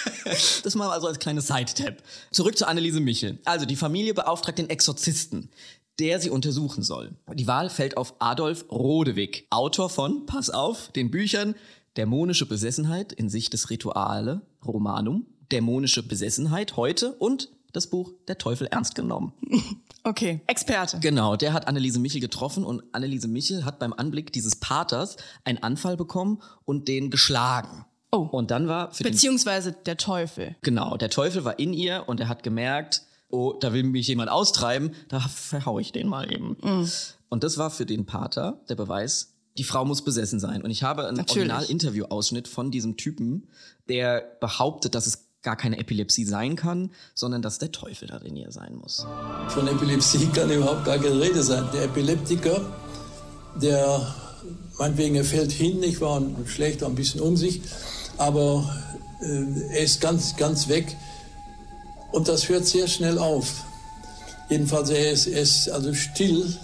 das 0.63 0.75
mal 0.75 0.89
also 0.89 1.07
als 1.07 1.19
kleines 1.19 1.47
Side-Tab. 1.47 1.97
Zurück 2.31 2.57
zu 2.57 2.65
Anneliese 2.65 3.01
Michel. 3.01 3.39
Also 3.43 3.65
die 3.65 3.75
Familie 3.75 4.13
beauftragt 4.13 4.57
den 4.57 4.69
Exorzisten, 4.69 5.49
der 5.99 6.19
sie 6.19 6.29
untersuchen 6.29 6.83
soll. 6.83 7.15
Die 7.33 7.47
Wahl 7.47 7.69
fällt 7.69 7.97
auf 7.97 8.15
Adolf 8.19 8.65
Rodewig, 8.71 9.47
Autor 9.49 9.89
von, 9.89 10.25
pass 10.25 10.49
auf, 10.49 10.91
den 10.91 11.11
Büchern 11.11 11.55
Dämonische 11.97 12.47
Besessenheit 12.47 13.13
in 13.13 13.29
Sicht 13.29 13.53
des 13.53 13.69
Rituale, 13.69 14.41
Romanum, 14.65 15.27
Dämonische 15.51 16.01
Besessenheit 16.01 16.75
heute 16.75 17.13
und 17.13 17.51
das 17.71 17.87
Buch 17.87 18.13
Der 18.27 18.37
Teufel 18.37 18.67
ernst 18.67 18.95
genommen. 18.95 19.33
Okay, 20.05 20.41
Experte. 20.47 20.99
Genau, 20.99 21.37
der 21.37 21.53
hat 21.53 21.65
Anneliese 21.65 21.97
Michel 21.97 22.19
getroffen 22.19 22.65
und 22.65 22.83
Anneliese 22.91 23.29
Michel 23.29 23.63
hat 23.63 23.79
beim 23.79 23.93
Anblick 23.93 24.33
dieses 24.33 24.57
Paters 24.57 25.15
einen 25.45 25.59
Anfall 25.59 25.95
bekommen 25.95 26.41
und 26.65 26.89
den 26.89 27.09
geschlagen. 27.09 27.85
Oh. 28.11 28.27
Und 28.29 28.51
dann 28.51 28.67
war 28.67 28.91
Beziehungsweise 28.91 29.71
der 29.71 29.95
Teufel. 29.95 30.57
Genau, 30.61 30.97
der 30.97 31.09
Teufel 31.09 31.45
war 31.45 31.57
in 31.57 31.71
ihr 31.71 32.03
und 32.07 32.19
er 32.19 32.27
hat 32.27 32.43
gemerkt, 32.43 33.03
oh, 33.33 33.53
da 33.59 33.73
will 33.73 33.83
mich 33.83 34.07
jemand 34.07 34.29
austreiben, 34.29 34.91
da 35.09 35.19
verhau 35.19 35.79
ich 35.79 35.91
den 35.91 36.07
mal 36.07 36.31
eben. 36.31 36.55
Und 37.29 37.43
das 37.43 37.57
war 37.57 37.71
für 37.71 37.85
den 37.85 38.05
Pater 38.05 38.61
der 38.69 38.75
Beweis, 38.75 39.33
die 39.57 39.63
Frau 39.63 39.85
muss 39.85 40.03
besessen 40.03 40.39
sein. 40.39 40.61
Und 40.61 40.69
ich 40.69 40.83
habe 40.83 41.07
einen. 41.07 41.19
Original-Interview-Ausschnitt 41.19 42.47
von 42.47 42.71
diesem 42.71 42.95
Typen, 42.95 43.47
der 43.89 44.23
behauptet, 44.39 44.95
dass 44.95 45.07
es 45.07 45.25
gar 45.41 45.55
keine 45.57 45.77
Epilepsie 45.77 46.25
sein 46.25 46.55
kann, 46.55 46.91
sondern 47.13 47.41
dass 47.41 47.59
der 47.59 47.71
Teufel 47.71 48.07
da 48.07 48.17
in 48.17 48.35
ihr 48.35 48.51
sein 48.51 48.75
muss. 48.75 49.05
Von 49.49 49.67
Epilepsie 49.67 50.27
kann 50.27 50.49
überhaupt 50.49 50.85
gar 50.85 50.97
keine 50.97 51.19
Rede 51.19 51.43
sein. 51.43 51.67
Der 51.73 51.83
Epileptiker, 51.83 52.61
der 53.61 54.15
meinetwegen, 54.79 55.15
er 55.15 55.25
fällt 55.25 55.51
hin, 55.51 55.79
nicht 55.79 55.99
wahr, 56.01 56.17
und 56.17 56.47
schlägt 56.47 56.81
ein 56.83 56.95
bisschen 56.95 57.19
um 57.19 57.35
sich, 57.35 57.61
aber 58.17 58.73
äh, 59.21 59.75
er 59.75 59.83
ist 59.83 60.01
ganz, 60.01 60.37
ganz 60.37 60.69
weg 60.69 60.95
und 62.13 62.27
das 62.27 62.47
hört 62.49 62.65
sehr 62.65 62.87
schnell 62.87 63.17
auf. 63.17 63.63
Jedenfalls, 64.49 64.89
er 64.89 65.11
ist, 65.11 65.27
er 65.27 65.41
ist 65.41 65.69
also 65.69 65.93
still. 65.93 66.57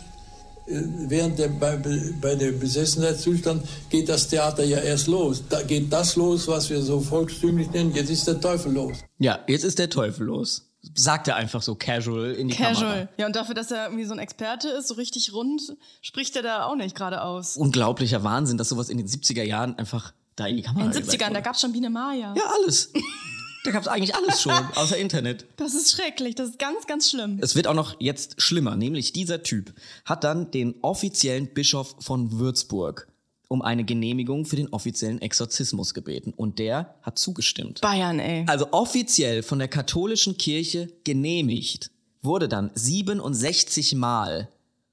Äh, 0.68 0.82
Während 1.08 1.40
der, 1.40 1.48
bei, 1.48 1.78
bei 2.22 2.36
dem 2.36 2.60
Besessenheitszustand 2.60 3.64
geht 3.90 4.08
das 4.10 4.28
Theater 4.28 4.64
ja 4.64 4.78
erst 4.80 5.08
los. 5.08 5.44
Da 5.50 5.62
geht 5.64 5.92
das 5.92 6.16
los, 6.16 6.48
was 6.48 6.70
wir 6.70 6.82
so 6.82 7.00
volkstümlich 7.00 7.72
nennen. 7.72 7.94
Jetzt 7.96 8.10
ist 8.10 8.28
der 8.28 8.40
Teufel 8.40 8.74
los. 8.74 8.98
Ja, 9.18 9.40
jetzt 9.48 9.64
ist 9.64 9.80
der 9.80 9.90
Teufel 9.90 10.28
los. 10.28 10.66
Sagt 10.96 11.28
er 11.28 11.36
einfach 11.36 11.62
so 11.62 11.76
casual 11.76 12.32
in 12.34 12.48
die 12.48 12.56
Kamera. 12.56 12.74
Casual. 12.74 13.10
Ja, 13.18 13.26
und 13.26 13.36
dafür, 13.36 13.54
dass 13.56 13.70
er 13.72 13.86
irgendwie 13.86 14.06
so 14.06 14.14
ein 14.14 14.20
Experte 14.20 14.70
ist, 14.70 14.88
so 14.88 14.94
richtig 14.94 15.34
rund, 15.34 15.76
spricht 16.02 16.36
er 16.36 16.42
da 16.44 16.66
auch 16.66 16.76
nicht 16.76 16.96
gerade 16.96 17.22
aus. 17.22 17.58
Unglaublicher 17.58 18.24
Wahnsinn, 18.24 18.58
dass 18.58 18.70
sowas 18.70 18.90
in 18.90 18.98
den 18.98 19.08
70er 19.08 19.44
Jahren 19.44 19.78
einfach 19.78 20.14
da 20.36 20.48
in 20.48 20.58
die 20.58 20.62
Kamera 20.64 20.86
In 20.86 20.92
den 20.92 21.02
gesagt 21.02 21.16
70ern, 21.22 21.26
da 21.30 21.34
wurde. 21.36 21.42
gab's 21.42 21.62
schon 21.62 21.74
Biene 21.74 21.90
Maya. 21.90 22.34
Ja, 22.38 22.44
alles. 22.62 22.94
Da 23.70 23.74
gab 23.74 23.84
es 23.84 23.88
eigentlich 23.88 24.16
alles 24.16 24.42
schon, 24.42 24.54
außer 24.76 24.98
Internet. 24.98 25.46
Das 25.58 25.76
ist 25.76 25.92
schrecklich, 25.92 26.34
das 26.34 26.50
ist 26.50 26.60
ganz, 26.60 26.88
ganz 26.88 27.08
schlimm. 27.08 27.38
Es 27.40 27.54
wird 27.54 27.68
auch 27.68 27.76
noch 27.76 27.96
jetzt 28.00 28.42
schlimmer, 28.42 28.76
nämlich 28.76 29.14
dieser 29.14 29.44
Typ 29.44 29.76
hat 30.06 30.24
dann 30.24 30.50
den 30.50 30.74
offiziellen 30.82 31.54
Bischof 31.54 31.96
von 32.00 32.40
Würzburg 32.40 33.08
um 33.48 33.62
eine 33.62 33.84
Genehmigung 33.84 34.46
für 34.46 34.56
den 34.56 34.70
offiziellen 34.70 35.22
Exorzismus 35.22 35.94
gebeten. 35.94 36.34
Und 36.36 36.58
der 36.58 36.96
hat 37.04 37.20
zugestimmt. 37.20 37.82
Bayern, 37.82 38.18
ey. 38.18 38.46
Also 38.48 38.72
offiziell 38.72 39.44
von 39.44 39.60
der 39.60 39.68
katholischen 39.68 40.38
Kirche 40.38 40.92
genehmigt 41.04 41.92
wurde 42.24 42.48
dann 42.48 42.72
67 42.74 43.94
Mal 43.94 44.50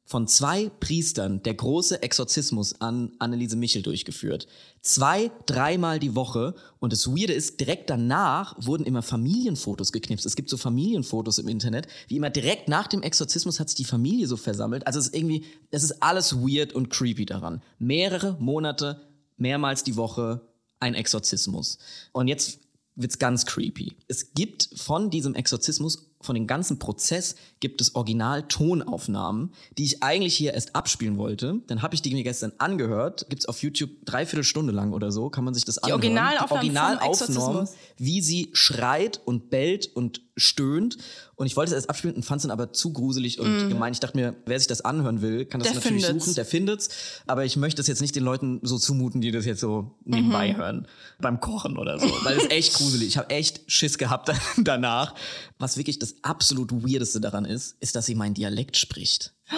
von 0.07 0.29
zwei 0.29 0.71
Priestern 0.81 1.43
der 1.43 1.55
große 1.55 2.01
Exorzismus 2.01 2.81
an 2.81 3.13
Anneliese 3.19 3.57
Michel 3.57 3.83
durchgeführt. 3.83 4.47
Zwei, 4.81 5.33
dreimal 5.47 5.99
die 5.99 6.15
Woche. 6.15 6.55
Und 6.79 6.93
das 6.93 7.09
Weirde 7.09 7.33
ist, 7.33 7.59
direkt 7.59 7.91
danach 7.91 8.55
wurden 8.65 8.87
immer 8.87 9.03
Familienfotos 9.03 9.91
geknipst. 9.91 10.25
Es 10.25 10.37
gibt 10.37 10.49
so 10.49 10.57
Familienfotos 10.57 11.39
im 11.39 11.49
Internet, 11.49 11.89
wie 12.07 12.17
immer 12.17 12.31
direkt 12.31 12.69
nach 12.69 12.87
dem 12.87 13.03
Exorzismus 13.03 13.59
hat 13.59 13.69
sich 13.69 13.77
die 13.77 13.85
Familie 13.85 14.29
so 14.29 14.37
versammelt. 14.37 14.87
Also 14.87 15.01
es 15.01 15.09
ist 15.09 15.17
irgendwie, 15.17 15.45
es 15.73 15.83
ist 15.83 16.01
alles 16.03 16.37
weird 16.37 16.73
und 16.73 16.89
creepy 16.89 17.27
daran. 17.27 17.61
Mehrere 17.81 18.37
Monate, 18.39 19.01
mehrmals 19.37 19.83
die 19.83 19.97
Woche 19.97 20.41
ein 20.79 20.95
Exorzismus. 20.95 21.79
Und 22.13 22.29
jetzt 22.29 22.61
wird's 22.95 23.19
ganz 23.19 23.45
creepy. 23.45 23.97
Es 24.07 24.35
gibt 24.35 24.71
von 24.77 25.11
diesem 25.11 25.35
Exorzismus 25.35 26.11
von 26.27 26.35
dem 26.35 26.47
ganzen 26.47 26.79
Prozess 26.79 27.37
gibt 27.61 27.81
es 27.81 27.95
Original-Tonaufnahmen, 27.95 29.53
die 29.79 29.85
ich 29.85 30.03
eigentlich 30.03 30.35
hier 30.37 30.55
erst 30.55 30.75
abspielen 30.77 31.17
wollte. 31.17 31.61
Dann 31.67 31.83
habe 31.83 31.95
ich 31.95 32.03
die 32.03 32.13
mir 32.15 32.23
gestern 32.25 32.53
angehört. 32.59 33.27
Gibt's 33.31 33.47
auf 33.47 33.63
YouTube 33.63 33.91
dreiviertel 34.05 34.45
Stunde 34.45 34.73
lang 34.73 34.93
oder 34.93 35.11
so, 35.11 35.31
kann 35.31 35.45
man 35.45 35.55
sich 35.55 35.65
das 35.65 35.77
Die 35.77 35.83
anhören. 35.85 36.01
Originalaufnahmen 36.01 36.49
die 36.73 36.79
Originalaufnahmen, 36.79 37.69
wie 37.99 38.21
sie 38.21 38.51
schreit 38.53 39.21
und 39.25 39.51
bellt 39.51 39.89
und 39.95 40.23
stöhnt. 40.39 40.99
Und 41.37 41.47
ich 41.47 41.57
wollte 41.57 41.71
es 41.71 41.75
erst 41.77 41.89
abspielen 41.91 42.15
und 42.17 42.23
fand 42.25 42.41
es 42.41 42.43
dann 42.43 42.51
aber 42.51 42.73
zu 42.73 42.93
gruselig 42.93 43.41
und 43.41 43.69
gemein. 43.71 43.93
Ich 43.95 44.01
dachte 44.01 44.17
mir, 44.19 44.35
wer 44.45 44.59
sich 44.59 44.69
das 44.69 44.83
anhören 44.83 45.23
will, 45.23 45.47
kann 45.47 45.61
das. 45.61 45.69
Der 45.69 45.77
natürlich 45.77 46.05
findet's. 46.05 46.25
suchen, 46.27 46.35
der 46.35 46.45
findet's. 46.45 46.89
Aber 47.27 47.45
ich 47.47 47.57
möchte 47.57 47.81
es 47.81 47.87
jetzt 47.89 48.01
nicht 48.03 48.15
den 48.17 48.23
Leuten 48.25 48.61
so 48.63 48.77
zumuten, 48.79 49.21
die 49.23 49.31
das 49.31 49.47
jetzt 49.47 49.61
so 49.61 49.93
nebenbei 50.05 50.53
Mhm. 50.53 50.57
hören. 50.57 50.89
Beim 51.21 51.41
Kochen 51.41 51.79
oder 51.79 51.99
so. 51.99 52.07
Weil 52.25 52.37
es 52.37 52.43
ist 52.45 52.51
echt 52.53 52.75
gruselig. 52.75 53.09
Ich 53.09 53.17
habe 53.19 53.31
echt 53.31 53.63
Schiss 53.71 53.97
gehabt 53.97 54.31
danach. 54.59 55.15
Was 55.59 55.79
wirklich 55.79 55.99
das 55.99 56.16
absolut 56.23 56.73
Weirdeste 56.73 57.21
daran 57.21 57.45
ist, 57.45 57.77
ist, 57.81 57.97
dass 57.97 58.07
sie 58.07 58.15
meinen 58.15 58.35
Dialekt 58.35 58.77
spricht. 58.77 59.33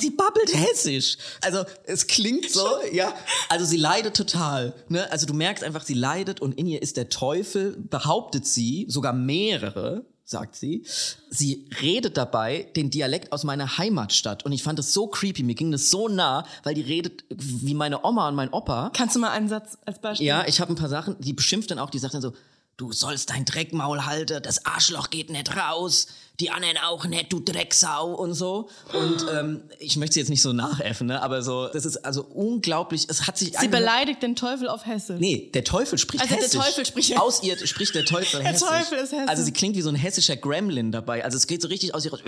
Sie 0.00 0.10
babbelt 0.10 0.54
hessisch. 0.54 1.16
Also 1.40 1.64
es 1.84 2.06
klingt 2.06 2.48
so, 2.48 2.64
ja. 2.92 3.12
Also 3.48 3.64
sie 3.64 3.78
leidet 3.78 4.14
total. 4.14 4.72
Ne? 4.88 5.10
Also 5.10 5.26
du 5.26 5.34
merkst 5.34 5.64
einfach, 5.64 5.84
sie 5.84 5.94
leidet 5.94 6.40
und 6.40 6.56
in 6.56 6.68
ihr 6.68 6.82
ist 6.82 6.96
der 6.96 7.08
Teufel, 7.08 7.76
behauptet 7.76 8.46
sie, 8.46 8.86
sogar 8.88 9.12
mehrere, 9.12 10.04
sagt 10.28 10.56
sie. 10.56 10.84
Sie 11.30 11.68
redet 11.80 12.16
dabei 12.16 12.68
den 12.76 12.90
Dialekt 12.90 13.32
aus 13.32 13.44
meiner 13.44 13.78
Heimatstadt 13.78 14.44
und 14.44 14.52
ich 14.52 14.62
fand 14.62 14.78
das 14.78 14.92
so 14.92 15.06
creepy. 15.06 15.42
Mir 15.42 15.54
ging 15.54 15.72
das 15.72 15.90
so 15.90 16.06
nah, 16.06 16.44
weil 16.62 16.74
die 16.74 16.82
redet 16.82 17.24
wie 17.30 17.74
meine 17.74 18.04
Oma 18.04 18.28
und 18.28 18.34
mein 18.34 18.50
Opa. 18.50 18.90
Kannst 18.94 19.16
du 19.16 19.20
mal 19.20 19.30
einen 19.30 19.48
Satz 19.48 19.78
als 19.86 20.00
Beispiel? 20.00 20.26
Ja, 20.26 20.46
ich 20.46 20.60
habe 20.60 20.72
ein 20.72 20.76
paar 20.76 20.90
Sachen, 20.90 21.16
die 21.18 21.32
beschimpft 21.32 21.70
dann 21.70 21.78
auch, 21.78 21.90
die 21.90 21.98
sagt 21.98 22.14
dann 22.14 22.22
so, 22.22 22.34
du 22.78 22.92
sollst 22.92 23.30
dein 23.30 23.44
Dreckmaul 23.44 24.06
halten, 24.06 24.42
das 24.42 24.64
Arschloch 24.64 25.10
geht 25.10 25.28
nicht 25.28 25.54
raus, 25.54 26.06
die 26.40 26.50
anderen 26.50 26.76
auch 26.78 27.04
nicht, 27.06 27.32
du 27.32 27.40
Drecksau 27.40 28.14
und 28.14 28.32
so. 28.34 28.68
Und 28.92 29.26
ähm, 29.36 29.62
ich 29.80 29.96
möchte 29.96 30.14
sie 30.14 30.20
jetzt 30.20 30.28
nicht 30.28 30.42
so 30.42 30.52
nachäffen, 30.52 31.08
ne? 31.08 31.20
aber 31.20 31.42
so, 31.42 31.66
das 31.68 31.84
ist 31.84 31.96
also 32.04 32.22
unglaublich, 32.24 33.06
es 33.08 33.26
hat 33.26 33.36
sich 33.36 33.58
Sie 33.58 33.68
beleidigt 33.68 34.22
den 34.22 34.36
Teufel 34.36 34.68
auf 34.68 34.86
Hessisch. 34.86 35.18
Nee, 35.18 35.50
der 35.52 35.64
Teufel 35.64 35.98
spricht 35.98 36.22
Also 36.22 36.34
der 36.36 36.44
hessisch. 36.44 36.60
Teufel 36.60 36.86
spricht- 36.86 37.18
Aus 37.18 37.42
ihr 37.42 37.56
spricht 37.66 37.94
der 37.94 38.04
Teufel 38.04 38.40
Der 38.42 38.52
hessisch. 38.52 38.68
Teufel 38.68 38.98
ist 38.98 39.12
hessisch. 39.12 39.28
Also 39.28 39.42
sie 39.42 39.52
klingt 39.52 39.74
wie 39.76 39.82
so 39.82 39.88
ein 39.88 39.96
hessischer 39.96 40.36
Gremlin 40.36 40.92
dabei. 40.92 41.24
Also 41.24 41.36
es 41.36 41.46
geht 41.48 41.60
so 41.60 41.68
richtig 41.68 41.94
aus 41.94 42.04
ihrer... 42.04 42.18
Gott, 42.18 42.24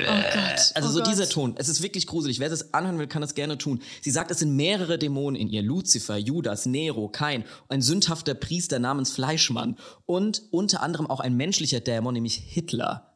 Also 0.75 0.89
oh 0.89 0.93
so 0.93 0.99
Gott. 0.99 1.07
dieser 1.11 1.29
Ton. 1.29 1.55
Es 1.57 1.69
ist 1.69 1.83
wirklich 1.83 2.07
gruselig. 2.09 2.41
Wer 2.41 2.49
das 2.49 2.75
anhören 2.75 2.99
will, 2.99 3.07
kann 3.07 3.23
das 3.23 3.35
gerne 3.35 3.59
tun. 3.59 3.81
Sie 4.03 4.11
sagt, 4.11 4.31
es 4.31 4.41
sind 4.41 4.57
mehrere 4.57 4.99
Dämonen 4.99 5.41
in 5.41 5.49
ihr. 5.49 5.63
Luzifer, 5.63 6.17
Judas, 6.17 6.67
Nero, 6.67 7.09
Kain. 7.09 7.45
Ein 7.69 7.81
sündhafter 7.83 8.35
Priester 8.35 8.79
namens 8.81 9.13
Fleischmann. 9.13 9.77
Und 10.07 10.43
unter 10.51 10.83
anderem 10.83 11.07
auch 11.09 11.21
ein 11.21 11.37
menschlicher 11.37 11.81
Dämon, 11.81 12.15
nämlich 12.15 12.35
Hitler. 12.35 13.07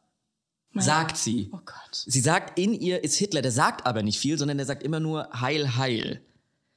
Sagt 0.81 1.17
sie. 1.17 1.49
Oh 1.51 1.59
Gott. 1.65 1.75
Sie 2.05 2.19
sagt, 2.19 2.59
in 2.59 2.73
ihr 2.73 3.03
ist 3.03 3.15
Hitler. 3.15 3.41
Der 3.41 3.51
sagt 3.51 3.85
aber 3.85 4.03
nicht 4.03 4.19
viel, 4.19 4.37
sondern 4.37 4.57
der 4.57 4.65
sagt 4.65 4.83
immer 4.83 4.99
nur 4.99 5.29
Heil, 5.39 5.75
Heil. 5.77 6.21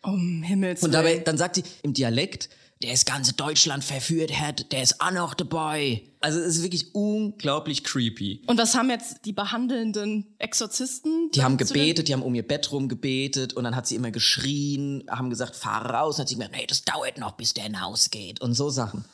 Um 0.03 0.43
Himmels 0.43 0.83
Und 0.83 0.93
Willen. 0.93 1.05
dabei, 1.05 1.19
dann 1.19 1.37
sagt 1.39 1.57
sie 1.57 1.65
im 1.83 1.93
Dialekt, 1.93 2.49
der 2.83 2.93
ist 2.93 3.07
ganze 3.07 3.33
Deutschland 3.33 3.83
verführt 3.83 4.39
hat, 4.39 4.71
der 4.71 4.85
ist 4.85 5.01
auch 5.01 5.11
noch 5.11 5.35
dabei. 5.35 6.03
Also 6.21 6.39
es 6.39 6.59
ist 6.59 6.63
wirklich 6.63 6.95
unglaublich 6.95 7.83
creepy. 7.83 8.43
Und 8.47 8.57
was 8.59 8.77
haben 8.77 8.89
jetzt 8.89 9.25
die 9.25 9.33
behandelnden 9.33 10.27
Exorzisten? 10.39 11.31
Die 11.35 11.43
haben 11.43 11.57
gebetet, 11.57 12.07
die 12.07 12.13
haben 12.13 12.23
um 12.23 12.35
ihr 12.37 12.47
Bett 12.47 12.71
rum 12.71 12.89
gebetet 12.89 13.55
und 13.55 13.65
dann 13.65 13.75
hat 13.75 13.89
sie 13.89 13.97
immer 13.97 14.13
geschrien, 14.13 15.03
haben 15.11 15.29
gesagt, 15.29 15.57
fahr 15.57 15.87
raus. 15.87 16.17
Und 16.17 16.23
hat 16.23 16.29
sie 16.29 16.37
gesagt, 16.37 16.55
nee, 16.55 16.67
das 16.69 16.85
dauert 16.85 17.19
noch, 17.19 17.33
bis 17.33 17.53
der 17.55 17.65
hinausgeht 17.65 18.41
und 18.41 18.55
so 18.55 18.71
Sachen. 18.71 19.05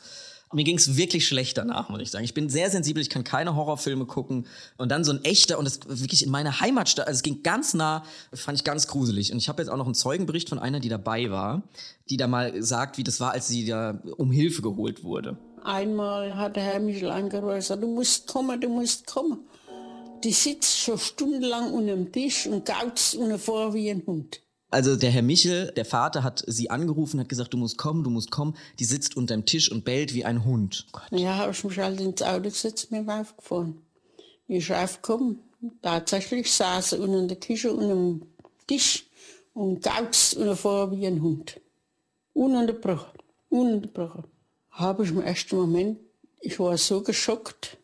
Mir 0.55 0.63
ging 0.63 0.77
es 0.77 0.95
wirklich 0.95 1.27
schlecht 1.27 1.57
danach, 1.57 1.89
muss 1.89 1.99
ich 1.99 2.11
sagen. 2.11 2.23
Ich 2.23 2.33
bin 2.33 2.47
sehr 2.47 2.69
sensibel, 2.69 3.01
ich 3.01 3.09
kann 3.09 3.25
keine 3.25 3.57
Horrorfilme 3.57 4.05
gucken. 4.05 4.47
Und 4.77 4.89
dann 4.89 5.03
so 5.03 5.11
ein 5.11 5.21
echter, 5.25 5.59
und 5.59 5.65
das 5.65 5.81
wirklich 5.85 6.23
in 6.23 6.31
meiner 6.31 6.61
Heimatstadt, 6.61 7.07
also 7.07 7.17
es 7.17 7.23
ging 7.23 7.43
ganz 7.43 7.73
nah, 7.73 8.05
fand 8.33 8.57
ich 8.57 8.63
ganz 8.63 8.87
gruselig. 8.87 9.33
Und 9.33 9.37
ich 9.37 9.49
habe 9.49 9.61
jetzt 9.61 9.67
auch 9.67 9.75
noch 9.75 9.85
einen 9.85 9.95
Zeugenbericht 9.95 10.47
von 10.47 10.57
einer, 10.57 10.79
die 10.79 10.87
dabei 10.87 11.29
war, 11.29 11.63
die 12.09 12.15
da 12.15 12.27
mal 12.27 12.63
sagt, 12.63 12.97
wie 12.97 13.03
das 13.03 13.19
war, 13.19 13.31
als 13.31 13.49
sie 13.49 13.65
da 13.65 14.01
um 14.15 14.31
Hilfe 14.31 14.61
geholt 14.61 15.03
wurde. 15.03 15.37
Einmal 15.61 16.37
hat 16.37 16.55
der 16.55 16.63
Herr 16.63 16.79
Michel 16.79 17.11
angerufen 17.11 17.73
und 17.73 17.81
du 17.81 17.87
musst 17.87 18.27
kommen, 18.27 18.61
du 18.61 18.69
musst 18.69 19.07
kommen. 19.07 19.39
Die 20.23 20.31
sitzt 20.31 20.79
schon 20.79 20.97
stundenlang 20.97 21.73
unter 21.73 21.95
dem 21.95 22.13
Tisch 22.13 22.47
und 22.47 22.65
gaut 22.65 23.13
unten 23.17 23.39
vor 23.39 23.73
wie 23.73 23.91
ein 23.91 24.03
Hund. 24.07 24.39
Also 24.71 24.95
der 24.95 25.11
Herr 25.11 25.21
Michel, 25.21 25.71
der 25.75 25.85
Vater, 25.85 26.23
hat 26.23 26.43
sie 26.47 26.69
angerufen, 26.69 27.19
hat 27.19 27.29
gesagt, 27.29 27.53
du 27.53 27.57
musst 27.57 27.77
kommen, 27.77 28.03
du 28.03 28.09
musst 28.09 28.31
kommen. 28.31 28.55
Die 28.79 28.85
sitzt 28.85 29.15
unterm 29.15 29.45
Tisch 29.45 29.71
und 29.71 29.85
bellt 29.85 30.13
wie 30.13 30.25
ein 30.25 30.43
Hund. 30.43 30.87
Ja, 31.11 31.37
habe 31.37 31.51
ich 31.51 31.63
mich 31.63 31.77
halt 31.77 31.99
ins 32.01 32.21
Auto 32.21 32.49
gesetzt, 32.49 32.91
mir 32.91 33.05
aufgefahren. 33.07 33.81
Ich 34.47 34.67
bin 34.67 34.75
aufgekommen. 34.75 35.39
Tatsächlich 35.81 36.51
saß 36.51 36.91
sie 36.91 36.97
unter 36.99 37.27
der 37.27 37.39
Küche 37.39 37.71
unter 37.71 37.95
dem 37.95 38.21
Tisch 38.67 39.05
und 39.53 39.81
gaut 39.81 40.35
unten 40.35 40.55
vor 40.55 40.91
wie 40.91 41.07
ein 41.07 41.21
Hund. 41.21 41.59
Ununterbrochen, 42.33 43.19
ununterbrochen. 43.49 44.25
Habe 44.71 45.03
ich 45.03 45.11
im 45.11 45.21
ersten 45.21 45.55
Moment, 45.55 45.99
ich 46.41 46.59
war 46.59 46.77
so 46.77 47.01
geschockt. 47.01 47.77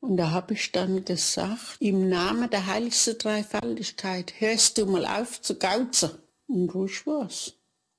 Und 0.00 0.16
da 0.16 0.30
habe 0.30 0.54
ich 0.54 0.72
dann 0.72 1.04
gesagt, 1.04 1.76
im 1.78 2.08
Namen 2.08 2.48
der 2.48 2.66
heiligsten 2.66 3.18
Dreifaltigkeit, 3.18 4.32
hörst 4.38 4.78
du 4.78 4.86
mal 4.86 5.04
auf 5.04 5.40
zu 5.42 5.58
gauzen. 5.58 6.10
Und 6.46 6.74
ruhig 6.74 7.06
war's. 7.06 7.52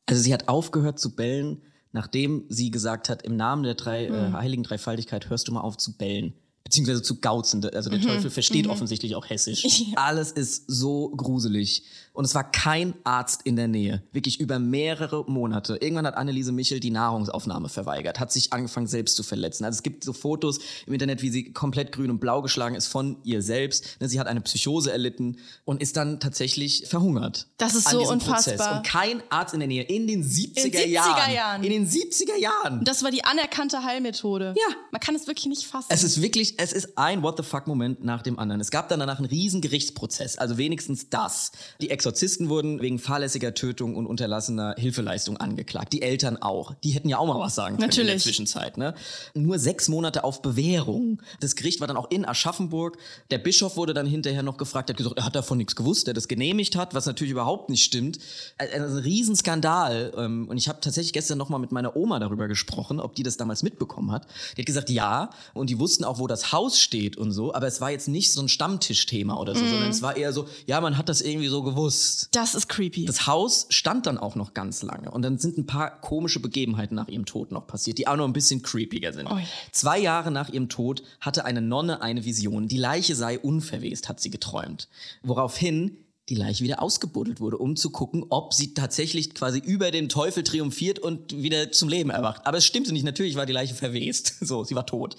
Also 0.08 0.22
sie 0.24 0.34
hat 0.34 0.50
aufgehört 0.50 1.00
zu 1.00 1.16
bellen, 1.16 1.62
nachdem 1.92 2.46
sie 2.50 2.72
gesagt 2.72 3.08
hat, 3.08 3.22
im 3.22 3.36
Namen 3.36 3.64
der 3.64 3.76
drei, 3.76 4.08
äh, 4.08 4.32
heiligen 4.34 4.64
Dreifaltigkeit 4.64 5.30
hörst 5.30 5.48
du 5.48 5.54
mal 5.54 5.62
auf 5.62 5.78
zu 5.78 5.96
bellen. 5.96 6.34
Beziehungsweise 6.64 7.02
zu 7.02 7.20
gauzen. 7.20 7.64
Also 7.66 7.90
der 7.90 8.02
Teufel 8.02 8.30
versteht 8.30 8.68
offensichtlich 8.68 9.16
auch 9.16 9.30
Hessisch. 9.30 9.86
Alles 9.96 10.32
ist 10.32 10.64
so 10.68 11.10
gruselig. 11.10 11.84
Und 12.14 12.26
es 12.26 12.36
war 12.36 12.50
kein 12.50 12.94
Arzt 13.04 13.42
in 13.46 13.56
der 13.56 13.68
Nähe. 13.68 14.04
Wirklich 14.12 14.40
über 14.40 14.60
mehrere 14.60 15.24
Monate. 15.30 15.78
Irgendwann 15.78 16.06
hat 16.06 16.16
Anneliese 16.16 16.52
Michel 16.52 16.80
die 16.82 16.92
Nahrungsaufnahme 16.92 17.70
verweigert, 17.70 18.20
hat 18.20 18.32
sich 18.34 18.52
angefangen 18.52 18.88
selbst 18.88 19.16
zu 19.16 19.24
verletzen. 19.24 19.64
Also 19.64 19.78
es 19.78 19.84
gibt 19.84 20.04
so 20.04 20.12
Fotos 20.12 20.60
im 20.86 20.94
Internet, 20.94 21.22
wie 21.22 21.30
sie 21.30 21.54
komplett 21.54 21.92
grün 21.94 22.10
und 22.12 22.20
blau 22.20 22.42
geschlagen 22.42 22.76
ist 22.76 22.88
von 22.88 23.18
ihr 23.24 23.42
selbst. 23.42 24.02
Ne, 24.02 24.10
Sie 24.10 24.20
hat 24.20 24.28
eine 24.28 24.42
Psychose 24.42 24.92
erlitten 24.92 25.38
und 25.64 25.82
ist 25.82 25.96
dann 25.96 26.20
tatsächlich 26.20 26.86
verhungert. 26.88 27.48
Das 27.58 27.76
ist 27.76 27.90
so 27.90 28.00
unfassbar. 28.10 28.56
Prozess. 28.58 28.78
Und 28.78 28.86
kein 28.86 29.24
Arzt 29.30 29.54
in 29.54 29.62
der 29.62 29.68
Nähe 29.68 29.84
in 29.84 30.08
den 30.08 30.24
70er, 30.24 30.66
70er 30.66 30.86
Jahren. 30.86 31.34
Jahren. 31.34 31.64
In 31.64 31.72
den 31.72 31.88
70er 31.88 32.38
Jahren. 32.38 32.84
Das 32.84 33.04
war 33.04 33.12
die 33.12 33.24
anerkannte 33.24 33.84
Heilmethode. 33.84 34.54
Ja. 34.58 34.76
Man 34.92 35.00
kann 35.00 35.16
es 35.16 35.28
wirklich 35.28 35.46
nicht 35.46 35.66
fassen. 35.66 35.88
Es 35.90 36.04
ist 36.04 36.22
wirklich, 36.22 36.51
es 36.58 36.74
ist 36.74 36.98
ein 36.98 37.24
What 37.24 37.38
the 37.38 37.44
fuck 37.44 37.68
Moment 37.68 38.04
nach 38.04 38.22
dem 38.22 38.40
anderen. 38.40 38.62
Es 38.62 38.72
gab 38.72 38.90
dann 38.90 39.00
danach 39.00 39.18
einen 39.20 39.28
riesen 39.28 39.62
Gerichtsprozess, 39.62 40.38
also 40.38 40.58
wenigstens 40.58 41.10
das. 41.10 41.52
Die 41.82 41.90
Exorzisten 41.90 42.50
wurden 42.50 42.82
wegen 42.82 43.00
fahrlässiger 43.00 43.54
Tötung 43.54 43.96
und 43.96 44.06
unterlassener 44.06 44.76
Hilfeleistung 44.78 45.38
angeklagt. 45.38 45.94
Die 45.94 46.02
Eltern 46.02 46.38
auch. 46.38 46.74
Die 46.84 46.92
hätten 46.92 47.10
ja 47.10 47.18
auch 47.18 47.28
mal 47.28 47.40
was 47.40 47.56
sagen 47.56 47.78
können 47.78 47.90
in 47.90 47.96
der 47.96 48.06
Natürlich. 48.06 48.24
Zwischenzeit. 48.24 48.78
Ne? 48.78 48.94
Nur 49.34 49.60
sechs 49.60 49.90
Monate 49.90 50.24
auf 50.24 50.42
Bewährung. 50.42 51.22
Das 51.40 51.56
Gericht 51.56 51.80
war 51.80 51.88
dann 51.88 51.98
auch 51.98 52.10
in 52.12 52.26
Aschaffenburg. 52.26 52.98
Der 53.30 53.38
Bischof 53.38 53.78
wurde 53.78 53.94
dann 53.94 54.06
hinterher 54.06 54.44
noch 54.44 54.58
gefragt, 54.58 54.90
hat 54.90 54.98
gesagt, 54.98 55.18
er 55.18 55.26
hat 55.26 55.36
davon 55.36 55.58
nichts 55.58 55.76
gewusst, 55.76 56.08
der 56.08 56.14
das 56.14 56.28
genehmigt 56.28 56.76
hat, 56.76 56.94
was 56.94 57.06
natürlich 57.06 57.32
überhaupt 57.32 57.70
nicht 57.70 57.84
stimmt. 57.84 58.20
Also 58.58 58.98
ein 58.98 59.04
Riesenskandal. 59.04 60.14
Ähm, 60.18 60.48
Und 60.50 60.58
ich 60.58 60.68
habe 60.68 60.80
tatsächlich 60.82 61.14
gestern 61.14 61.38
noch 61.38 61.50
mal 61.50 61.58
mit 61.58 61.72
meiner 61.72 61.96
Oma 61.96 62.20
darüber 62.20 62.48
gesprochen, 62.48 63.00
ob 63.00 63.16
die 63.16 63.24
das 63.24 63.38
damals 63.38 63.64
mitbekommen 63.64 64.12
hat. 64.12 64.28
Die 64.58 64.62
hat 64.62 64.66
gesagt, 64.66 64.90
ja. 64.90 65.30
Und 65.54 65.70
die 65.70 65.80
wussten 65.80 66.04
auch, 66.04 66.20
wo 66.20 66.28
das 66.28 66.41
Haus 66.52 66.80
steht 66.80 67.18
und 67.18 67.32
so. 67.32 67.54
Aber 67.54 67.68
es 67.68 67.82
war 67.82 67.92
jetzt 67.92 68.08
nicht 68.08 68.32
so 68.32 68.42
ein 68.42 68.50
Stammtischthema 68.50 69.36
oder 69.36 69.54
so, 69.54 69.66
sondern 69.66 69.90
es 69.90 70.02
war 70.02 70.16
eher 70.18 70.34
so, 70.34 70.48
ja, 70.66 70.82
man 70.82 70.98
hat 70.98 71.10
das 71.10 71.22
irgendwie 71.22 71.48
so 71.48 71.64
gewusst. 71.64 72.30
Das 72.32 72.56
ist 72.56 72.68
creepy. 72.68 73.06
Das 73.06 73.28
Haus 73.28 73.68
stand 73.70 74.06
dann 74.06 74.18
auch 74.18 74.36
noch 74.36 74.54
ganz 74.54 74.82
lange 74.84 75.12
und 75.12 75.22
dann 75.22 75.38
sind 75.38 75.58
ein 75.58 75.66
paar 75.66 76.00
komische 76.02 76.40
Begebenheiten 76.40 76.96
nach 76.96 77.08
ihrem 77.08 77.26
Tod 77.26 77.52
noch 77.52 77.68
passiert, 77.68 77.98
die 77.98 78.08
auch 78.08 78.16
noch 78.16 78.26
ein 78.26 78.34
bisschen 78.34 78.62
creepiger 78.62 79.14
sind. 79.14 79.30
Ui. 79.32 79.44
Zwei 79.72 80.00
Jahre 80.00 80.32
nach 80.32 80.50
ihrem 80.50 80.70
Tod 80.70 81.04
hatte 81.20 81.46
eine 81.46 81.62
Nonne 81.62 82.02
eine 82.02 82.26
Vision, 82.26 82.68
die 82.68 82.78
Leiche 82.78 83.16
sei 83.16 83.40
unverwest, 83.40 84.10
hat 84.10 84.20
sie 84.20 84.30
geträumt. 84.30 84.88
Woraufhin 85.24 85.98
die 86.32 86.36
Leiche 86.36 86.64
wieder 86.64 86.82
ausgebuddelt 86.82 87.42
wurde, 87.42 87.58
um 87.58 87.76
zu 87.76 87.90
gucken, 87.90 88.26
ob 88.30 88.54
sie 88.54 88.74
tatsächlich 88.74 89.36
quasi 89.36 89.60
über 89.60 89.92
den 89.92 90.08
Teufel 90.08 90.44
triumphiert 90.44 90.98
und 90.98 91.36
wieder 91.36 91.72
zum 91.74 91.90
Leben 91.90 92.10
erwacht. 92.10 92.48
Aber 92.48 92.58
es 92.58 92.66
stimmte 92.66 92.94
nicht, 92.94 93.04
natürlich 93.04 93.36
war 93.36 93.46
die 93.46 93.54
Leiche 93.54 93.76
verwest. 93.76 94.36
So, 94.52 94.64
sie 94.64 94.76
war 94.76 94.86
tot. 94.86 95.16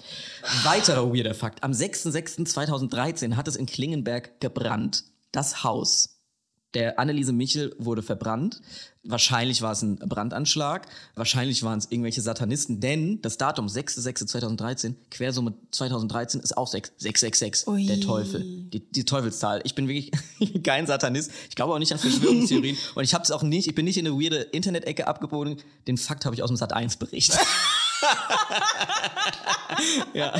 Weiterer 0.63 1.11
weirder 1.13 1.33
Fakt. 1.33 1.63
Am 1.63 1.71
6.6.2013 1.71 3.35
hat 3.35 3.47
es 3.47 3.55
in 3.55 3.65
Klingenberg 3.65 4.39
gebrannt. 4.41 5.05
Das 5.31 5.63
Haus 5.63 6.19
der 6.73 6.99
Anneliese 6.99 7.33
Michel 7.33 7.75
wurde 7.77 8.01
verbrannt. 8.01 8.61
Wahrscheinlich 9.05 9.61
war 9.61 9.73
es 9.73 9.81
ein 9.81 9.97
Brandanschlag. 9.97 10.87
Wahrscheinlich 11.15 11.61
waren 11.63 11.77
es 11.77 11.87
irgendwelche 11.89 12.21
Satanisten, 12.21 12.79
denn 12.79 13.21
das 13.21 13.37
Datum 13.37 13.67
6.6.2013, 13.67 14.95
Quersumme 15.11 15.53
2013 15.71 16.39
ist 16.39 16.55
auch 16.55 16.67
6. 16.67 16.93
666, 16.97 17.67
Ui. 17.67 17.85
der 17.85 17.99
Teufel. 17.99 18.41
Die, 18.43 18.79
die 18.79 19.03
Teufelszahl. 19.03 19.59
Ich 19.65 19.75
bin 19.75 19.89
wirklich 19.89 20.11
kein 20.63 20.87
Satanist. 20.87 21.31
Ich 21.49 21.55
glaube 21.55 21.73
auch 21.73 21.79
nicht 21.79 21.91
an 21.91 21.99
Verschwörungstheorien. 21.99 22.77
Und 22.95 23.03
ich 23.03 23.13
habe 23.13 23.25
es 23.25 23.31
auch 23.31 23.43
nicht, 23.43 23.67
ich 23.67 23.75
bin 23.75 23.83
nicht 23.83 23.97
in 23.97 24.07
eine 24.07 24.15
weirde 24.15 24.37
Internet-Ecke 24.37 25.05
abgebogen. 25.05 25.57
Den 25.87 25.97
Fakt 25.97 26.25
habe 26.25 26.35
ich 26.35 26.41
aus 26.41 26.49
dem 26.49 26.57
Sat1-Bericht. 26.57 27.37
ja. 30.13 30.35
Äh, 30.35 30.39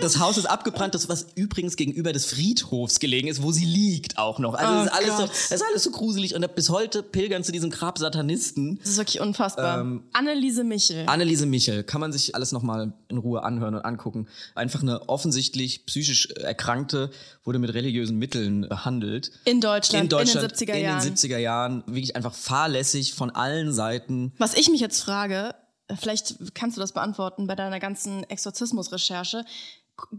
das 0.00 0.18
Haus 0.18 0.36
ist 0.36 0.46
abgebrannt, 0.46 0.94
das 0.94 1.08
was 1.08 1.26
übrigens 1.34 1.76
gegenüber 1.76 2.12
des 2.12 2.26
Friedhofs 2.26 3.00
gelegen 3.00 3.28
ist, 3.28 3.42
wo 3.42 3.52
sie 3.52 3.64
liegt 3.64 4.18
auch 4.18 4.38
noch. 4.38 4.54
Also 4.54 4.72
Oh 4.72 4.76
das, 4.76 4.86
ist 4.86 4.92
alles 4.92 5.16
so, 5.16 5.26
das 5.26 5.52
ist 5.52 5.62
alles 5.62 5.84
so 5.84 5.90
gruselig 5.90 6.34
und 6.34 6.54
bis 6.54 6.70
heute 6.70 7.02
pilgern 7.02 7.44
zu 7.44 7.52
diesem 7.52 7.70
Grab 7.70 7.98
Satanisten. 7.98 8.78
Das 8.78 8.90
ist 8.90 8.96
wirklich 8.98 9.20
unfassbar. 9.20 9.80
Ähm, 9.80 10.04
Anneliese 10.12 10.64
Michel. 10.64 11.04
Anneliese 11.06 11.46
Michel, 11.46 11.82
kann 11.82 12.00
man 12.00 12.12
sich 12.12 12.34
alles 12.34 12.52
nochmal 12.52 12.92
in 13.08 13.18
Ruhe 13.18 13.42
anhören 13.42 13.74
und 13.74 13.82
angucken. 13.82 14.26
Einfach 14.54 14.82
eine 14.82 15.08
offensichtlich 15.08 15.86
psychisch 15.86 16.30
Erkrankte, 16.30 17.10
wurde 17.44 17.58
mit 17.58 17.72
religiösen 17.72 18.18
Mitteln 18.18 18.68
behandelt. 18.68 19.30
in 19.44 19.60
Deutschland, 19.60 20.04
in 20.04 20.08
Deutschland 20.10 20.42
in 20.44 20.48
den 20.48 20.68
70er 20.68 20.76
Jahren. 20.76 21.02
In 21.02 21.08
den 21.08 21.16
70er 21.16 21.38
Jahren, 21.38 21.84
wirklich 21.86 22.16
einfach 22.16 22.34
fahrlässig 22.34 23.14
von 23.14 23.30
allen 23.30 23.72
Seiten. 23.72 24.32
Was 24.38 24.54
ich 24.54 24.68
mich 24.68 24.80
jetzt 24.80 25.02
frage, 25.02 25.54
vielleicht 25.98 26.54
kannst 26.54 26.76
du 26.76 26.80
das 26.80 26.92
beantworten 26.92 27.46
bei 27.46 27.54
deiner 27.54 27.78
ganzen 27.80 28.24
Exorzismus-Recherche. 28.24 29.44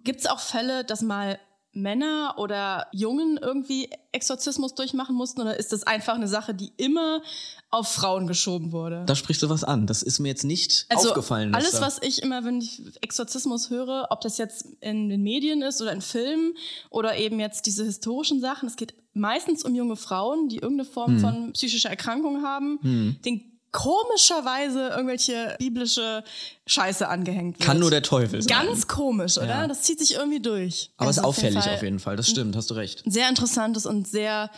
Gibt 0.04 0.22
es 0.22 0.26
auch 0.28 0.40
Fälle, 0.40 0.84
dass 0.84 1.02
mal 1.02 1.40
Männer 1.74 2.36
oder 2.38 2.88
Jungen 2.92 3.38
irgendwie 3.38 3.90
Exorzismus 4.12 4.74
durchmachen 4.74 5.16
mussten 5.16 5.42
oder 5.42 5.58
ist 5.58 5.72
das 5.74 5.84
einfach 5.84 6.16
eine 6.16 6.28
Sache, 6.28 6.56
die 6.56 6.72
immer 6.78 7.22
auf 7.70 7.88
Frauen 7.90 8.26
geschoben 8.26 8.72
wurde? 8.72 9.04
Da 9.06 9.14
sprichst 9.14 9.44
du 9.44 9.50
was 9.50 9.64
an. 9.64 9.86
Das 9.86 10.02
ist 10.02 10.18
mir 10.18 10.30
jetzt 10.30 10.44
nicht 10.44 10.88
also 10.90 11.10
aufgefallen. 11.10 11.54
alles, 11.54 11.72
da- 11.72 11.82
was 11.82 12.02
ich 12.02 12.24
immer, 12.24 12.44
wenn 12.46 12.62
ich 12.62 12.82
Exorzismus 13.02 13.70
höre, 13.70 14.08
ob 14.10 14.22
das 14.22 14.40
jetzt 14.40 14.66
in 14.80 15.10
den 15.10 15.22
Medien 15.22 15.62
ist 15.62 15.80
oder 15.80 15.92
in 15.92 16.02
Filmen 16.02 16.56
oder 16.90 17.16
eben 17.18 17.40
jetzt 17.40 17.68
diese 17.68 17.84
historischen 17.86 18.42
Sachen, 18.42 18.68
es 18.68 18.76
geht 18.76 18.96
meistens 19.14 19.64
um 19.64 19.76
junge 19.76 19.98
Frauen, 19.98 20.50
die 20.50 20.58
irgendeine 20.58 20.90
Form 20.90 21.12
Hm. 21.16 21.20
von 21.20 21.54
psychischer 21.54 21.90
Erkrankung 21.90 22.42
haben, 22.44 23.20
denen 23.24 23.57
komischerweise 23.78 24.88
irgendwelche 24.90 25.56
biblische 25.60 26.24
Scheiße 26.66 27.08
angehängt 27.08 27.60
wird. 27.60 27.68
Kann 27.68 27.78
nur 27.78 27.92
der 27.92 28.02
Teufel 28.02 28.42
sein. 28.42 28.48
Ganz 28.48 28.88
komisch, 28.88 29.38
oder? 29.38 29.48
Ja. 29.48 29.68
Das 29.68 29.84
zieht 29.84 30.00
sich 30.00 30.16
irgendwie 30.16 30.40
durch. 30.40 30.90
Aber 30.98 31.12
es 31.12 31.18
ist 31.18 31.24
Also 31.24 31.30
auf 31.30 31.38
jeden 31.38 31.58
auffällig 31.58 31.76
auf 31.76 31.84
jeden 31.84 32.00
Fall. 32.00 32.16
Das 32.16 32.28
stimmt, 32.28 32.56
hast 32.56 32.72
du 32.72 32.74
recht. 32.74 33.04
Sehr 33.06 33.30
interessantes 33.30 33.86
und 33.86 34.08
sehr 34.08 34.50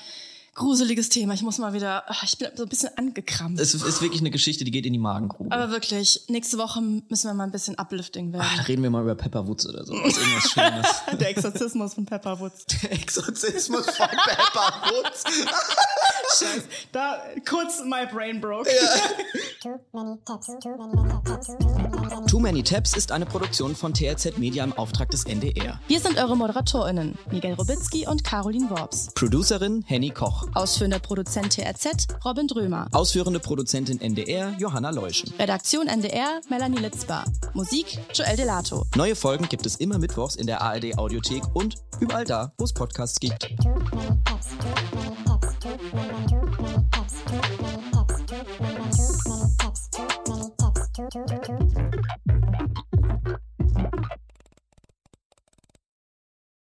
gruseliges 0.55 1.09
Thema. 1.09 1.33
Ich 1.33 1.41
muss 1.41 1.57
mal 1.57 1.73
wieder, 1.73 2.03
ach, 2.07 2.23
ich 2.23 2.37
bin 2.37 2.49
so 2.55 2.63
ein 2.63 2.69
bisschen 2.69 2.89
angekrampft. 2.97 3.61
Es 3.61 3.73
ist 3.73 4.01
wirklich 4.01 4.21
eine 4.21 4.31
Geschichte, 4.31 4.63
die 4.63 4.71
geht 4.71 4.85
in 4.85 4.93
die 4.93 4.99
Magengrube. 4.99 5.53
Aber 5.53 5.71
wirklich, 5.71 6.21
nächste 6.27 6.57
Woche 6.57 6.81
müssen 6.81 7.27
wir 7.29 7.33
mal 7.33 7.45
ein 7.45 7.51
bisschen 7.51 7.77
uplifting 7.77 8.33
werden. 8.33 8.45
Ah, 8.45 8.57
da 8.57 8.63
reden 8.63 8.83
wir 8.83 8.89
mal 8.89 9.01
über 9.03 9.15
Pepper 9.15 9.47
Woods 9.47 9.67
oder 9.67 9.85
so. 9.85 9.93
Irgendwas 9.93 10.51
Schönes. 10.51 10.87
Der 11.19 11.29
Exorzismus 11.29 11.93
von 11.93 12.05
Pepper 12.05 12.39
Woods. 12.39 12.65
Der 12.83 12.91
Exorzismus 12.93 13.85
von 13.85 14.07
Pepper 14.07 14.91
Woods. 14.91 15.23
Scheiße. 16.37 16.63
Da 16.91 17.21
kurz 17.47 17.81
my 17.85 18.05
brain 18.05 18.39
broke. 18.39 18.69
Too 22.27 22.39
Many 22.39 22.63
Tabs 22.63 22.95
ist 22.95 23.11
eine 23.11 23.25
Produktion 23.25 23.75
von 23.75 23.93
TRZ 23.93 24.37
Media 24.37 24.63
im 24.63 24.73
Auftrag 24.73 25.09
des 25.09 25.25
NDR. 25.25 25.79
Wir 25.87 25.99
sind 25.99 26.17
eure 26.17 26.37
ModeratorInnen, 26.37 27.17
Miguel 27.31 27.53
Robitzky 27.53 28.07
und 28.07 28.23
Caroline 28.23 28.69
Worps. 28.69 29.09
Producerin 29.15 29.83
Henny 29.87 30.11
Koch. 30.11 30.47
Ausführender 30.53 30.99
Produzent 30.99 31.53
TRZ, 31.53 32.07
Robin 32.23 32.47
Drömer. 32.47 32.87
Ausführende 32.91 33.39
Produzentin 33.39 33.99
NDR 33.99 34.53
Johanna 34.57 34.91
Leuschen. 34.91 35.33
Redaktion 35.39 35.87
NDR, 35.87 36.41
Melanie 36.49 36.79
Litzbar. 36.79 37.25
Musik, 37.53 37.97
Joel 38.13 38.35
Delato. 38.35 38.85
Neue 38.95 39.15
Folgen 39.15 39.47
gibt 39.49 39.65
es 39.65 39.75
immer 39.77 39.97
mittwochs 39.97 40.35
in 40.35 40.47
der 40.47 40.61
ARD 40.61 40.97
Audiothek 40.97 41.43
und 41.53 41.75
überall 41.99 42.25
da, 42.25 42.53
wo 42.57 42.65
es 42.65 42.73
Podcasts 42.73 43.19
gibt. 43.19 43.49
Too 43.61 43.69
many 43.69 44.17
tabs, 44.25 44.47
too 44.47 45.09
many 45.09 45.18